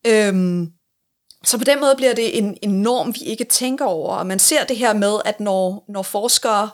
[0.07, 0.71] Øhm,
[1.45, 4.39] så på den måde bliver det en, en norm, vi ikke tænker over, og man
[4.39, 6.69] ser det her med, at når, når forskere,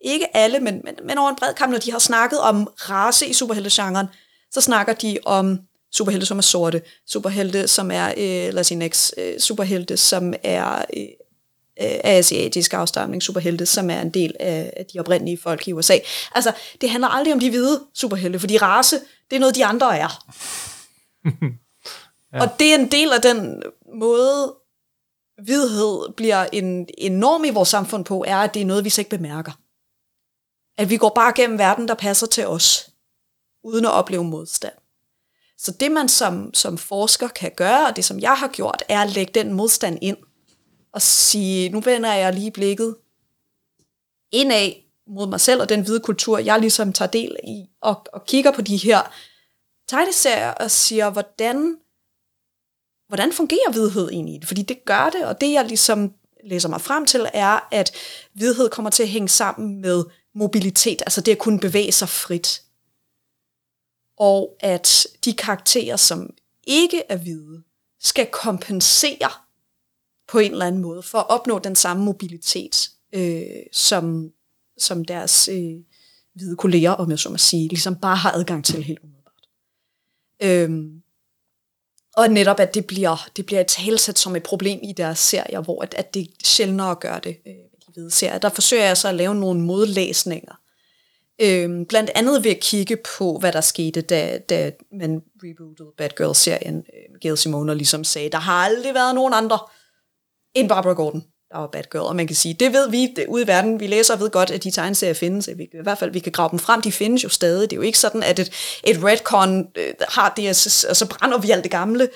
[0.00, 3.26] ikke alle, men, men, men over en bred kamp, når de har snakket om race
[3.26, 4.06] i superheltegenren,
[4.50, 5.58] så snakker de om
[5.92, 11.02] superhelte, som er sorte, superhelte, som er øh, latinx, øh, superhelte, som er øh,
[11.80, 15.98] øh, asiatisk afstamning superhelte, som er en del af, af de oprindelige folk i USA.
[16.34, 18.96] Altså, det handler aldrig om de hvide superhelte, fordi race,
[19.30, 20.24] det er noget, de andre er.
[22.34, 22.42] ja.
[22.42, 23.62] Og det er en del af den
[24.00, 24.54] måde,
[25.42, 28.90] hvidhed bliver en, en norm i vores samfund på, er, at det er noget, vi
[28.90, 29.52] så ikke bemærker.
[30.78, 32.90] At vi går bare gennem verden, der passer til os,
[33.64, 34.74] uden at opleve modstand.
[35.58, 39.02] Så det, man som, som forsker kan gøre, og det, som jeg har gjort, er
[39.02, 40.16] at lægge den modstand ind
[40.92, 42.96] og sige, nu vender jeg lige blikket
[44.32, 44.72] indad
[45.06, 48.52] mod mig selv og den hvide kultur, jeg ligesom tager del i, og, og kigger
[48.52, 49.12] på de her
[49.88, 51.76] tegneserier og siger, hvordan,
[53.08, 54.40] hvordan fungerer hvidhed egentlig?
[54.44, 57.92] Fordi det gør det, og det jeg ligesom læser mig frem til, er, at
[58.32, 60.04] hvidhed kommer til at hænge sammen med
[60.36, 62.62] mobilitet, altså det at kunne bevæge sig frit.
[64.18, 66.34] Og at de karakterer, som
[66.66, 67.62] ikke er hvide,
[68.00, 69.30] skal kompensere
[70.28, 73.42] på en eller anden måde, for at opnå den samme mobilitet, øh,
[73.72, 74.32] som,
[74.78, 75.74] som deres øh,
[76.34, 79.48] hvide kolleger, om jeg så må sige, ligesom bare har adgang til helt umiddelbart.
[80.42, 81.02] Øhm,
[82.16, 85.82] og netop, at det bliver, det bliver et som et problem i deres serier, hvor
[85.82, 87.54] at, at det sjældnere gør det øh,
[87.96, 88.38] hvide serier.
[88.38, 90.60] Der forsøger jeg så at lave nogle modlæsninger.
[91.40, 96.76] Øhm, blandt andet ved at kigge på, hvad der skete, da, da man rebootede Batgirl-serien.
[96.76, 99.58] Øh, Gail Simone ligesom sagde, der har aldrig været nogen andre,
[100.54, 102.02] end Barbara Gordon, der var Batgirl.
[102.02, 103.80] Og man kan sige, det ved vi det, ude i verden.
[103.80, 105.48] Vi læser og ved godt, at de tegneserier findes.
[105.56, 106.82] Vi, I hvert fald, vi kan grave dem frem.
[106.82, 107.70] De findes jo stadig.
[107.70, 108.52] Det er jo ikke sådan, at et,
[108.84, 112.08] et retcon øh, har det, og så, og så brænder vi alt det gamle.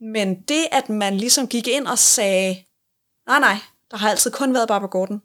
[0.00, 2.64] Men det, at man ligesom gik ind og sagde,
[3.28, 3.56] nej, nej,
[3.90, 5.20] der har altid kun været Barbara Gordon.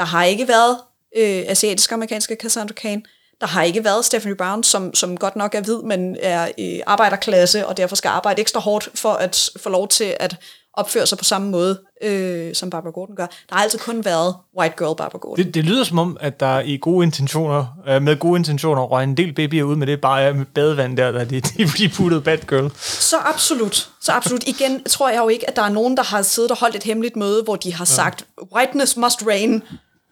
[0.00, 0.76] Der har ikke været
[1.16, 3.06] øh, asiatisk-amerikanske Cassandra Cain.
[3.40, 6.80] Der har ikke været Stephanie Brown, som, som godt nok er hvid, men er øh,
[6.86, 10.36] arbejderklasse, og derfor skal arbejde ekstra hårdt for at få lov til at
[10.74, 13.26] opfører sig på samme måde, øh, som Barbara Gordon gør.
[13.26, 15.44] Der har altid kun været white girl Barbara Gordon.
[15.44, 19.04] Det, det lyder som om, at der i gode intentioner, øh, med gode intentioner, røg
[19.04, 22.20] en del babyer ud med det bare med badevand der, der de, de, de puttede
[22.20, 22.70] bad girl.
[22.76, 23.88] Så absolut.
[24.00, 24.48] Så absolut.
[24.48, 26.82] Igen tror jeg jo ikke, at der er nogen, der har siddet og holdt et
[26.82, 28.24] hemmeligt møde, hvor de har sagt,
[28.56, 29.62] whiteness must reign,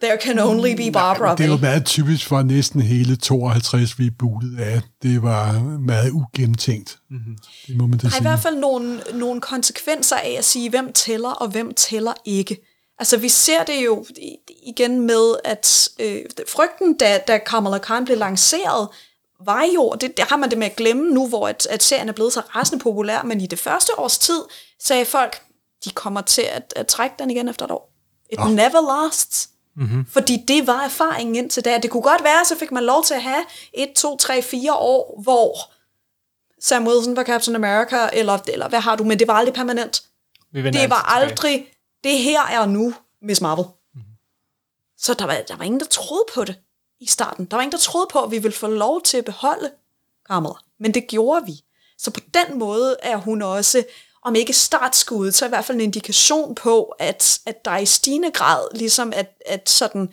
[0.03, 1.29] There can only be Barbara.
[1.29, 4.81] Ja, det er jo meget typisk for næsten hele 52 vi bootet af.
[5.03, 6.99] Det var meget ugennemtænkt.
[7.11, 7.39] Mm-hmm.
[7.67, 10.71] Det må man da Der er i hvert fald nogle, nogle konsekvenser af at sige,
[10.71, 12.57] hvem tæller og hvem tæller ikke.
[12.99, 14.07] Altså vi ser det jo
[14.67, 18.89] igen med, at øh, frygten, da, da Kamala Khan blev lanceret,
[19.45, 22.09] var jo, det, det har man det med at glemme nu, hvor at, at serien
[22.09, 24.43] er blevet så rasende populær, men i det første års tid
[24.83, 25.43] sagde folk,
[25.85, 27.93] de kommer til at, at trække den igen efter et år.
[28.33, 28.51] It oh.
[28.51, 29.49] never lasts.
[29.79, 30.07] Mm-hmm.
[30.07, 31.79] Fordi det var erfaringen indtil da.
[31.79, 34.75] Det kunne godt være, så fik man lov til at have et, to, tre, fire
[34.75, 35.73] år, hvor
[36.61, 40.03] Sam Wilson var Captain America, eller, eller hvad har du, men det var aldrig permanent.
[40.55, 41.67] Det var aldrig,
[42.05, 43.65] det her er nu Miss Marvel.
[43.65, 44.13] Mm-hmm.
[44.99, 46.59] Så der var, der var ingen, der troede på det
[47.01, 47.45] i starten.
[47.45, 49.71] Der var ingen, der troede på, at vi ville få lov til at beholde
[50.27, 50.55] Kamala.
[50.81, 51.53] Men det gjorde vi.
[51.99, 53.85] Så på den måde er hun også
[54.29, 58.31] om ikke startskud, så i hvert fald en indikation på, at, at der i stigende
[58.31, 60.13] grad ligesom at, at sådan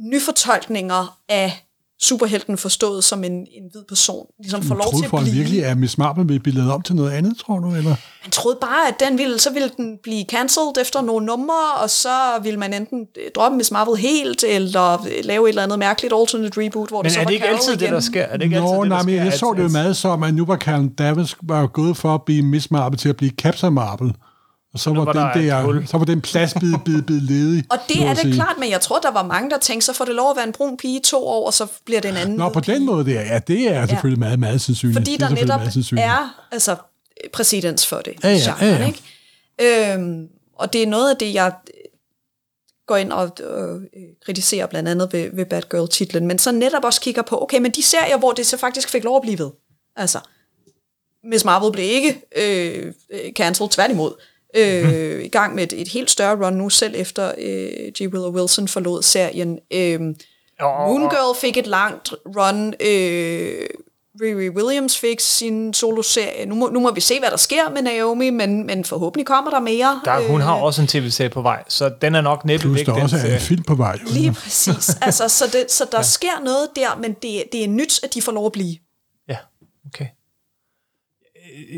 [0.00, 1.66] nyfortolkninger af
[2.02, 5.20] superhelten forstået som en, en hvid person, ligesom får lov til at blive...
[5.20, 7.68] Troede virkelig, at Miss Marvel ville blive lavet om til noget andet, tror du?
[7.68, 7.96] Eller?
[8.24, 11.90] Man troede bare, at den ville, så ville den blive cancelled efter nogle numre, og
[11.90, 16.60] så ville man enten droppe Miss Marvel helt, eller lave et eller andet mærkeligt alternate
[16.60, 17.80] reboot, hvor men det så er det ikke altid igen.
[17.80, 18.22] det, der sker?
[18.22, 19.96] Er det ikke Nå, altid nej, det, men der jeg sker, så det jo meget
[19.96, 23.16] som, at nu var Karen Davis var gået for at blive Miss Marvel til at
[23.16, 24.14] blive Captain Marvel.
[24.74, 27.64] Og så var, var den der så var den plads blevet, blevet, blevet ledig.
[27.70, 30.04] Og det er det klart, men jeg tror, der var mange, der tænkte, så får
[30.04, 32.16] det lov at være en brun pige i to år, og så bliver det en
[32.16, 32.74] anden Nå, på pige.
[32.74, 34.98] den måde der, ja, det er selvfølgelig meget, meget sandsynligt.
[34.98, 35.60] Fordi der netop
[35.98, 36.76] er altså,
[37.32, 38.14] præcedens for det.
[38.24, 39.92] Ja, ja, genren, ja, Ikke?
[39.94, 40.28] Øhm,
[40.58, 41.52] og det er noget af det, jeg
[42.86, 43.80] går ind og øh,
[44.24, 47.70] kritiserer blandt andet ved, ved Bad Girl-titlen, men så netop også kigger på, okay, men
[47.70, 49.50] de serier, hvor det så faktisk fik lov at blive ved.
[49.96, 50.18] Altså,
[51.24, 54.12] Miss Marvel blev ikke øh, øh, cancelled, tværtimod.
[54.56, 58.00] Øh, I gang med et, et helt større run nu, selv efter øh, G.
[58.00, 59.58] Willow Wilson forlod serien.
[59.70, 60.00] Øh,
[60.60, 62.74] Moon Girl fik et langt run.
[62.80, 63.66] Øh,
[64.20, 66.46] Riri Williams fik sin soloserie.
[66.46, 69.50] Nu må, nu må vi se, hvad der sker med Naomi, men, men forhåbentlig kommer
[69.50, 70.00] der mere.
[70.04, 72.86] Der, hun har også en tv-serie på vej, så den er nok næppe Plus væk.
[72.86, 73.98] der også er en film på vej.
[74.06, 74.96] Lige præcis.
[75.02, 76.02] Altså, så, det, så der ja.
[76.02, 78.76] sker noget der, men det, det er nyt, at de får lov at blive.
[79.28, 79.36] Ja,
[79.86, 80.06] okay.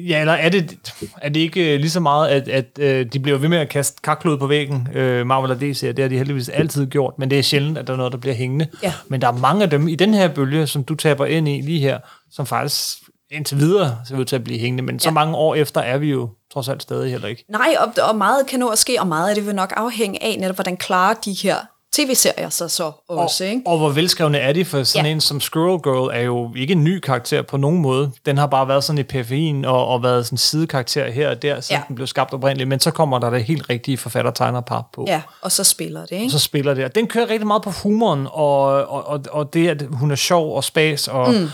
[0.09, 0.77] Ja, eller er det,
[1.23, 3.69] er det ikke øh, lige så meget, at, at øh, de bliver ved med at
[3.69, 7.31] kaste kakklud på væggen, øh, Marvel og DC, det har de heldigvis altid gjort, men
[7.31, 8.67] det er sjældent, at der er noget, der bliver hængende.
[8.83, 8.93] Ja.
[9.09, 11.61] Men der er mange af dem i den her bølge, som du taber ind i
[11.61, 11.99] lige her,
[12.33, 12.99] som faktisk
[13.31, 15.13] indtil videre ser ud til at blive hængende, men så Ja.
[15.13, 17.45] mange år efter er vi jo trods alt stadig heller ikke.
[17.49, 20.23] Nej, og, og meget kan nå at ske, og meget af det vil nok afhænge
[20.25, 21.57] af netop, hvordan klarer de her
[21.95, 23.63] tv-serier sig så også, og, ikke?
[23.67, 25.13] og hvor velskrevne er de, for sådan Ja.
[25.13, 28.13] en som Squirrel Girl er jo ikke en ny karakter på nogen måde.
[28.27, 31.43] Den har bare været sådan i periferien og, og været sådan en sidekarakter her og
[31.43, 31.85] der, siden Ja.
[31.89, 35.05] den blev skabt oprindeligt, men så kommer der det helt rigtige forfatter-tegner-par på.
[35.09, 36.27] Ja, og så spiller det, ikke?
[36.27, 36.85] Og så spiller det.
[36.85, 40.15] Og den kører rigtig meget på humoren, og, og, og, og det, at hun er
[40.17, 41.49] sjov og spas, og mm.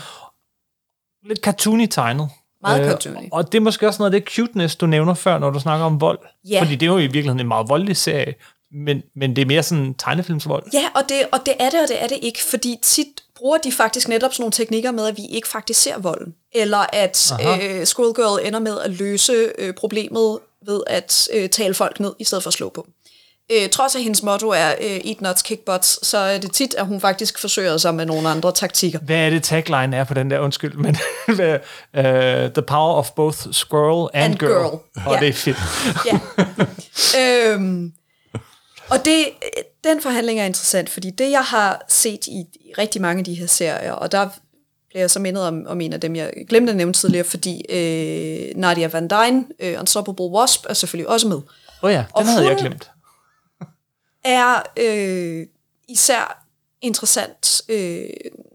[1.27, 2.29] lidt cartoony tegnet.
[2.61, 3.27] Meget Øh, cartoony.
[3.31, 5.85] og det er måske også noget af det cuteness, du nævner før, når du snakker
[5.85, 6.19] om vold.
[6.49, 6.61] Ja.
[6.61, 8.33] Fordi det er jo i virkeligheden en meget voldelig serie,
[8.73, 10.63] men, men det er mere sådan tegnefilmsvold.
[10.73, 13.57] Ja, og det, og det er det, og det er det ikke, fordi tit bruger
[13.57, 16.33] de faktisk netop sådan nogle teknikker med, at vi ikke faktisk ser volden.
[16.55, 21.73] Eller at øh, Squirrel Girl ender med at løse øh, problemet ved at øh, tale
[21.73, 22.93] folk ned, i stedet for at slå på dem.
[23.51, 26.73] Øh, trods at hendes motto er øh, eat nuts, kick butts, så er det tit,
[26.73, 28.99] at hun faktisk forsøger sig med nogle andre taktikker.
[28.99, 30.97] Hvad er det tagline er på den der, undskyld, men
[31.29, 31.33] uh,
[32.53, 34.49] The power of both squirrel and, And girl.
[34.51, 34.79] girl.
[35.05, 35.19] Og Ja.
[35.19, 35.57] det er fedt.
[36.05, 36.19] Ja.
[37.53, 37.93] øhm,
[38.91, 39.29] og det,
[39.83, 42.45] den forhandling er interessant, fordi det, jeg har set i,
[42.77, 44.29] rigtig mange af de her serier, og der
[44.89, 47.65] bliver jeg så mindet om, om en af dem, jeg glemte at nævne tidligere, fordi
[47.69, 51.37] øh, Nadia Van Dyne, øh, Unstoppable Wasp, er selvfølgelig også med.
[51.37, 51.43] Åh
[51.81, 52.91] oh ja, den Og havde jeg glemt.
[54.23, 55.47] er øh,
[55.89, 56.45] især
[56.81, 58.03] interessant, øh,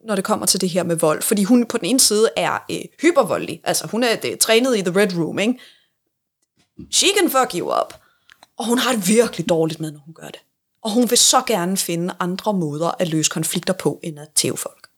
[0.05, 1.23] når det kommer til det her med vold.
[1.23, 3.61] Fordi hun på den ene side er øh, hypervoldelig.
[3.65, 5.61] Altså hun er øh, trænet i The Red Room, ikke?
[6.93, 7.95] She can fuck you up.
[8.59, 10.41] Og hun har det virkelig dårligt med, når hun gør det.
[10.83, 14.57] Og hun vil så gerne finde andre måder at løse konflikter på, end at tæve
[14.57, 14.89] folk.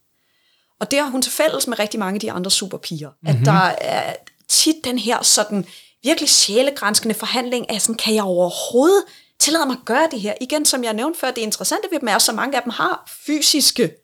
[0.80, 3.10] Og det har hun til fælles med rigtig mange af de andre superpiger.
[3.10, 3.40] Mm-hmm.
[3.40, 4.16] At der er
[4.48, 5.66] tit den her sådan
[6.02, 9.04] virkelig sjælegrænskende forhandling af sådan, kan jeg overhovedet
[9.38, 10.34] tillade mig at gøre det her?
[10.40, 12.70] Igen, som jeg nævnte før, det interessante ved dem er, at så mange af dem
[12.70, 13.94] har fysiske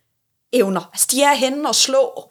[0.53, 0.91] evner.
[0.93, 2.31] Altså, de er henne og slå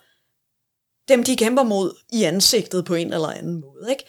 [1.07, 3.87] dem, de kæmper mod i ansigtet på en eller anden måde.
[3.89, 4.03] Ikke?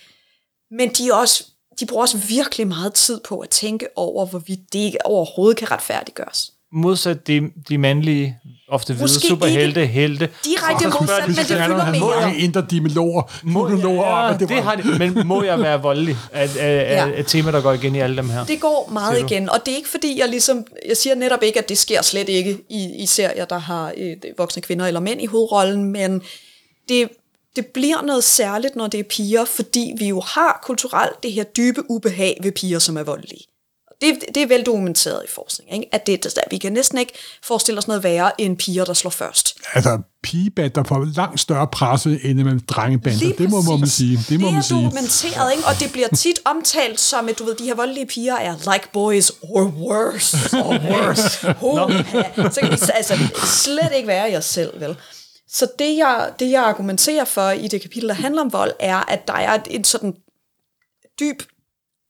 [0.70, 1.44] Men de, er også,
[1.80, 5.70] de bruger også virkelig meget tid på at tænke over, hvorvidt det ikke overhovedet kan
[5.70, 6.50] retfærdiggøres.
[6.72, 8.38] Modsat de, de mandlige,
[8.68, 10.28] ofte hvide Måske superhelte, ikke helte.
[10.44, 12.20] Direkte modsat, men det Der er fylder mere.
[12.20, 15.82] mange indre dialoger, monologer om, ja, at det, det har de, men må jeg være
[15.82, 16.16] voldelig?
[16.32, 16.48] Er, er,
[16.80, 17.20] er, Ja.
[17.20, 18.44] et tema, der går igen i alle dem her.
[18.44, 21.58] Det går meget igen, og det er ikke fordi, jeg ligesom, jeg siger netop ikke,
[21.58, 25.22] at det sker slet ikke i, i serier, der har øh, voksne kvinder eller mænd
[25.22, 26.22] i hovedrollen, men
[26.88, 27.08] det,
[27.56, 31.44] det bliver noget særligt, når det er piger, fordi vi jo har kulturelt det her
[31.44, 33.44] dybe ubehag ved piger, som er voldelige.
[34.00, 35.86] Det, det er vel dokumenteret i forskning, ikke?
[35.92, 37.12] at det, vi kan næsten ikke
[37.42, 39.56] forestille os noget værre end piger, der slår først.
[39.74, 43.32] Altså, pigebander får langt større presse end med drengebander.
[43.38, 44.18] Det må, må man sige.
[44.28, 44.84] Det må det man er sige.
[44.84, 45.66] dokumenteret, ikke?
[45.66, 48.88] og det bliver tit omtalt som, at du ved, de her voldelige piger er like
[48.92, 50.36] boys or worse.
[50.64, 51.52] Or worse.
[51.52, 52.50] Hoha.
[52.50, 54.96] Så kan vi altså, slet ikke være jer selv, vel?
[55.54, 58.96] Så det jeg, det, jeg argumenterer for i det kapitel, der handler om vold, er,
[58.96, 60.16] at der er en sådan
[61.20, 61.42] dyb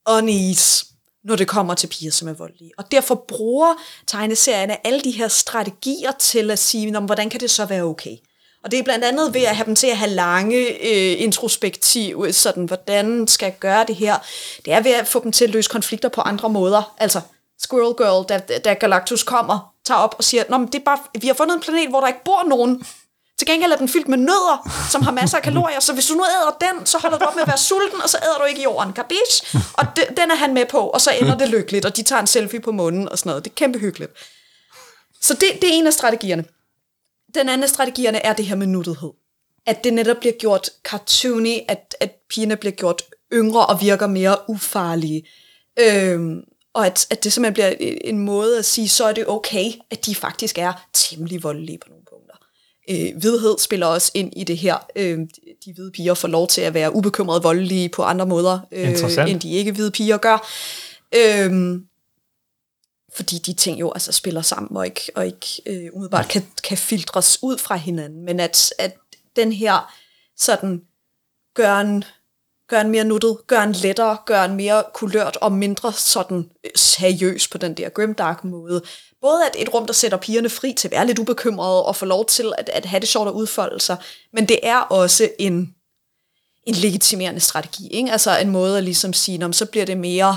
[0.09, 0.87] unease,
[1.25, 2.73] når det kommer til piger, som er voldelige.
[2.79, 3.75] Og derfor bruger
[4.07, 8.17] tegneserierne alle de her strategier til at sige, hvordan kan det så være okay?
[8.65, 12.33] Og det er blandt andet ved at have dem til at have lange øh, introspektiv,
[12.33, 14.19] sådan, hvordan skal jeg gøre det her?
[14.65, 16.95] Det er ved at få dem til at løse konflikter på andre måder.
[16.99, 17.21] Altså,
[17.59, 20.99] Squirrel Girl, da, da Galactus kommer, tager op og siger, Nå, men det er bare,
[21.21, 22.87] vi har fundet en planet, hvor der ikke bor nogen.
[23.45, 26.15] Til gengæld er den fyldt med nødder, som har masser af kalorier, så hvis du
[26.15, 28.45] nu æder den, så holder du op med at være sulten, og så æder du
[28.45, 29.57] ikke jorden, kapish?
[29.73, 32.21] Og de, den er han med på, og så ender det lykkeligt, og de tager
[32.21, 33.45] en selfie på munden og sådan noget.
[33.45, 34.13] Det er kæmpe hyggeligt.
[35.21, 36.45] Så det, det er en af strategierne.
[37.35, 39.11] Den anden af strategierne er det her med nuttighed.
[39.67, 43.03] At det netop bliver gjort cartoony, at, at pigerne bliver gjort
[43.33, 45.29] yngre og virker mere ufarlige.
[45.81, 46.41] Øhm,
[46.75, 50.07] og at, at det simpelthen bliver en måde at sige, så er det okay, at
[50.07, 52.05] de faktisk er temmelig voldelige på nogle.
[52.91, 54.77] Øh, hvidhed spiller også ind i det her.
[54.97, 55.19] Øh,
[55.65, 59.41] de hvide piger får lov til at være ubekymrede voldelige på andre måder, øh, end
[59.41, 60.49] de ikke hvide piger gør.
[61.15, 61.81] Øh,
[63.15, 66.79] fordi de ting jo altså spiller sammen og ikke, og ikke øh, umiddelbart kan, kan
[66.79, 68.25] filtres ud fra hinanden.
[68.25, 68.97] Men at, at
[69.37, 69.95] den her
[70.37, 70.83] sådan
[71.55, 72.03] gøre
[72.65, 76.37] en, gøre en mere nuttet, gøre en lettere, gøre en mere kulørt og mindre sådan
[76.37, 78.83] øh, seriøs på den der grimdark måde.
[79.21, 82.05] Både at et rum, der sætter pigerne fri til at være lidt ubekymrede og få
[82.05, 83.97] lov til at, at have det sjovt at udfolde sig,
[84.33, 85.75] men det er også en,
[86.67, 88.13] en legitimerende strategi, ikke?
[88.13, 90.37] altså en måde at ligesom sige, så bliver det mere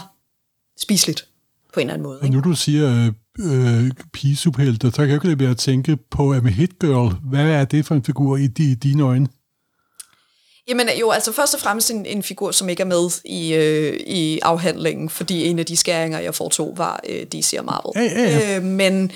[0.80, 1.28] spiseligt
[1.74, 2.20] på en eller anden måde.
[2.24, 2.38] Ikke?
[2.38, 5.98] Og nu du siger øh, øh, pigesuperhelte, så kan jeg ikke lade være at tænke
[6.12, 7.16] på med Hit Girl.
[7.30, 9.28] Hvad er det for en figur i, i dine øjne?
[10.68, 14.00] Jamen jo, altså først og fremmest en, en figur, som ikke er med i, øh,
[14.08, 17.92] i afhandlingen, fordi en af de skæringer, jeg foretog, var øh, DC og Marvel.
[17.96, 18.56] Ja, ja, ja.
[18.58, 19.12] Øh, men,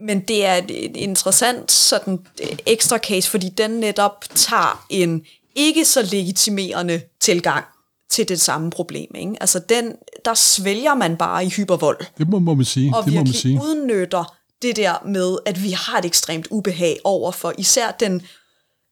[0.00, 2.18] men det er et, interessant sådan
[2.66, 5.22] ekstra case, fordi den netop tager en
[5.54, 7.64] ikke så legitimerende tilgang
[8.10, 9.14] til det samme problem.
[9.14, 9.32] Ikke?
[9.40, 9.92] Altså den,
[10.24, 11.98] der svælger man bare i hypervold.
[12.18, 12.92] Det må, må man sige.
[12.96, 13.60] Og det må man sige.
[13.62, 18.22] udnytter det der med, at vi har et ekstremt ubehag over for især den,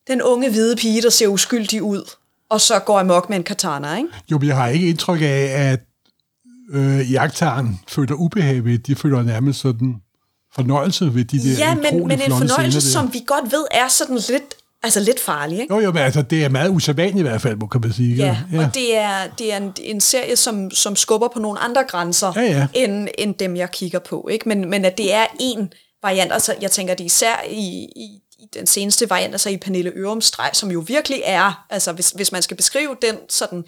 [0.08, 2.10] den unge hvide pige, der ser uskyldig ud,
[2.50, 4.08] og så går amok med en katana, ikke?
[4.30, 5.80] Jo, men jeg har ikke indtryk af, at
[6.72, 9.96] øh, jagttaren føler ubehag ved, de føler nærmest sådan
[10.54, 14.16] fornøjelse ved de der Ja, men, men en fornøjelse, som vi godt ved er sådan
[14.16, 15.74] lidt Altså lidt farlig, ikke?
[15.74, 18.14] Jo, jo, men altså, det er meget usædvanligt i hvert fald, kan man sige.
[18.14, 18.66] Ja, ja.
[18.66, 22.32] og det er, det er en, en serie, som, som skubber på nogle andre grænser,
[22.36, 22.66] ja, ja.
[22.74, 24.28] End, end dem, jeg kigger på.
[24.30, 24.48] Ikke?
[24.48, 25.72] Men, men at det er en
[26.02, 28.20] variant, altså jeg tænker, det er især i, i
[28.54, 32.32] den seneste variant, altså i Pernille Ørums streg, som jo virkelig er, altså hvis, hvis
[32.32, 33.64] man skal beskrive den sådan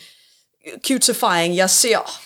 [0.86, 2.20] cutifying, jeg ser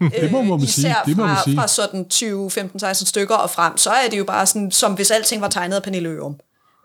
[0.20, 0.94] det må man øh, sige.
[1.06, 1.56] Det må fra, man sige.
[1.56, 4.94] fra sådan 20, 15, 16 stykker og frem, så er det jo bare sådan, som
[4.94, 6.36] hvis alting var tegnet af Pernille Ørum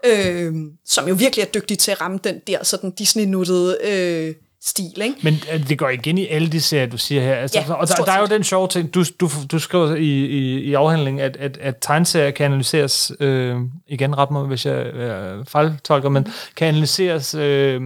[0.05, 0.53] øh,
[0.85, 4.35] som jo virkelig er dygtig til at ramme den der sådan Disney-nuttede øh,
[4.65, 5.01] stil.
[5.01, 5.15] Ikke?
[5.23, 7.35] Men øh, det går igen i alle de serier, du siger her.
[7.35, 10.25] Altså, ja, og der, der er jo den sjove ting, du, du, du skriver i,
[10.25, 14.85] i, i afhandlingen, at, at, at tegneserier kan analyseres, øh, igen ret mig, hvis jeg
[14.85, 17.81] øh, fejltolker, men kan analyseres øh,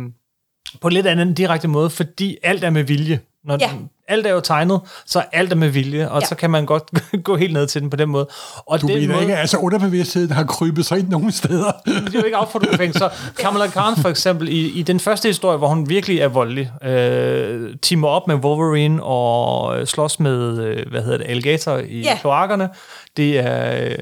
[0.81, 3.19] på en lidt anden direkte måde, fordi alt er med vilje.
[3.43, 3.69] Når ja.
[4.07, 6.27] alt er jo tegnet, så alt er med vilje, og ja.
[6.27, 6.83] så kan man godt
[7.23, 8.27] gå helt ned til den på den måde.
[8.65, 11.71] Og du den mener måde, ikke, altså underbevidstheden har krybet sig ind nogle steder?
[11.85, 15.57] det er jo ikke opfordret Så Kamala Khan for eksempel, i, i den første historie,
[15.57, 21.01] hvor hun virkelig er voldelig, øh, timer op med Wolverine og slås med, øh, hvad
[21.01, 22.17] hedder det, alligator i ja.
[22.21, 22.69] kloakkerne.
[23.17, 23.83] Det er...
[23.83, 23.97] Øh,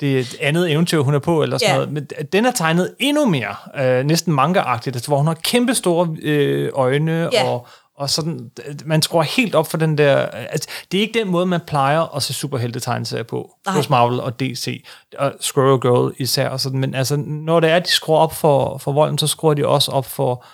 [0.00, 1.92] det er et andet eventyr, hun er på, eller sådan yeah.
[1.92, 1.92] noget.
[1.92, 6.16] Men den er tegnet endnu mere, øh, næsten manga-agtigt, altså, hvor hun har kæmpe store
[6.22, 7.48] øh, øjne, yeah.
[7.48, 7.66] og,
[8.02, 8.50] og sådan,
[8.84, 12.16] man skruer helt op for den der, altså, det er ikke den måde, man plejer
[12.16, 13.76] at se superhelte-tegneserier på, Nej.
[13.76, 14.84] hos Marvel og DC,
[15.18, 18.34] og Squirrel Girl især, og sådan, men altså, når det er, at de skruer op
[18.34, 20.46] for, for volden, så skruer de også op for,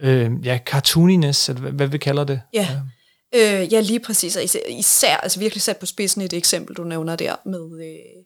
[0.00, 2.40] øh, ja, cartooniness, eller hvad, hvad vi kalder det.
[2.54, 2.68] Ja.
[2.70, 2.80] Ja.
[3.34, 6.84] Øh, ja, lige præcis, og især, især, altså virkelig sat på spidsen et eksempel, du
[6.84, 8.22] nævner der, med, øh,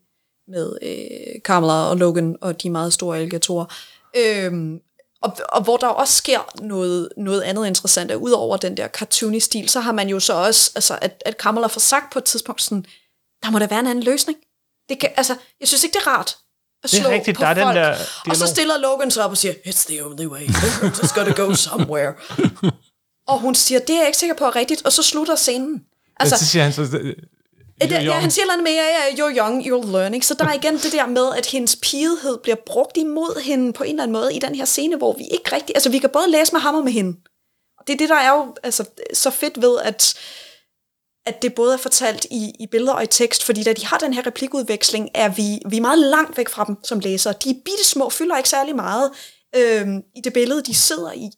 [0.48, 3.66] med øh, Kamala og Logan og de meget store alligatorer.
[4.16, 4.52] Øh,
[5.22, 9.68] og, og hvor der også sker noget, noget andet interessant, at udover den der cartoony-stil,
[9.68, 12.62] så har man jo så også, altså, at, at Kamala får sagt på et tidspunkt
[12.62, 12.84] sådan,
[13.42, 14.38] der må der være en anden løsning.
[14.88, 16.36] Det kan, altså, jeg synes ikke, det er rart
[16.84, 17.76] at slå det er rigtigt, på der er folk.
[17.76, 17.96] Den der
[18.30, 21.54] og så stiller Logan sig op og siger, it's the only way, it's gotta go
[21.54, 22.14] somewhere.
[23.30, 25.84] og hun siger, det er jeg ikke sikker på er rigtigt, og så slutter scenen.
[26.16, 27.14] Altså, så siger han så,
[27.88, 30.24] det, ja, han siger noget med, ja, you're young, you're learning.
[30.24, 33.84] Så der er igen det der med, at hendes pigehed bliver brugt imod hende på
[33.84, 35.76] en eller anden måde i den her scene, hvor vi ikke rigtig...
[35.76, 37.16] Altså, vi kan både læse med ham og med hende.
[37.78, 38.84] Og det er det, der er jo altså,
[39.14, 40.14] så fedt ved, at,
[41.26, 43.98] at det både er fortalt i, i billeder og i tekst, fordi da de har
[43.98, 47.34] den her replikudveksling, er vi, vi er meget langt væk fra dem som læsere.
[47.44, 49.10] De er bitte små, fylder ikke særlig meget
[49.56, 51.30] øh, i det billede, de sidder i.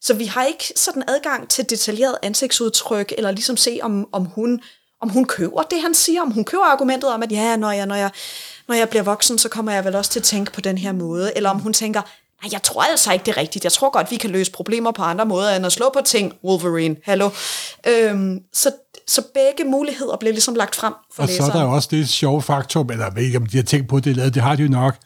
[0.00, 4.60] Så vi har ikke sådan adgang til detaljeret ansigtsudtryk, eller ligesom se, om, om hun
[5.06, 7.86] om hun køber det, han siger, om hun køber argumentet om, at ja, når jeg,
[7.86, 8.10] når jeg,
[8.68, 10.92] når jeg bliver voksen, så kommer jeg vel også til at tænke på den her
[10.92, 12.02] måde, eller om hun tænker,
[12.42, 14.92] nej, jeg tror altså ikke, det er rigtigt, jeg tror godt, vi kan løse problemer
[14.92, 17.30] på andre måder, end at slå på ting, Wolverine, hallo.
[17.86, 18.70] Øhm, så,
[19.08, 21.52] så begge muligheder bliver ligesom lagt frem for Og læseren.
[21.52, 23.88] så er der også det sjove faktum, eller jeg ved ikke, om de har tænkt
[23.88, 24.96] på det, det har de jo nok,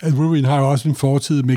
[0.00, 1.56] at Wolverine har jo også en fortid med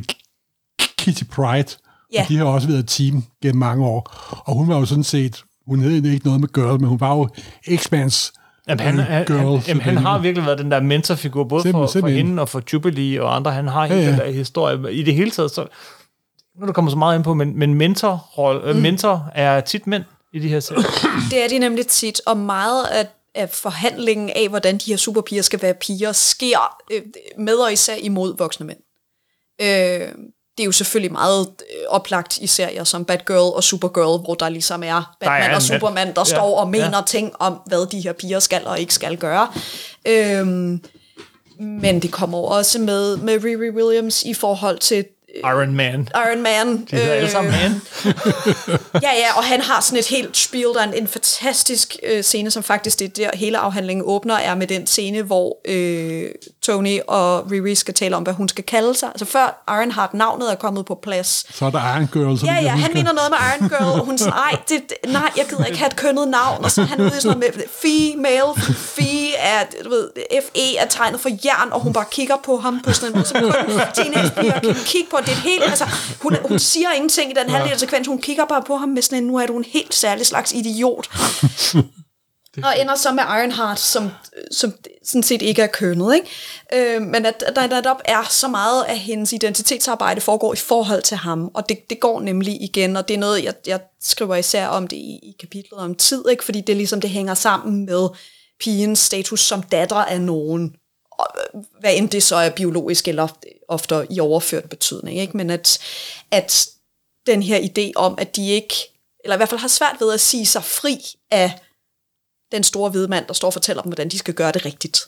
[0.97, 1.76] Kitty Pride,
[2.14, 2.22] ja.
[2.22, 4.14] og de har også været et team gennem mange år,
[4.45, 7.16] og hun var jo sådan set hun hed ikke noget med girl, men hun var
[7.16, 7.30] jo
[7.68, 8.32] X-Mans
[8.68, 9.38] Jamen, han, han, girl.
[9.38, 12.50] Han, jamen, han har virkelig været den der mentorfigur, både simpelthen, for, for hende og
[12.50, 13.52] for Jubilee og andre.
[13.52, 14.08] Han har ja, ja.
[14.08, 14.94] den der historie.
[14.94, 15.68] I det hele taget, så,
[16.60, 18.80] nu der kommer så meget ind på, men, men mentor, mm.
[18.80, 20.84] mentor er tit mænd i de her serier.
[21.32, 25.41] Det er de nemlig tit, og meget af, af forhandlingen af, hvordan de her superpiger
[25.41, 27.02] skal være piger, sker øh,
[27.38, 28.80] med og især imod voksne mænd.
[29.62, 30.08] Øh,
[30.60, 34.49] det er jo selvfølgelig meget øh, oplagt i serier som Batgirl og Supergirl, hvor der
[34.49, 37.02] ligesom er Batman der er og Superman, der ja, står og mener ja.
[37.07, 39.48] ting om, hvad de her piger skal og ikke skal gøre.
[40.07, 40.81] Øhm,
[41.60, 45.06] men det kommer også med, med Riri Williams i forhold til
[45.43, 46.10] Iron Man.
[46.15, 46.85] Iron Man.
[46.91, 47.81] De hedder alle sammen Man.
[49.03, 52.23] ja, ja, og han har sådan et helt spiel, der er en, en fantastisk øh,
[52.23, 56.23] scene, som faktisk det der hele afhandlingen åbner, er med den scene, hvor øh,
[56.64, 59.10] Tony og Riri skal tale om, hvad hun skal kalde sig.
[59.10, 61.45] Altså før Ironheart navnet er kommet på plads.
[61.57, 64.06] Så er der Iron Girl, som Ja, ja, han mener noget med Iron Girl, og
[64.06, 66.81] hun siger, nej, det, det- nej, jeg gider ikke have et kønnet navn, og så
[66.81, 70.10] er han ude i sådan noget med, female, fe er, du ved,
[70.53, 73.26] FE er tegnet for jern, og hun bare kigger på ham på sådan en måde,
[73.27, 73.51] som kun
[73.93, 75.18] teenagepiger kan kigge på.
[75.20, 75.86] Det er et helt, altså,
[76.22, 79.18] hun, hun siger ingenting i den halvdel sekvens, hun kigger bare på ham med sådan
[79.18, 81.10] en, nu er du en helt særlig slags idiot.
[82.64, 84.10] og ender så med Ironheart, som,
[84.52, 84.74] som
[85.04, 86.16] sådan set ikke er kønnet.
[86.16, 86.96] Ikke?
[86.96, 91.02] Øh, men at, at der netop er så meget af hendes identitetsarbejde foregår i forhold
[91.02, 94.36] til ham, og det, det går nemlig igen, og det er noget, jeg, jeg skriver
[94.36, 96.44] især om det i, i kapitlet om tid, ikke?
[96.44, 98.10] fordi det ligesom det hænger sammen med
[98.60, 100.74] pigens status som datter af nogen, og,
[101.80, 103.28] hvad end det så er biologisk eller
[103.68, 105.38] ofte i overført betydning, ikke?
[105.38, 105.80] men at,
[106.32, 106.68] at
[107.26, 108.74] den her idé om, at de ikke,
[109.24, 110.98] eller i hvert fald har svært ved at sige sig fri
[111.32, 111.60] af
[112.52, 115.00] den store hvide mand, der står og fortæller dem, hvordan de skal gøre det rigtigt.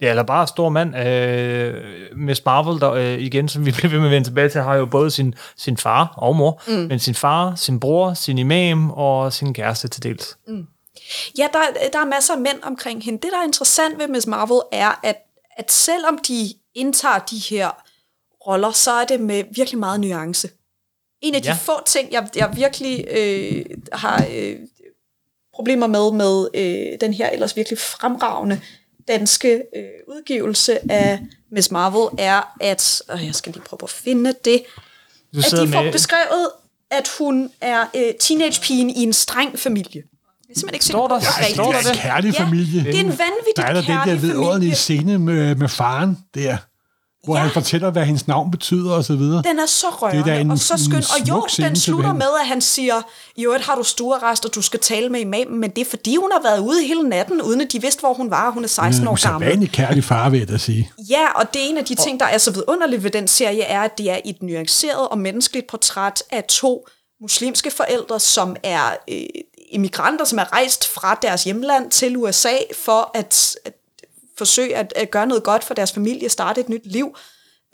[0.00, 0.96] Ja, eller bare stor mand.
[0.96, 1.74] Øh,
[2.16, 4.74] Miss Marvel, der øh, igen, som vi bliver ved med at vende tilbage til, har
[4.74, 6.72] jo både sin, sin far og mor, mm.
[6.72, 10.36] men sin far, sin bror, sin imam og sin kæreste til dels.
[11.38, 13.18] Ja, der, der er masser af mænd omkring hende.
[13.22, 15.16] Det, der er interessant ved Miss Marvel, er, at,
[15.56, 17.70] at selvom de indtager de her
[18.46, 20.50] roller, så er det med virkelig meget nuance.
[21.20, 21.54] En af de Ja.
[21.54, 24.58] få ting, jeg, jeg virkelig øh, har øh,
[25.54, 28.60] problemer med, med øh, den her ellers virkelig fremragende
[29.08, 34.34] danske øh, udgivelse af Miss Marvel, er, at, og jeg skal lige prøve at finde
[34.44, 34.64] det,
[35.34, 36.50] Du at de får med, beskrevet,
[36.90, 40.02] at hun er øh, teenagepigen i en streng familie.
[40.54, 41.54] Er simpelthen ikke Står på, der- det er rigtigt.
[41.54, 42.02] står der det er en det?
[42.02, 42.84] kærlig Ja, familie.
[42.84, 44.74] Det er en vanvittigt Der er der den der kærlig familie.
[44.74, 46.56] scene med, med faren der,
[47.24, 47.42] hvor Ja.
[47.42, 49.42] han fortæller, hvad hendes navn betyder og så videre.
[49.42, 50.98] Den er så rørende Det er en- og så skøn.
[50.98, 52.94] en Og jo, den slutter med, at han siger,
[53.38, 56.30] øvrigt har du stuerrest, og du skal tale med imamen, men det er fordi, hun
[56.32, 58.68] har været ude hele natten, uden at de vidste, hvor hun var, og hun er
[58.68, 59.46] 16 år gammel.
[59.48, 60.90] Usædvanlig kærlig far, vil jeg da sige.
[61.10, 63.62] Ja, og det er en af de ting, der er så vidunderligt ved den serie,
[63.62, 66.86] er, at det er et nuanceret og menneskeligt portræt af to
[67.20, 69.16] muslimske forældre, som er øh,
[69.68, 73.74] immigranter, som er rejst fra deres hjemland til USA for at, at
[74.38, 77.16] forsøge at, at gøre noget godt for deres familie, starte et nyt liv,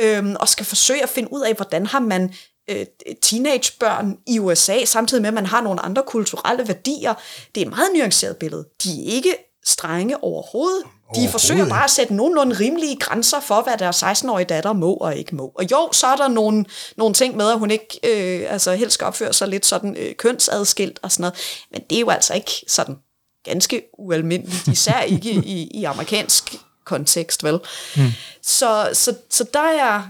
[0.01, 2.35] øhm, og skal forsøge at finde ud af, hvordan har man
[2.71, 2.87] øh,
[3.23, 7.15] teenagebørn i USA, samtidig med, at man har nogle andre kulturelle værdier.
[7.55, 8.69] Det er et meget nuanceret billede.
[8.85, 10.85] De er ikke strenge overhovedet.
[11.15, 15.17] De forsøger bare at sætte nogenlunde rimelige grænser for, hvad deres 16-årige datter må og
[15.17, 15.53] ikke må.
[15.55, 16.65] Og jo, så er der nogle,
[16.97, 20.15] nogle ting med, at hun ikke øh, altså helst skal opføre sig lidt sådan øh,
[20.15, 21.39] kønsadskilt og sådan noget.
[21.73, 22.97] Men det er jo altså ikke sådan
[23.45, 26.55] ganske ualmindeligt, især ikke i, i amerikansk
[26.85, 27.59] kontekst, vel?
[27.97, 28.03] Mm.
[28.43, 30.03] Så, så, så der er,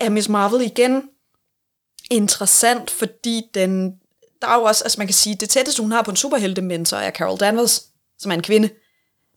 [0.00, 1.02] er Miss Marvel igen
[2.10, 3.94] interessant, fordi den,
[4.42, 6.96] der er jo også, altså man kan sige, det tætteste hun har på en superheltementor
[6.96, 7.82] er Carol Danvers,
[8.18, 8.70] som er en kvinde.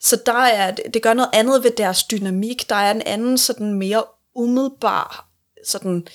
[0.03, 2.69] Så der er, det gør noget andet ved deres dynamik.
[2.69, 4.03] Der er en anden sådan mere
[4.35, 5.29] umiddelbar,
[5.65, 6.07] sådan,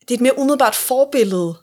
[0.00, 1.56] det er et mere umiddelbart forbillede.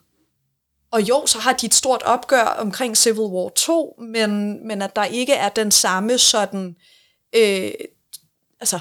[0.90, 4.96] Og jo, så har de et stort opgør omkring Civil War 2, men, men at
[4.96, 6.76] der ikke er den samme sådan,
[7.32, 7.70] øh,
[8.60, 8.78] altså,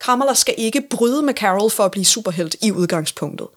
[0.00, 3.48] Kamala skal ikke bryde med Carol for at blive superhelt i udgangspunktet.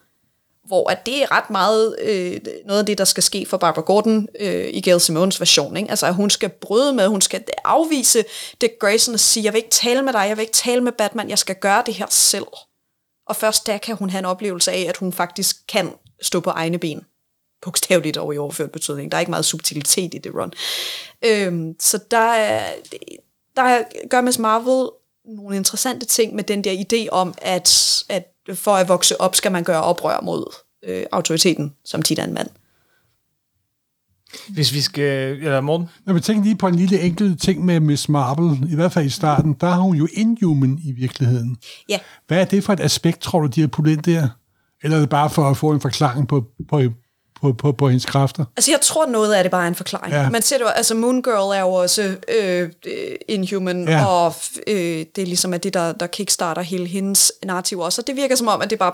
[0.70, 3.82] Hvor at det er ret meget øh, noget af det, der skal ske for Barbara
[3.82, 5.78] Gordon øh, i Gail Simones version.
[5.78, 5.90] Ikke?
[5.90, 8.24] Altså, at hun skal bryde med, hun skal afvise
[8.62, 10.91] Dick Grayson og sige, jeg vil ikke tale med dig, jeg vil ikke tale med
[10.91, 12.48] Batman, jeg skal gøre det her selv.
[13.28, 16.50] Og først der kan hun have en oplevelse af, at hun faktisk kan stå på
[16.50, 17.06] egne ben.
[17.62, 19.12] Bogstaveligt og i overført betydning.
[19.12, 20.54] Der er ikke meget subtilitet i det run.
[21.26, 22.60] Øhm, så der,
[23.56, 24.90] der gør Miss Marvel
[25.26, 29.52] nogle interessante ting med den der idé om, at, at for at vokse op, skal
[29.52, 30.56] man gøre oprør mod
[30.86, 32.48] øh, autoriteten, som tit er en mand.
[34.50, 35.38] Hvis vi skal...
[35.38, 35.90] Eller Morten?
[36.06, 39.06] Jeg vil tænke lige på en lille enkelt ting med Miss Marvel, i hvert fald
[39.06, 41.58] i starten, der har hun jo inhuman i virkeligheden.
[41.90, 44.28] Ja, Hvad er det for et aspekt, tror du, de har puttet ind der?
[44.84, 46.82] Eller er det bare for at få en forklaring på, på,
[47.41, 48.45] på, på, på hendes kræfter?
[48.57, 50.14] altså jeg tror noget af det bare er en forklaring.
[50.14, 50.22] Ja.
[50.22, 50.30] Ja.
[50.30, 52.91] Man ser det jo, altså Moon Girl er jo også øh, øh,
[53.28, 53.98] Inhuman, Ja.
[53.98, 54.06] ja.
[54.06, 54.34] og
[54.68, 58.02] øh, det er ligesom at det, der, der kickstarter hele hendes narrativ også.
[58.02, 58.94] Og det virker som om, at det bare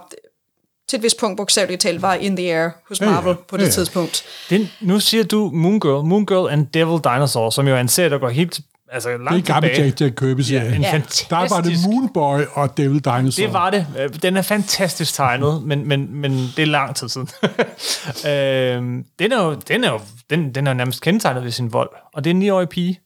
[0.89, 3.11] til et vist punkt bogstaveligt talt var in the air hos Ja, ja.
[3.11, 3.71] Marvel på det Ja, ja.
[3.71, 4.23] tidspunkt.
[4.49, 6.05] Den, nu siger du Moon Girl.
[6.05, 8.59] Moon Girl and Devil Dinosaur, som jo er en serie, der går helt
[8.91, 9.71] altså, Det er langt gammel.
[9.77, 10.75] Jack, Jack Kirby-serie.
[10.75, 10.93] En Ja.
[10.93, 11.29] fantastisk...
[11.29, 13.45] Der var det Moonboy og Devil Dinosaur.
[13.45, 13.87] Det var det.
[13.99, 17.29] Øh, Den er fantastisk tegnet, men, men, men det er lang tid siden.
[18.31, 19.99] øhm, den er jo, den er jo
[20.29, 22.99] den, den er jo nærmest kendetegnet ved sin vold, og det er en 9-årig pige.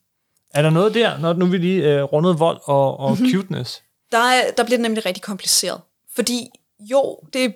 [0.53, 3.21] Er der noget der, når nu vi lige øh, rundet vold og, og Mhm.
[3.21, 3.39] mm-hmm.
[3.41, 3.81] cuteness?
[4.11, 5.81] Der, er, der bliver det nemlig rigtig kompliceret.
[6.15, 6.47] Fordi
[6.79, 7.55] jo, det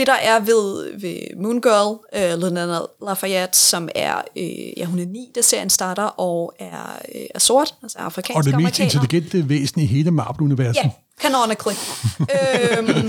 [0.00, 4.98] det der er ved, ved Moon Girl, uh, Lena Lafayette, som er, øh, ja hun
[4.98, 8.78] er ni, da serien starter, og er, øh, er sort, altså afrikansk Og det mest
[8.78, 10.84] intelligente væsen i hele Marvel-universet.
[10.84, 10.90] Ja,
[11.20, 11.76] canonically.
[12.36, 13.08] øhm,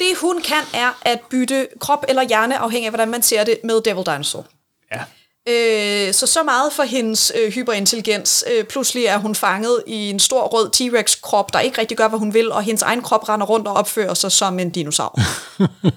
[0.00, 3.58] det hun kan, er at bytte krop eller hjerne, afhængig af hvordan man ser det,
[3.64, 4.46] med Devil Dinosaur.
[4.92, 5.00] Ja.
[5.48, 8.44] Øh, så så meget for hendes øh, hyperintelligens.
[8.50, 12.18] Øh, pludselig er hun fanget i en stor rød T-Rex-krop, der ikke rigtig gør, hvad
[12.18, 15.18] hun vil, og hendes egen krop render rundt og opfører sig som en dinosaur.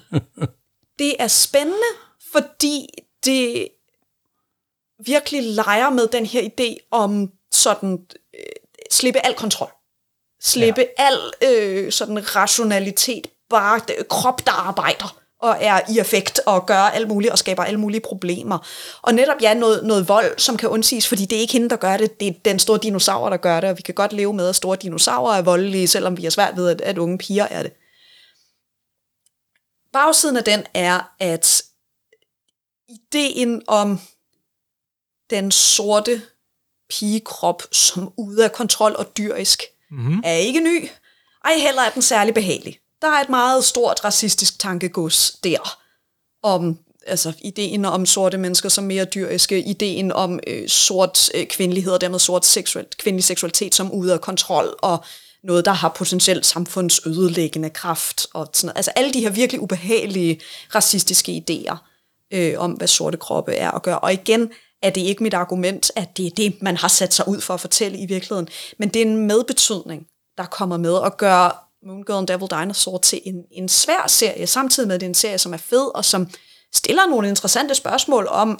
[1.00, 1.92] det er spændende,
[2.32, 2.88] fordi
[3.26, 3.68] det
[5.06, 8.00] virkelig leger med den her idé om sådan
[8.34, 8.40] øh,
[8.92, 9.72] slippe al kontrol.
[10.42, 11.04] Slippe ja.
[11.06, 16.80] al øh, sådan rationalitet, bare det, krop, der arbejder og er i effekt og gør
[16.80, 18.68] alt muligt og skaber alle mulige problemer.
[19.02, 21.76] Og netop ja, noget, noget vold, som kan undsiges, fordi det er ikke hende, der
[21.76, 24.34] gør det, det er den store dinosaur, der gør det, og vi kan godt leve
[24.34, 27.46] med, at store dinosaurer er voldelige, selvom vi er svært ved, at, at unge piger
[27.46, 27.74] er det.
[29.94, 31.64] Bagsiden af den er, at
[32.90, 34.00] ideen om
[35.30, 36.22] den sorte
[36.90, 40.22] pigekrop som ude af kontrol og dyrisk, mm-hmm.
[40.24, 40.90] er ikke ny.
[41.46, 42.80] Ej, heller er den særlig behagelig.
[43.02, 45.78] Der er et meget stort racistisk tankegods der,
[46.44, 51.94] om altså ideen om sorte mennesker som mere dyriske, ideen om øh, sort øh, kvindelighed
[51.94, 55.04] og dermed sort seksuel, kvindelig seksualitet som ude af kontrol, og
[55.44, 58.78] noget, der har potentielt samfundsødelæggende kraft, og sådan noget.
[58.78, 60.42] Altså alle de her virkelig ubehagelige
[60.76, 61.76] racistiske idéer
[62.34, 64.00] øh, om, hvad sorte kroppe er at gøre.
[64.00, 64.52] Og igen
[64.82, 67.54] er det ikke mit argument, at det er det, man har sat sig ud for
[67.54, 68.48] at fortælle i virkeligheden,
[68.78, 70.08] men det er en medbetydning,
[70.38, 74.48] der kommer med og gør Moon Girl and Devil Dinosaur til en, en svær serie,
[74.48, 76.30] samtidig med at det er en serie, som er fed, og som
[76.74, 78.60] stiller nogle interessante spørgsmål om,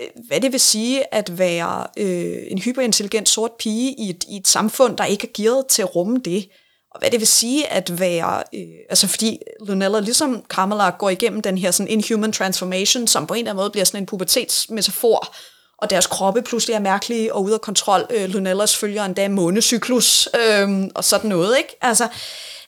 [0.00, 4.36] øh, hvad det vil sige at være øh, en hyperintelligent sort pige i et, i
[4.36, 6.48] et samfund, der ikke er gearet til at rumme det.
[6.90, 8.60] Og hvad det vil sige at være, øh,
[8.90, 13.38] altså fordi Lunella ligesom Kamala går igennem den her sådan inhuman transformation, som på en
[13.38, 15.34] eller anden måde bliver sådan en pubertetsmetafor,
[15.78, 18.06] og deres kroppe pludselig er mærkelige og ude af kontrol.
[18.10, 21.76] Øh, Lunellas følger endda månecyklus øh, og sådan noget, ikke?
[21.80, 22.08] Altså,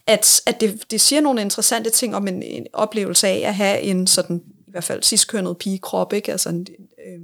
[0.06, 3.80] at, at det, det siger nogle interessante ting om en, en oplevelse af at have
[3.80, 6.32] en sådan, i hvert fald sidstkønnet pigekrop, ikke?
[6.32, 6.66] Altså, en,
[7.06, 7.20] øh,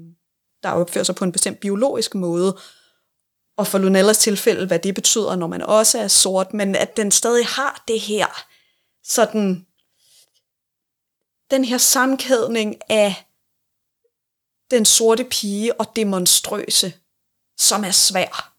[0.62, 2.59] der opfører sig på en bestemt biologisk måde,
[3.56, 7.10] og for Lunellas tilfælde, hvad det betyder, når man også er sort, men at den
[7.10, 8.26] stadig har det her,
[9.04, 9.66] sådan,
[11.50, 13.24] den her sammenkædning af
[14.73, 16.93] den sorte pige og det monstrøse,
[17.59, 18.53] som er svær,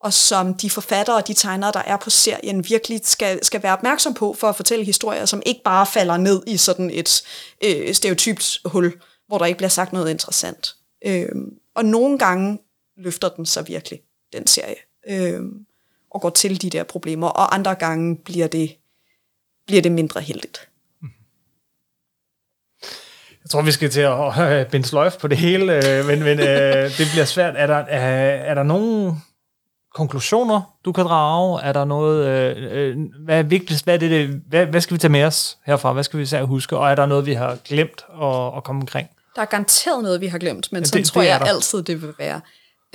[0.00, 3.72] og som de forfattere og de tegnere, der er på serien, virkelig skal, skal være
[3.72, 7.22] opmærksom på for at fortælle historier, som ikke bare falder ned i sådan et
[7.64, 10.76] øh, stereotypt hul, hvor der ikke bliver sagt noget interessant.
[11.06, 11.28] Øh,
[11.74, 12.58] og nogle gange
[12.96, 14.00] løfter den sig virkelig,
[14.32, 14.76] den serie,
[15.08, 15.42] øh,
[16.10, 18.76] og går til de der problemer, og andre gange bliver det,
[19.66, 20.69] bliver det mindre heldigt.
[23.50, 26.40] Jeg tror, vi skal til at øh, binde sløjf på det hele, øh, men, men
[26.40, 27.54] øh, det bliver svært.
[27.56, 29.14] Er der, er, er der nogle
[29.94, 31.62] konklusioner, du kan drage?
[31.62, 33.84] Er der noget, øh, hvad er vigtigst?
[33.84, 35.92] Hvad, er det, det, hvad, hvad skal vi tage med os herfra?
[35.92, 36.76] Hvad skal vi især huske?
[36.76, 39.08] Og er der noget, vi har glemt at, at komme omkring?
[39.36, 41.46] Der er garanteret noget, vi har glemt, men ja, sådan det, tror det jeg der.
[41.46, 42.40] altid, det vil være.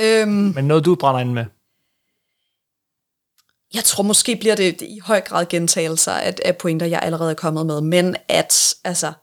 [0.01, 1.45] Øhm, men noget, du brænder ind med?
[3.73, 7.35] Jeg tror måske bliver det i høj grad gentagelser af, af pointer, jeg allerede er
[7.35, 9.13] kommet med, men at altså,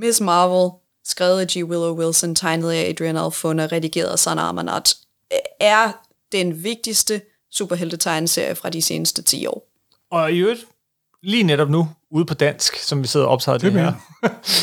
[0.00, 0.70] Miss Marvel,
[1.04, 1.56] skrevet af G.
[1.56, 4.94] Willow Wilson, tegnet af Adrian Alfona, redigeret af Sana Amanat,
[5.60, 5.92] er
[6.32, 7.20] den vigtigste
[7.50, 9.68] superhelte-tegneserie fra de seneste 10 år.
[10.10, 10.66] Og i øvrigt,
[11.22, 13.92] lige netop nu, ude på dansk, som vi sidder og optager det, det her.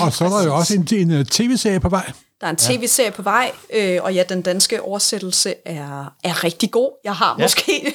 [0.03, 2.11] og så er der jo også en, en øh, tv-serie på vej.
[2.41, 6.72] Der er en tv-serie på vej, øh, og ja, den danske oversættelse er, er rigtig
[6.72, 6.91] god.
[7.03, 7.43] Jeg har ja.
[7.43, 7.93] måske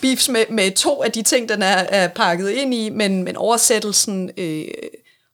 [0.00, 3.36] beefs med, med to af de ting, den er, er pakket ind i, men, men
[3.36, 4.64] oversættelsen øh,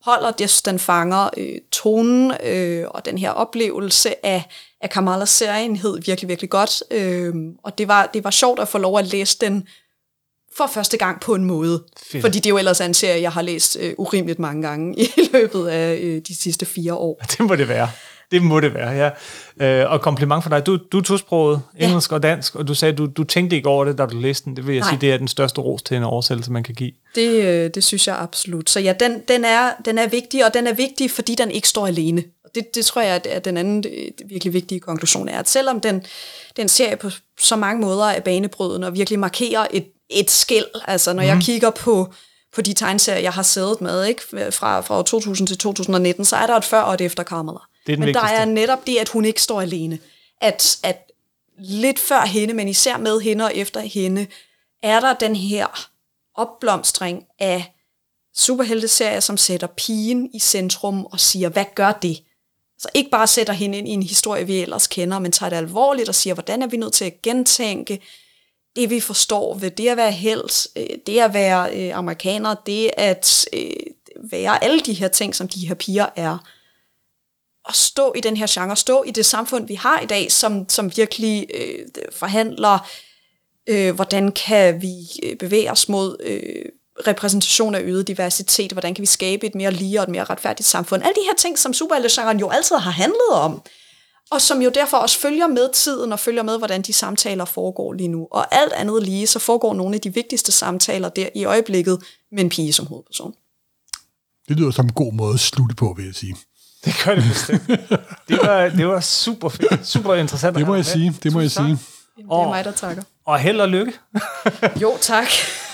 [0.07, 4.45] holder, det, den fanger øh, tonen øh, og den her oplevelse af,
[4.81, 6.83] af Kamalas serienhed virkelig, virkelig godt.
[6.91, 7.35] Øh,
[7.65, 9.69] og det var, det var sjovt at få lov at læse den
[10.57, 11.85] for første gang på en måde.
[12.11, 12.23] Fedt.
[12.23, 15.09] Fordi det er jo ellers en serie, jeg har læst øh, urimeligt mange gange i
[15.33, 17.23] løbet af øh, de sidste fire år.
[17.31, 17.91] Det må det være.
[18.31, 19.11] Det må det være, ja.
[19.83, 20.67] Øh, og kompliment for dig.
[20.67, 22.15] Du, du er tosproget, engelsk ja.
[22.15, 24.57] og dansk, og du sagde, du, du tænkte ikke over det, da du læste den.
[24.57, 24.91] Det vil jeg Nej.
[24.91, 26.93] sige, det er den største ros til en oversættelse, man kan give.
[27.15, 28.71] Det, øh, det synes jeg absolut.
[28.71, 31.69] Så ja, den, den, er, den er vigtig, og den er vigtig, fordi den ikke
[31.69, 32.25] står alene.
[32.55, 36.03] Det, det tror jeg, at den anden øh, virkelig vigtige konklusion er, at selvom den,
[36.57, 41.13] den serie på så mange måder er banebrydende og virkelig markerer et, et skæld, altså
[41.13, 41.27] når mm.
[41.27, 41.43] jeg mhm.
[41.43, 42.13] kigger på
[42.55, 44.23] på de tegneserier, jeg har siddet med, ikke?
[44.51, 47.59] Fra, fra 2000 til 2019, så er der et før og et efter Carmela.
[47.87, 48.29] Det er men vigtigste.
[48.29, 49.99] der er netop det, at hun ikke står alene.
[50.41, 51.11] At, at
[51.59, 54.27] lidt før hende, men især med hende og efter hende,
[54.83, 55.91] er der den her
[56.35, 57.73] opblomstring af
[58.35, 62.23] superhelteserier, som sætter pigen i centrum og siger, hvad gør det?
[62.79, 65.57] Så ikke bare sætter hende ind i en historie, vi ellers kender, men tager det
[65.57, 68.01] alvorligt og siger, hvordan er vi nødt til at gentænke
[68.77, 72.91] det, vi forstår ved det at være helt, øh, det at være øh, amerikaner, det
[72.97, 73.71] at øh,
[74.31, 76.39] være alle de her ting, som de her piger er.
[77.69, 80.69] At stå i den her genre, stå i det samfund, vi har i dag, som,
[80.69, 81.79] som virkelig øh,
[82.13, 82.89] forhandler,
[83.67, 86.65] øh, hvordan kan vi øh, bevæge os mod øh,
[87.07, 90.69] repræsentation af øget diversitet, hvordan kan vi skabe et mere lige og et mere retfærdigt
[90.69, 91.03] samfund.
[91.03, 93.63] Alle de her ting, som superheltegenren jo altid har handlet om,
[94.31, 97.93] og som jo derfor også følger med tiden og følger med, hvordan de samtaler foregår
[97.93, 98.29] lige nu.
[98.31, 102.03] Og alt andet lige, så foregår nogle af de vigtigste samtaler der i øjeblikket
[102.33, 103.35] med en pige som hovedperson.
[104.49, 106.37] Det lyder som en god måde at slutte på, vil jeg sige.
[106.87, 107.63] Det gør det bestemt.
[108.29, 110.57] det, var, det var super fedt, super interessant.
[110.57, 111.65] Det må jeg sige, det må jeg sige.
[111.65, 111.79] Jamen,
[112.31, 113.03] det er mig, der takker.
[113.27, 113.93] Og held og lykke.
[114.83, 115.27] jo, tak.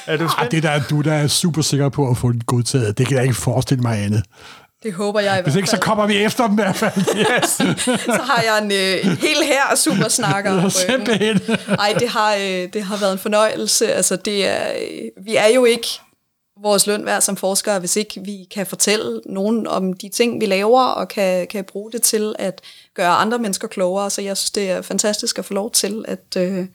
[0.07, 0.51] Er du Ah, spændt?
[0.53, 2.99] det der, du der er super sikker på at få den godtaget.
[2.99, 4.23] Det kan jeg ikke forestille mig andet.
[4.83, 6.93] Det håber jeg i Hvis ikke, så kommer vi efter dem i hvert fald.
[7.19, 7.51] Yes.
[8.05, 9.63] Så har jeg en, øh, en hel her
[10.51, 10.71] om ryggen.
[10.71, 11.41] Simpelthen.
[11.79, 13.93] Ej, det har, øh, det har været en fornøjelse.
[13.93, 15.89] Altså, det er, øh, vi er jo ikke
[16.63, 20.47] vores løn værd som forskere, hvis ikke vi kan fortælle nogen om de ting, vi
[20.47, 22.61] laver, og kan, kan bruge det til at
[22.95, 24.11] gøre andre mennesker klogere.
[24.11, 26.67] Så jeg synes, det er fantastisk at få lov til at, øh,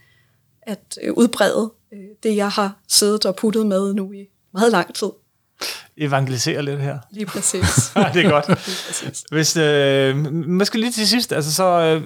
[0.62, 4.96] at øh, udbrede øh, det, jeg har siddet og puttet med nu i meget lang
[4.96, 5.10] tid.
[5.98, 6.98] Evangelisere lidt her.
[7.12, 7.92] Lige præcis.
[8.14, 8.46] Det er godt.
[9.32, 12.02] Hvis, øh, man skal lige til sidst, altså så øh,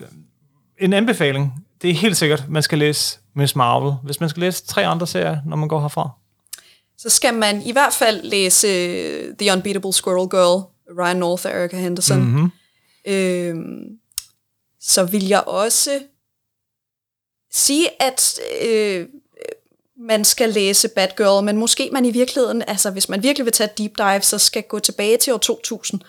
[0.80, 1.54] en anbefaling.
[1.82, 3.94] Det er helt sikkert, man skal læse Miss Marvel.
[4.04, 6.10] Hvis man skal læse tre andre serier, når man går herfra.
[7.02, 10.64] Så skal man i hvert fald læse øh, The Unbeatable Squirrel Girl,
[11.00, 12.20] Ryan North og Erica Henderson.
[12.20, 12.52] Mm-hmm.
[13.06, 14.00] Øhm,
[14.82, 16.00] så vil jeg også
[17.52, 19.08] sige, at øh,
[19.98, 23.54] man skal læse Bad Girl, men måske man i virkeligheden, altså hvis man virkelig vil
[23.54, 26.02] tage et deep dive, så skal gå tilbage til år 2000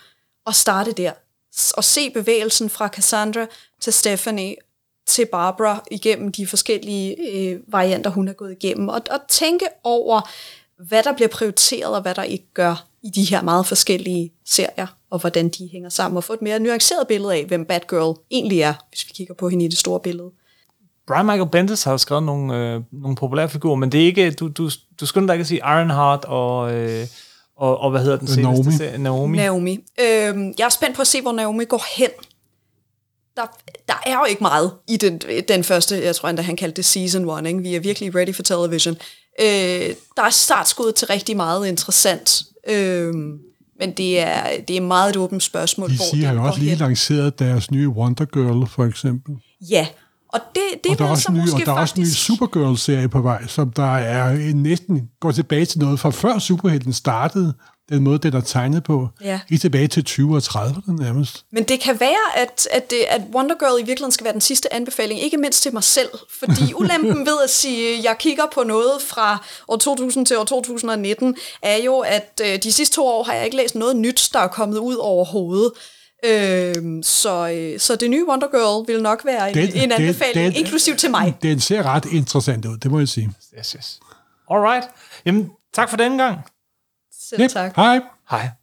[0.44, 1.12] og starte der.
[1.74, 3.46] Og se bevægelsen fra Cassandra
[3.80, 4.56] til Stephanie
[5.06, 8.88] til Barbara igennem de forskellige øh, varianter, hun har gået igennem.
[8.88, 10.30] Og, og tænke over,
[10.88, 14.86] hvad der bliver prioriteret, og hvad der ikke gør i de her meget forskellige serier,
[15.10, 18.60] og hvordan de hænger sammen, og få et mere nuanceret billede af, hvem Batgirl egentlig
[18.60, 20.30] er, hvis vi kigger på hende i det store billede.
[21.06, 24.30] Brian Michael Bendis har jo skrevet nogle, øh, nogle populære figurer, men det er ikke,
[24.30, 27.06] du, du, du skynder dig ikke at sige Ironheart og, øh,
[27.56, 28.76] og, og hvad hedder den seneste Naomi.
[28.76, 28.98] serie?
[28.98, 29.36] Naomi.
[29.36, 29.72] Naomi.
[30.00, 32.10] Øhm, jeg er spændt på at se, hvor Naomi går hen.
[33.36, 33.42] Der,
[33.88, 36.84] der er jo ikke meget i den, den første, jeg tror endda han kaldte det
[36.84, 37.62] season one, ikke?
[37.62, 38.96] vi er virkelig ready for television.
[39.40, 39.46] Øh,
[40.16, 43.38] der er startskud til rigtig meget interessant, øhm,
[43.78, 45.88] men det er, det er meget et åbent spørgsmål.
[45.96, 46.78] hvor DC har jo også lige hen.
[46.78, 49.34] lanceret deres nye Wonder Girl, for eksempel.
[49.60, 49.86] Ja,
[50.28, 51.94] og det, det og der er også så en ny, måske og der er også
[51.96, 52.24] en ny faktisk...
[52.26, 56.92] Supergirl-serie på vej, som der er en næsten går tilbage til noget fra før superhelten
[56.92, 57.54] startede,
[57.88, 59.08] den måde, den er tegnet på.
[59.24, 59.40] Ja.
[59.48, 61.44] Helt tilbage til 20 og 30'erne nærmest.
[61.52, 64.40] Men det kan være, at, at, det, at Wonder Girl i virkeligheden skal være den
[64.40, 66.08] sidste anbefaling, ikke mindst til mig selv.
[66.38, 70.44] Fordi ulempen ved at sige, at jeg kigger på noget fra år 2000 til år
[70.44, 74.30] 2019, er jo, at øh, de sidste to år har jeg ikke læst noget nyt,
[74.32, 75.72] der er kommet ud overhovedet.
[76.24, 80.34] Øh, så, så det nye Wonder Girl vil nok være en, Den- en den- anbefaling,
[80.54, 81.34] den- inklusiv til mig.
[81.42, 83.32] Den ser ret interessant ud, det må jeg sige.
[83.58, 84.00] Yes, yes.
[84.50, 84.84] Alright.
[85.26, 86.38] Jamen, tak for denne gang.
[87.28, 87.76] Selv tak.
[87.76, 88.00] Hej.
[88.30, 88.61] Hej.